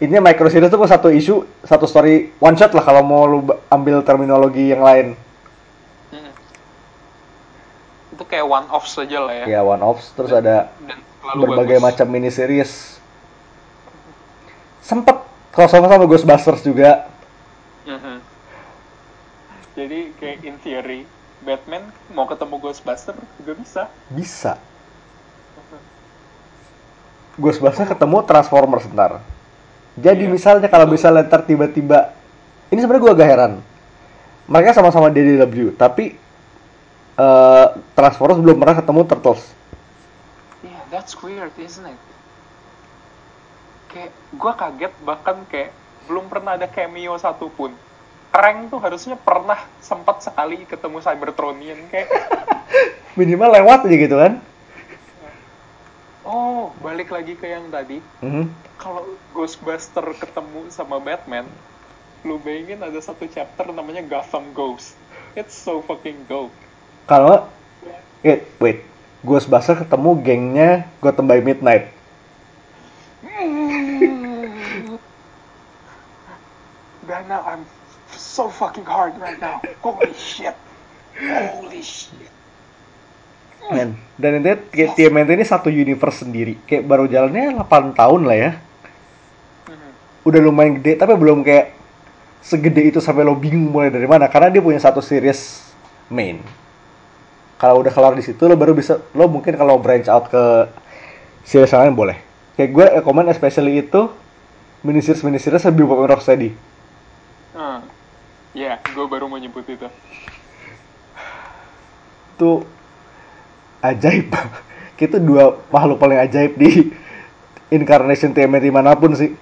ini 0.00 0.16
micro 0.18 0.48
series 0.48 0.66
tuh 0.66 0.80
satu 0.82 1.08
isu, 1.12 1.44
satu 1.62 1.84
story 1.84 2.32
one 2.40 2.56
shot 2.56 2.72
lah 2.72 2.82
kalau 2.82 3.04
mau 3.04 3.22
lu 3.28 3.38
ambil 3.68 4.00
terminologi 4.02 4.72
yang 4.72 4.80
lain. 4.80 5.06
Hmm. 6.10 6.32
Itu 8.10 8.24
kayak 8.24 8.48
one 8.48 8.66
off 8.72 8.88
saja 8.88 9.20
lah 9.20 9.44
Ya 9.46 9.46
ya. 9.46 9.60
one 9.62 9.84
offs 9.84 10.10
terus 10.16 10.32
ada 10.32 10.72
Dan 10.80 10.98
berbagai 11.36 11.78
bagus. 11.78 11.86
macam 11.86 12.06
mini 12.08 12.32
series. 12.32 12.96
Sempet 14.80 15.20
crossover 15.52 15.86
sama 15.86 16.08
Ghostbusters 16.08 16.64
juga. 16.64 17.06
Mhm. 17.86 18.16
Jadi 19.76 19.98
kayak 20.18 20.38
in 20.42 20.56
theory, 20.58 21.00
Batman 21.40 21.88
mau 22.12 22.28
ketemu 22.28 22.54
Ghostbuster 22.60 23.16
juga 23.40 23.52
bisa. 23.56 23.82
Bisa. 24.12 24.52
Ghostbusters 27.40 27.88
ketemu 27.88 28.20
Transformers 28.28 28.84
sebentar. 28.84 29.24
Jadi 29.96 30.28
Iya. 30.28 30.32
misalnya 30.32 30.68
kalau 30.68 30.86
misalnya 30.86 31.24
ntar 31.24 31.42
tiba-tiba 31.48 32.12
ini 32.68 32.78
sebenarnya 32.78 33.02
gue 33.02 33.12
agak 33.16 33.28
heran. 33.28 33.52
Mereka 34.50 34.74
sama-sama 34.74 35.08
DDW, 35.08 35.72
tapi 35.74 36.18
eh, 37.20 37.66
Transformers 37.92 38.40
belum 38.40 38.56
pernah 38.60 38.76
ketemu 38.80 39.00
Turtles. 39.04 39.42
Yeah, 40.64 40.80
that's 40.88 41.12
weird, 41.20 41.52
isn't 41.60 41.84
it? 41.84 42.00
Kayak 43.90 44.12
gue 44.32 44.52
kaget 44.56 44.92
bahkan 45.04 45.36
kayak 45.48 45.70
belum 46.08 46.32
pernah 46.32 46.56
ada 46.56 46.64
cameo 46.64 47.16
satupun. 47.20 47.74
Krang 48.30 48.70
tuh 48.70 48.78
harusnya 48.78 49.16
pernah 49.16 49.58
sempat 49.78 50.22
sekali 50.22 50.62
ketemu 50.62 50.98
Cybertronian 50.98 51.80
kayak 51.88 52.08
Minimal 53.18 53.50
lewat 53.52 53.84
aja 53.84 53.96
gitu 53.96 54.16
kan. 54.16 54.38
oh 56.22 56.70
balik 56.78 57.10
lagi 57.10 57.34
ke 57.34 57.48
yang 57.48 57.66
tadi 57.68 57.98
Mhm. 58.20 58.46
kalau 58.76 59.02
Ghostbuster 59.32 60.04
ketemu 60.14 60.70
sama 60.70 60.98
Batman 60.98 61.48
lu 62.20 62.36
bayangin 62.36 62.78
ada 62.78 63.00
satu 63.00 63.26
chapter 63.26 63.66
namanya 63.68 64.00
Gotham 64.00 64.52
Ghost 64.52 64.94
it's 65.32 65.56
so 65.56 65.80
fucking 65.80 66.22
dope 66.24 66.54
Kalau 67.04 67.50
wait, 68.22 68.46
wait. 68.56 68.78
Ghostbusters 69.20 69.80
ketemu 69.80 70.10
gengnya 70.16 70.70
Gotham 70.98 71.26
by 71.26 71.40
Midnight. 71.40 71.90
Dan 77.02 77.22
now 77.26 77.42
I'm 77.42 77.64
so 78.20 78.52
fucking 78.52 78.84
hard 78.84 79.16
right 79.16 79.40
now. 79.40 79.64
Holy 79.80 80.12
shit. 80.12 80.52
Holy 81.16 81.80
shit. 81.80 82.28
Men. 83.72 83.96
Dan 84.20 84.44
intinya 84.44 84.60
kayak 84.68 84.90
TMNT 84.94 85.30
ini 85.40 85.46
satu 85.48 85.72
universe 85.72 86.22
sendiri. 86.22 86.60
Kayak 86.68 86.84
baru 86.84 87.08
jalannya 87.08 87.64
8 87.64 87.96
tahun 87.96 88.22
lah 88.28 88.36
ya. 88.36 88.50
Mhm. 89.72 89.90
Udah 90.28 90.40
lumayan 90.44 90.76
gede 90.78 91.00
tapi 91.00 91.16
belum 91.16 91.40
kayak 91.40 91.72
segede 92.44 92.92
itu 92.92 93.00
sampai 93.00 93.24
lo 93.24 93.36
bingung 93.36 93.72
mulai 93.72 93.92
dari 93.92 94.08
mana 94.08 94.24
karena 94.28 94.48
dia 94.48 94.60
punya 94.64 94.80
satu 94.80 95.00
series 95.00 95.64
main. 96.12 96.40
Kalau 97.60 97.84
udah 97.84 97.92
kelar 97.92 98.16
di 98.16 98.24
situ 98.24 98.40
lo 98.48 98.56
baru 98.56 98.72
bisa 98.72 99.00
lo 99.12 99.28
mungkin 99.28 99.52
kalau 99.56 99.76
branch 99.76 100.08
out 100.08 100.28
ke 100.32 100.44
series 101.44 101.72
lain 101.72 101.92
boleh. 101.92 102.16
Kayak 102.56 102.70
gue 102.72 102.86
rekomend 103.00 103.28
especially 103.32 103.84
itu 103.84 104.08
mini 104.80 105.04
series 105.04 105.20
mini 105.24 105.36
series 105.36 105.64
lebih 105.68 105.84
populer 105.84 106.16
Rocksteady. 106.16 106.50
Ya, 108.56 108.82
gue 108.82 109.06
baru 109.06 109.30
mau 109.30 109.38
nyebut 109.38 109.62
itu. 109.66 109.86
Itu 112.34 112.66
ajaib. 113.82 114.34
Itu 115.00 115.16
dua 115.16 115.56
makhluk 115.72 115.96
paling 115.96 116.20
ajaib 116.20 116.60
di 116.60 116.92
incarnation 117.72 118.36
TMNT 118.36 118.68
mana 118.68 118.92
pun 118.98 119.16
sih. 119.16 119.32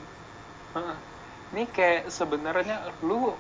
Ini 1.59 1.67
kayak 1.75 2.13
sebenarnya 2.15 2.87
lu 3.03 3.35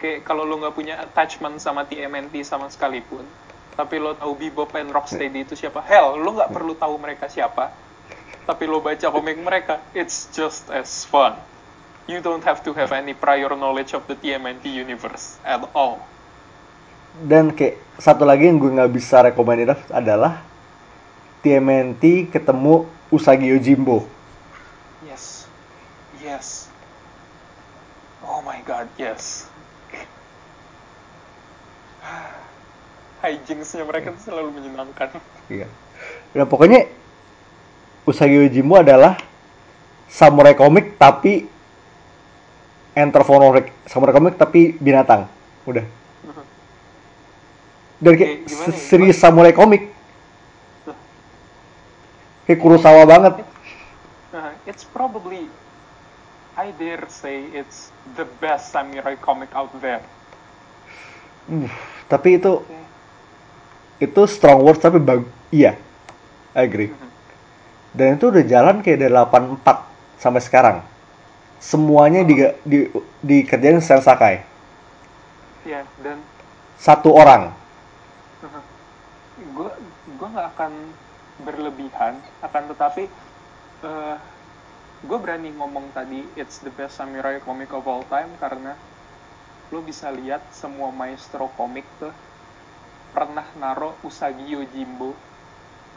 kayak 0.00 0.24
kalau 0.24 0.48
lu 0.48 0.56
nggak 0.62 0.72
punya 0.72 0.96
attachment 0.96 1.60
sama 1.60 1.84
TMNT 1.84 2.40
sama 2.48 2.72
sekalipun, 2.72 3.28
tapi 3.76 4.00
lo 4.00 4.16
tahu 4.16 4.32
Bebop 4.40 4.72
and 4.80 4.88
Rocksteady 4.88 5.44
itu 5.44 5.52
siapa? 5.52 5.84
Hell, 5.84 6.16
lu 6.16 6.32
nggak 6.38 6.48
perlu 6.48 6.72
tahu 6.72 6.96
mereka 6.96 7.28
siapa, 7.28 7.68
tapi 8.48 8.64
lo 8.64 8.80
baca 8.80 9.12
komik 9.12 9.36
mereka, 9.36 9.84
it's 9.92 10.32
just 10.32 10.72
as 10.72 11.04
fun. 11.04 11.36
You 12.10 12.18
don't 12.18 12.42
have 12.42 12.66
to 12.66 12.74
have 12.74 12.90
any 12.90 13.14
prior 13.14 13.54
knowledge 13.54 13.94
of 13.94 14.02
the 14.10 14.18
TMNT 14.18 14.66
universe 14.66 15.38
at 15.46 15.62
all. 15.70 16.02
Dan 17.14 17.54
kayak 17.54 17.78
satu 18.00 18.26
lagi 18.26 18.50
yang 18.50 18.58
gue 18.58 18.74
nggak 18.74 18.90
bisa 18.90 19.22
rekomend 19.22 19.62
enough 19.62 19.86
adalah 19.92 20.42
TMNT 21.46 22.32
ketemu 22.32 22.90
Usagi 23.12 23.54
Yojimbo. 23.54 24.08
Yes. 25.06 25.46
Yes. 26.18 26.72
Oh 28.24 28.42
my 28.42 28.58
god, 28.66 28.88
yes. 28.98 29.46
Hijinksnya 33.22 33.86
mereka 33.86 34.10
tuh 34.16 34.32
selalu 34.32 34.58
menyenangkan. 34.58 35.22
Iya. 35.46 35.70
Dan 36.34 36.50
pokoknya 36.50 36.90
Usagi 38.02 38.42
Yojimbo 38.42 38.80
adalah 38.82 39.20
samurai 40.10 40.58
komik 40.58 40.98
tapi 40.98 41.51
anthropomorphic. 42.92 43.72
Samurai 43.88 44.12
komik 44.12 44.34
tapi 44.36 44.76
binatang. 44.76 45.28
Udah. 45.64 45.84
Dan 48.02 48.12
kayak 48.18 48.30
Kayak 48.50 48.50
gimana 48.50 49.06
ya? 49.06 49.14
samurai 49.14 49.52
komik. 49.54 49.82
Kayak 52.42 52.58
Kurosawa 52.58 53.06
banget. 53.06 53.46
Uh, 54.34 54.50
it's 54.66 54.82
probably, 54.82 55.46
I 56.58 56.74
dare 56.74 57.06
say, 57.06 57.46
it's 57.54 57.94
the 58.18 58.26
best 58.42 58.74
samurai 58.74 59.14
comic 59.14 59.54
out 59.54 59.70
there. 59.78 60.02
Uh, 61.46 61.70
tapi 62.10 62.42
itu 62.42 62.62
itu 64.02 64.20
strong 64.26 64.66
words 64.66 64.82
tapi 64.82 64.98
bag 64.98 65.22
iya. 65.54 65.78
I 66.58 66.66
agree. 66.66 66.90
Mhm. 66.90 67.08
Dan 67.94 68.18
itu 68.18 68.34
udah 68.34 68.44
jalan 68.44 68.82
kayak 68.82 68.98
dari 68.98 69.14
84 69.14 69.86
sampai 70.18 70.42
sekarang. 70.42 70.76
Semuanya 71.62 72.26
di, 72.26 72.34
di, 72.66 72.90
dikerjain 73.22 73.78
Sen 73.78 74.02
Sakai. 74.02 74.42
Ya, 75.62 75.86
dan 76.02 76.18
Satu 76.74 77.14
orang. 77.14 77.54
gue 79.42 79.70
gue 80.18 80.28
nggak 80.28 80.48
akan 80.58 80.72
berlebihan, 81.46 82.18
akan 82.42 82.62
tetapi 82.74 83.06
eh 83.86 84.16
gue 85.02 85.18
berani 85.18 85.50
ngomong 85.54 85.90
tadi 85.94 86.22
it's 86.38 86.62
the 86.62 86.70
best 86.74 86.98
samurai 86.98 87.38
comic 87.42 87.70
of 87.74 87.86
all 87.90 88.06
time 88.06 88.30
karena 88.38 88.74
lo 89.74 89.82
bisa 89.82 90.14
lihat 90.14 90.42
semua 90.54 90.94
maestro 90.94 91.50
komik 91.58 91.86
tuh 91.98 92.14
pernah 93.10 93.46
naro 93.58 93.98
Usagi 94.06 94.54
Yojimbo 94.54 95.14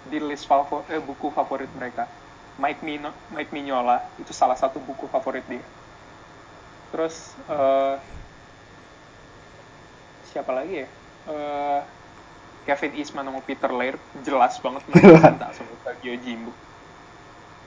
di 0.05 0.21
list 0.21 0.45
favor, 0.45 0.85
eh, 0.89 1.01
buku 1.01 1.33
favorit 1.33 1.69
mereka. 1.73 2.05
Mike 2.55 2.81
Mino, 2.81 3.11
Mike 3.35 3.51
Mignola 3.51 3.99
itu 4.19 4.31
salah 4.31 4.55
satu 4.55 4.79
buku 4.79 5.11
favorit 5.11 5.43
dia. 5.51 5.63
Terus 6.95 7.35
eh, 7.51 7.95
siapa 10.31 10.51
lagi 10.55 10.83
ya? 10.83 10.87
Eh, 11.27 11.79
Kevin 12.65 12.93
Eastman 12.97 13.27
sama 13.27 13.41
Peter 13.45 13.69
Laird 13.69 14.01
jelas 14.25 14.57
banget 14.63 14.81
mereka 14.89 15.21
cinta 15.29 15.47
sama 15.53 15.71
Usagi 15.83 16.05
Yojimbo. 16.09 16.51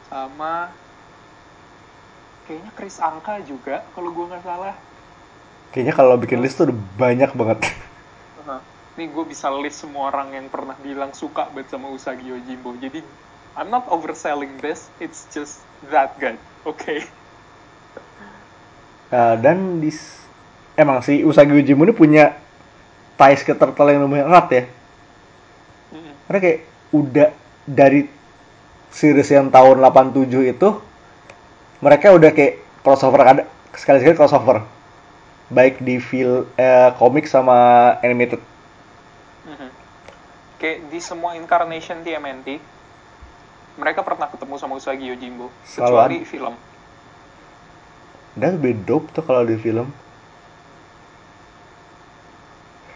Sama 0.08 0.72
kayaknya 2.48 2.72
Chris 2.72 2.96
Angka 2.98 3.44
juga 3.44 3.84
kalau 3.92 4.10
gue 4.10 4.24
nggak 4.24 4.44
salah. 4.44 4.74
Kayaknya 5.70 5.94
kalau 5.94 6.16
bikin 6.16 6.40
list 6.40 6.56
tuh 6.56 6.72
udah 6.72 6.78
banyak 6.96 7.30
banget. 7.36 7.60
Nih 8.98 9.06
gue 9.06 9.24
bisa 9.30 9.46
list 9.54 9.86
semua 9.86 10.10
orang 10.10 10.34
yang 10.34 10.50
pernah 10.50 10.74
bilang 10.82 11.14
suka 11.14 11.46
banget 11.54 11.70
sama 11.70 11.86
Usagi 11.94 12.34
Yojimbo 12.34 12.74
jadi 12.82 12.98
I'm 13.56 13.70
not 13.70 13.88
overselling 13.88 14.58
this 14.60 14.88
it's 14.98 15.26
just 15.30 15.60
that 15.88 16.18
good 16.18 16.36
oke 16.64 16.76
okay. 16.80 17.06
Nah, 19.08 19.36
dan 19.44 19.80
di 19.80 19.90
emang 20.76 21.00
si 21.00 21.24
Usagi 21.24 21.52
Yojimbo 21.54 21.88
ini 21.88 21.94
punya 21.96 22.24
ties 23.18 23.42
ke 23.42 23.54
turtle 23.54 23.90
yang 23.90 24.06
lumayan 24.06 24.30
erat 24.30 24.48
ya 24.52 24.62
Mm-mm. 25.90 26.14
karena 26.28 26.38
kayak 26.38 26.58
udah 26.92 27.28
dari 27.66 28.00
series 28.88 29.28
yang 29.28 29.50
tahun 29.50 29.82
87 29.82 30.24
itu 30.48 30.68
mereka 31.80 32.14
udah 32.14 32.30
kayak 32.32 32.54
crossover 32.80 33.20
ada 33.22 33.42
sekali-sekali 33.74 34.16
crossover 34.16 34.64
baik 35.48 35.80
di 35.80 35.96
film 35.98 36.44
eh, 36.56 36.90
komik 36.96 37.24
sama 37.24 37.56
animated 38.04 38.40
Mhm. 39.48 39.68
kayak 40.60 40.78
di 40.92 41.00
semua 41.00 41.32
incarnation 41.34 42.04
TMNT 42.04 42.60
mereka 43.78 44.02
pernah 44.02 44.26
ketemu 44.26 44.54
sama 44.58 44.74
Usagi 44.76 45.06
Yojimbo. 45.06 45.48
Kecuali 45.62 46.26
film. 46.26 46.58
Dan 48.34 48.58
lebih 48.58 48.82
dope 48.82 49.14
tuh 49.14 49.22
kalau 49.22 49.46
di 49.46 49.54
film. 49.54 49.88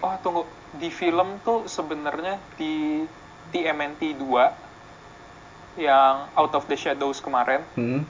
Oh 0.02 0.14
tunggu. 0.20 0.42
Di 0.74 0.90
film 0.90 1.38
tuh 1.46 1.70
sebenarnya 1.70 2.42
di 2.58 3.06
TMNT 3.54 4.18
2 4.18 5.78
yang 5.78 6.26
Out 6.34 6.52
of 6.58 6.66
the 6.68 6.76
Shadows 6.76 7.20
kemarin 7.24 7.64
hmm. 7.78 8.02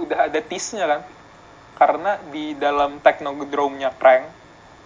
udah 0.00 0.26
ada 0.32 0.40
tease-nya 0.40 0.86
kan? 0.88 1.02
Karena 1.76 2.18
di 2.30 2.54
dalam 2.56 2.98
Technodrome-nya 3.02 3.94
Krang 3.94 4.26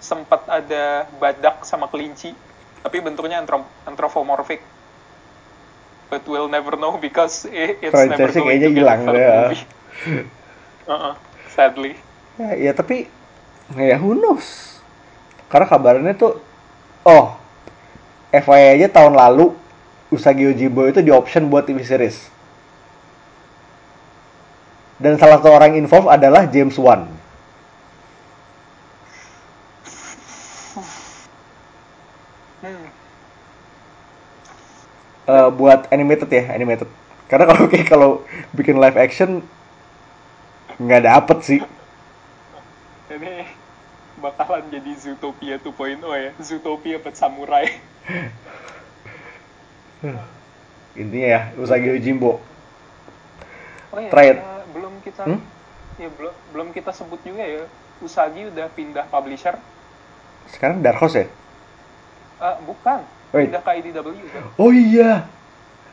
sempat 0.04 0.44
ada 0.50 1.08
badak 1.16 1.64
sama 1.64 1.88
kelinci 1.88 2.36
tapi 2.84 3.00
bentuknya 3.00 3.40
antro- 3.40 3.72
anthropomorphic 3.88 4.60
but 6.11 6.22
we'll 6.28 6.48
never 6.50 6.76
know 6.76 6.96
because 6.96 7.46
i- 7.48 7.76
it's 7.80 7.92
never 8.07 8.30
Franchise-nya 8.30 8.42
going 8.42 8.61
kayaknya 8.61 8.70
hilang 8.70 9.00
ya. 9.14 9.38
Uh-uh, 10.84 11.14
sadly. 11.48 11.96
Ya, 12.36 12.50
ya 12.59 12.72
tapi 12.74 13.09
ya 13.78 13.96
who 13.96 14.12
knows? 14.18 14.76
Karena 15.48 15.66
kabarnya 15.70 16.12
tuh 16.18 16.40
oh 17.07 17.38
FYI 18.34 18.82
aja 18.82 18.88
tahun 18.90 19.14
lalu 19.14 19.55
Usagi 20.11 20.46
Yojimbo 20.46 20.86
itu 20.86 21.00
di 21.02 21.11
option 21.11 21.46
buat 21.50 21.66
TV 21.66 21.82
series. 21.82 22.30
Dan 24.98 25.18
salah 25.18 25.42
satu 25.42 25.50
orang 25.50 25.74
involved 25.74 26.07
adalah 26.07 26.46
James 26.46 26.78
Wan 26.78 27.11
Eh, 35.24 35.48
buat 35.56 35.88
animated 35.88 36.28
ya 36.28 36.52
animated. 36.52 36.88
Karena 37.32 37.48
kalau 37.48 37.64
kayak 37.64 37.88
kalau 37.88 38.10
bikin 38.52 38.76
live 38.76 39.00
action 39.00 39.40
nggak 40.76 41.02
dapet 41.02 41.38
sih. 41.40 41.60
Ini 43.08 43.48
bakalan 44.20 44.68
jadi 44.68 44.92
Zootopia 45.00 45.56
2.0 45.56 46.04
ya. 46.12 46.30
Zootopia 46.36 47.00
but 47.00 47.16
samurai. 47.16 47.72
Intinya 50.94 51.28
ya 51.28 51.40
Usagi 51.56 51.88
Yojimbo 51.90 52.38
oh 53.90 53.98
ya 53.98 54.10
Try 54.12 54.26
it. 54.30 54.38
eh, 54.38 54.62
belum 54.76 54.92
kita 55.00 55.22
Hmm? 55.24 55.40
ya 55.96 56.08
belum 56.12 56.34
belum 56.52 56.68
kita 56.76 56.90
sebut 56.92 57.18
juga 57.24 57.42
ya. 57.42 57.64
Usagi 58.04 58.52
udah 58.52 58.68
pindah 58.68 59.08
publisher. 59.08 59.56
Sekarang 60.50 60.84
Dark 60.84 61.00
Horse 61.00 61.24
ya? 61.24 61.26
Eh, 62.42 62.56
bukan 62.68 63.00
Wait. 63.35 63.51
pindah 63.51 63.62
ke 63.66 63.70
IDW 63.82 64.07
kan 64.30 64.43
Oh 64.57 64.70
iya. 64.70 65.26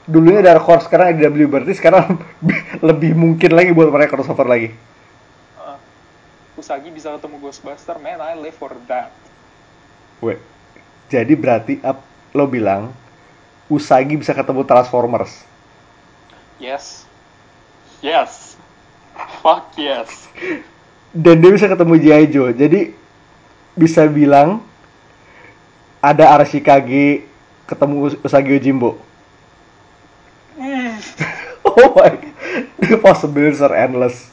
Dulunya 0.05 0.41
Dark 0.41 0.65
Horse, 0.65 0.85
sekarang 0.89 1.13
IDW 1.13 1.45
berarti 1.45 1.73
sekarang 1.73 2.21
lebih 2.89 3.13
mungkin 3.13 3.51
lagi 3.53 3.69
buat 3.73 3.89
mereka 3.89 4.17
crossover 4.17 4.45
lagi. 4.45 4.73
Uh, 5.55 5.77
Usagi 6.57 6.89
bisa 6.89 7.13
ketemu 7.17 7.37
Ghostbuster, 7.41 7.97
man, 7.97 8.17
I 8.17 8.33
live 8.37 8.57
for 8.57 8.73
that. 8.85 9.13
Wait. 10.21 10.41
Jadi 11.09 11.33
berarti 11.33 11.73
ap- 11.81 12.05
lo 12.31 12.45
bilang 12.47 12.93
Usagi 13.67 14.17
bisa 14.17 14.33
ketemu 14.33 14.65
Transformers. 14.65 15.47
Yes. 16.59 17.05
Yes. 18.01 18.53
Fuck 19.41 19.77
yes. 19.77 20.27
Dan 21.11 21.39
dia 21.39 21.51
bisa 21.51 21.67
ketemu 21.67 21.93
G.I. 21.97 22.25
Joe. 22.27 22.51
Jadi 22.51 22.91
bisa 23.73 24.03
bilang 24.05 24.59
ada 26.01 26.35
Arashikage 26.35 27.30
ketemu 27.71 27.95
Us- 28.03 28.19
Usagi 28.21 28.51
Yojimbo. 28.59 28.99
Hmm. 30.59 30.99
Oh 31.63 31.95
my 31.95 32.11
god. 32.19 32.35
The 32.83 32.97
possibilities 32.99 33.63
are 33.63 33.71
endless. 33.71 34.27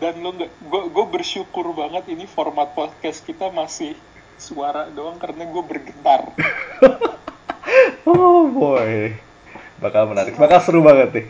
Dan 0.00 0.24
lo 0.24 0.32
gue 0.64 1.06
bersyukur 1.12 1.68
banget 1.76 2.08
ini 2.08 2.24
format 2.24 2.72
podcast 2.72 3.20
kita 3.20 3.52
masih 3.52 3.92
suara 4.40 4.88
doang 4.88 5.20
karena 5.20 5.44
gue 5.44 5.62
bergetar. 5.62 6.32
Oh 8.04 8.44
boy. 8.48 9.16
Bakal 9.80 10.12
menarik. 10.12 10.36
Bakal 10.36 10.60
seru 10.60 10.84
banget 10.84 11.08
nih. 11.12 11.26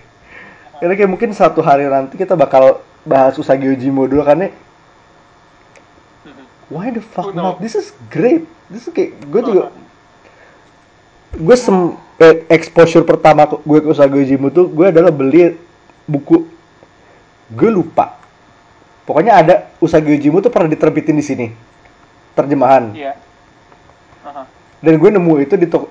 Karena 0.83 0.95
kayak 0.99 1.11
mungkin 1.11 1.31
satu 1.31 1.63
hari 1.63 1.87
nanti 1.87 2.19
kita 2.19 2.35
bakal 2.35 2.83
bahas 3.07 3.39
Usagi 3.39 3.71
Yojimbo 3.71 4.11
dulu 4.11 4.27
kan 4.27 4.43
nih. 4.43 4.53
Why 6.69 6.91
the 6.91 6.99
fuck 7.01 7.31
Who 7.31 7.39
know? 7.39 7.55
not? 7.55 7.63
This 7.63 7.79
is 7.79 7.95
great. 8.11 8.45
This 8.67 8.85
is 8.87 8.91
kayak 8.91 9.15
gue 9.31 9.41
juga 9.47 9.63
gue 11.35 11.57
sem 11.59 11.77
eh, 12.19 12.47
exposure 12.49 13.03
pertama 13.03 13.47
gue 13.47 13.79
ke 13.83 13.89
Usagi 13.91 14.15
Yojimbo 14.23 14.49
tuh 14.55 14.67
gue 14.71 14.87
adalah 14.91 15.11
beli 15.11 15.59
buku 16.07 16.47
gue 17.51 17.71
lupa 17.71 18.19
pokoknya 19.05 19.33
ada 19.35 19.55
Usagi 19.83 20.15
Yojimbo 20.15 20.41
tuh 20.41 20.53
pernah 20.55 20.71
diterbitin 20.71 21.19
di 21.19 21.25
sini 21.25 21.47
terjemahan 22.35 22.95
Iya. 22.95 23.13
Aha. 24.25 24.43
dan 24.79 24.95
gue 24.95 25.11
nemu 25.11 25.33
itu 25.43 25.55
di 25.59 25.67
toko 25.67 25.91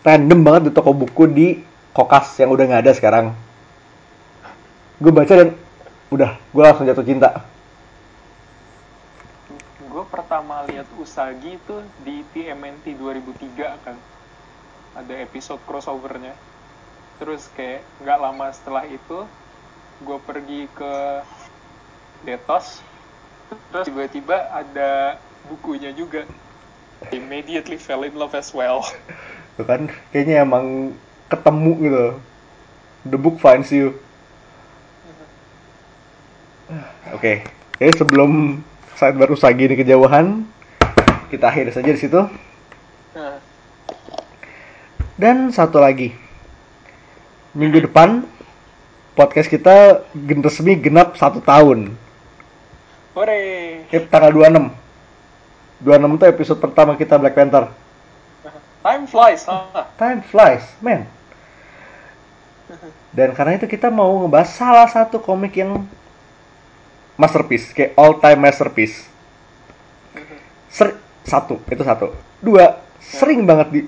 random 0.00 0.40
banget 0.40 0.62
di 0.68 0.72
toko 0.72 0.90
buku 0.96 1.24
di 1.28 1.46
Kokas 1.90 2.38
yang 2.40 2.54
udah 2.54 2.64
nggak 2.64 2.82
ada 2.86 2.92
sekarang 2.96 3.26
gue 5.00 5.12
baca 5.12 5.32
dan 5.32 5.52
udah 6.10 6.36
gue 6.38 6.62
langsung 6.64 6.88
jatuh 6.88 7.04
cinta 7.04 7.44
Gue 9.90 10.06
pertama 10.06 10.62
lihat 10.70 10.86
Usagi 10.96 11.58
itu 11.58 11.76
di 12.06 12.22
TMNT 12.30 12.94
2003 12.94 13.84
kan. 13.84 13.98
Ada 14.96 15.14
episode 15.22 15.62
crossovernya. 15.66 16.34
Terus 17.20 17.46
kayak 17.52 17.84
nggak 18.00 18.18
lama 18.18 18.46
setelah 18.50 18.84
itu, 18.88 19.28
gue 20.02 20.18
pergi 20.24 20.66
ke 20.72 20.94
Detos. 22.24 22.80
Terus 23.70 23.86
tiba-tiba 23.86 24.50
ada 24.50 25.20
bukunya 25.46 25.92
juga. 25.92 26.24
Immediately 27.12 27.80
fell 27.80 28.04
in 28.04 28.12
love 28.12 28.36
as 28.36 28.52
well. 28.52 28.84
tuh 29.60 29.68
kan 29.68 29.92
kayaknya 30.08 30.40
emang 30.40 30.96
ketemu 31.28 31.72
gitu 31.84 32.04
the 33.04 33.18
book 33.20 33.36
finds 33.36 33.68
you 33.68 33.92
oke 37.12 37.44
jadi 37.76 37.92
sebelum 37.92 38.64
saat 38.96 39.20
baru 39.20 39.36
Usagi 39.36 39.68
ini 39.68 39.76
kejauhan 39.76 40.48
kita 41.28 41.52
akhiri 41.52 41.76
saja 41.76 41.92
di 41.92 42.00
situ 42.00 42.24
dan 45.20 45.52
satu 45.52 45.76
lagi. 45.76 46.16
Minggu 47.52 47.84
depan 47.84 48.24
podcast 49.12 49.52
kita 49.52 50.00
gen- 50.16 50.40
resmi 50.40 50.80
genap 50.80 51.20
satu 51.20 51.44
tahun. 51.44 51.92
Hore! 53.12 53.84
Eh, 53.84 54.02
tanggal 54.08 54.32
26 54.32 54.72
26 55.84 56.16
itu 56.16 56.24
episode 56.24 56.60
pertama 56.64 56.96
kita 56.96 57.20
Black 57.20 57.36
Panther. 57.36 57.68
Time 58.80 59.04
flies, 59.04 59.44
huh? 59.44 59.84
time 60.00 60.24
flies 60.24 60.64
man 60.80 61.04
dan 63.10 63.34
karena 63.34 63.58
itu 63.58 63.66
kita 63.66 63.90
mau 63.90 64.24
ngebahas 64.24 64.50
salah 64.54 64.86
satu 64.86 65.18
komik 65.18 65.58
yang 65.58 65.84
masterpiece 67.18 67.74
kayak 67.74 67.92
all 67.98 68.16
time 68.22 68.40
masterpiece. 68.40 69.04
Ser- 70.70 70.96
satu 71.26 71.58
itu 71.66 71.82
satu. 71.82 72.14
Dua 72.38 72.78
sering 73.02 73.42
banget 73.44 73.68
di 73.68 73.80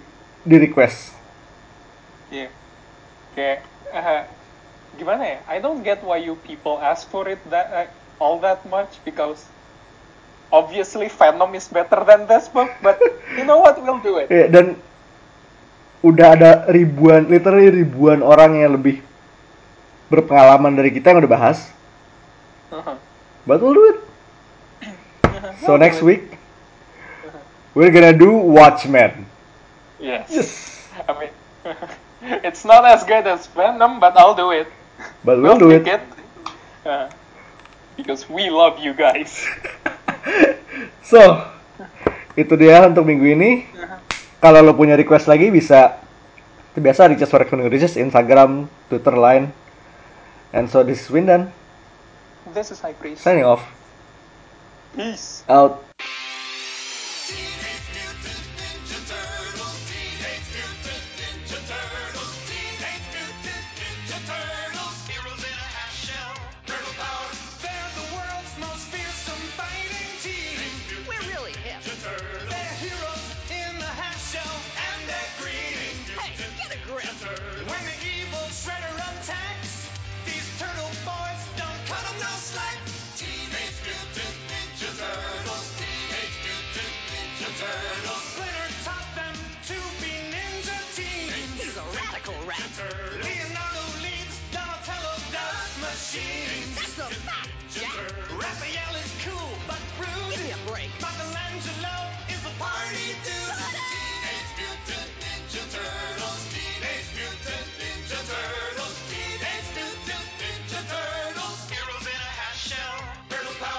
di 0.43 0.57
request 0.59 1.22
Iya. 2.33 2.49
Kayak 3.37 3.59
eh, 3.93 4.23
gimana 4.97 5.23
ya? 5.29 5.39
I 5.45 5.61
don't 5.61 5.85
get 5.85 6.01
why 6.01 6.17
you 6.25 6.41
people 6.41 6.81
ask 6.81 7.05
for 7.13 7.29
it 7.29 7.39
that 7.53 7.69
uh, 7.69 7.89
all 8.17 8.41
that 8.41 8.65
much 8.65 8.97
because 9.05 9.45
obviously 10.49 11.13
Venom 11.13 11.53
is 11.53 11.69
better 11.69 12.01
than 12.09 12.25
this 12.25 12.49
book, 12.49 12.73
but 12.81 12.97
you 13.37 13.45
know 13.45 13.61
what? 13.61 13.77
We'll 13.77 14.01
do 14.01 14.17
it. 14.17 14.33
Ya, 14.33 14.49
dan 14.49 14.81
udah 16.01 16.29
ada 16.35 16.51
ribuan 16.73 17.31
literally 17.31 17.85
ribuan 17.85 18.27
orang 18.27 18.59
yang 18.59 18.75
lebih 18.75 18.99
berpengalaman 20.11 20.75
dari 20.75 20.91
kita 20.91 21.15
yang 21.15 21.23
udah 21.23 21.31
bahas 21.31 21.71
but 23.47 23.63
we'll 23.63 23.71
do 23.71 23.87
it 23.87 23.99
so 25.63 25.79
We'll 25.79 25.79
next 25.79 26.03
week 26.03 26.43
we're 27.75 27.91
gonna 27.91 28.13
do 28.13 28.33
Watchmen. 28.33 29.27
Yes. 30.01 30.29
Yes. 30.29 30.51
I 31.09 31.13
mean, 31.19 31.31
it's 32.47 32.65
not 32.65 32.87
as 32.87 33.03
good 33.05 33.27
as 33.27 33.47
Venom, 33.51 33.99
but 33.99 34.17
I'll 34.17 34.35
do 34.35 34.51
it. 34.51 34.71
But 35.25 35.43
we'll 35.43 35.59
do 35.59 35.71
it. 35.71 35.85
take 35.85 36.01
Uh, 36.83 37.07
because 37.97 38.27
we 38.27 38.51
love 38.51 38.79
you 38.83 38.95
guys. 38.95 39.47
So, 41.03 41.45
itu 42.39 42.55
dia 42.57 42.89
untuk 42.89 43.05
minggu 43.05 43.37
ini. 43.37 43.69
Kalau 44.41 44.65
lo 44.65 44.73
punya 44.73 44.97
request 44.97 45.29
lagi 45.29 45.53
bisa 45.53 46.01
itu 46.73 46.81
biasa 46.81 47.13
reach 47.13 47.21
us 47.21 47.29
for 47.29 47.45
recommendations 47.45 48.01
Instagram, 48.01 48.65
Twitter, 48.89 49.13
Line. 49.13 49.53
And 50.57 50.73
so 50.73 50.81
this 50.81 51.05
is 51.05 51.09
Windan 51.13 51.53
This 52.57 52.73
is 52.73 52.81
High 52.81 52.97
Priest. 52.97 53.21
signing 53.21 53.45
off. 53.45 53.61
Peace. 54.97 55.45
Out. 55.53 55.85